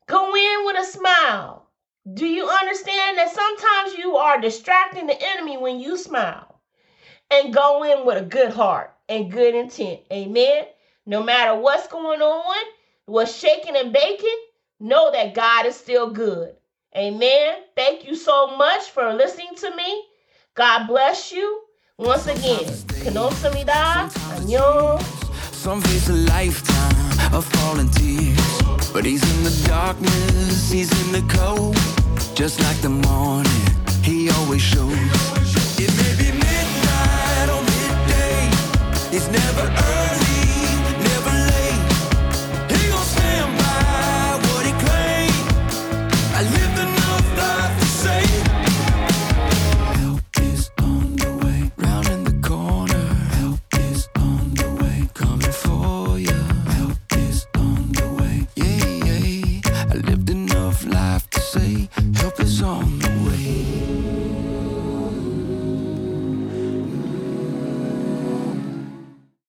Go 0.08 0.36
in 0.36 0.66
with 0.66 0.78
a 0.80 0.86
smile. 0.86 1.68
Do 2.12 2.26
you 2.26 2.48
understand 2.48 3.18
that 3.18 3.34
sometimes 3.34 3.96
you 3.98 4.16
are 4.18 4.42
distracting 4.42 5.06
the 5.06 5.22
enemy 5.22 5.58
when 5.58 5.80
you 5.80 5.98
smile? 5.98 6.60
And 7.30 7.54
go 7.54 7.84
in 7.84 8.06
with 8.06 8.18
a 8.18 8.26
good 8.26 8.54
heart 8.54 8.96
and 9.08 9.32
good 9.32 9.54
intent. 9.54 10.00
Amen. 10.12 10.66
No 11.10 11.24
matter 11.24 11.56
what's 11.58 11.88
going 11.88 12.22
on, 12.22 12.66
what's 13.06 13.34
shaking 13.34 13.78
and 13.78 13.94
baking, 13.94 14.38
know 14.82 15.10
that 15.10 15.34
God 15.34 15.66
is 15.66 15.78
still 15.78 16.12
good. 16.12 16.54
Amen. 16.98 17.60
Thank 17.78 18.06
you 18.06 18.14
so 18.14 18.58
much 18.58 18.90
for 18.90 19.14
listening 19.14 19.56
to 19.56 19.74
me. 19.74 20.04
God 20.54 20.86
bless 20.86 21.32
you. 21.32 21.62
Once 21.98 22.28
again, 22.28 22.66
Kanosamida, 23.06 24.12
Anyo. 24.36 25.02
Some 25.54 25.82
face 25.82 26.10
a 26.10 26.14
lifetime 26.14 27.34
of 27.34 27.46
falling 27.46 27.90
tears. 27.92 28.92
But 28.92 29.06
he's 29.06 29.24
in 29.38 29.44
the 29.46 29.66
darkness, 29.66 30.70
he's 30.70 30.92
in 31.06 31.14
the 31.14 31.34
cold, 31.34 31.78
just 32.36 32.60
like 32.64 32.82
the 32.82 32.90
morning. 32.90 33.47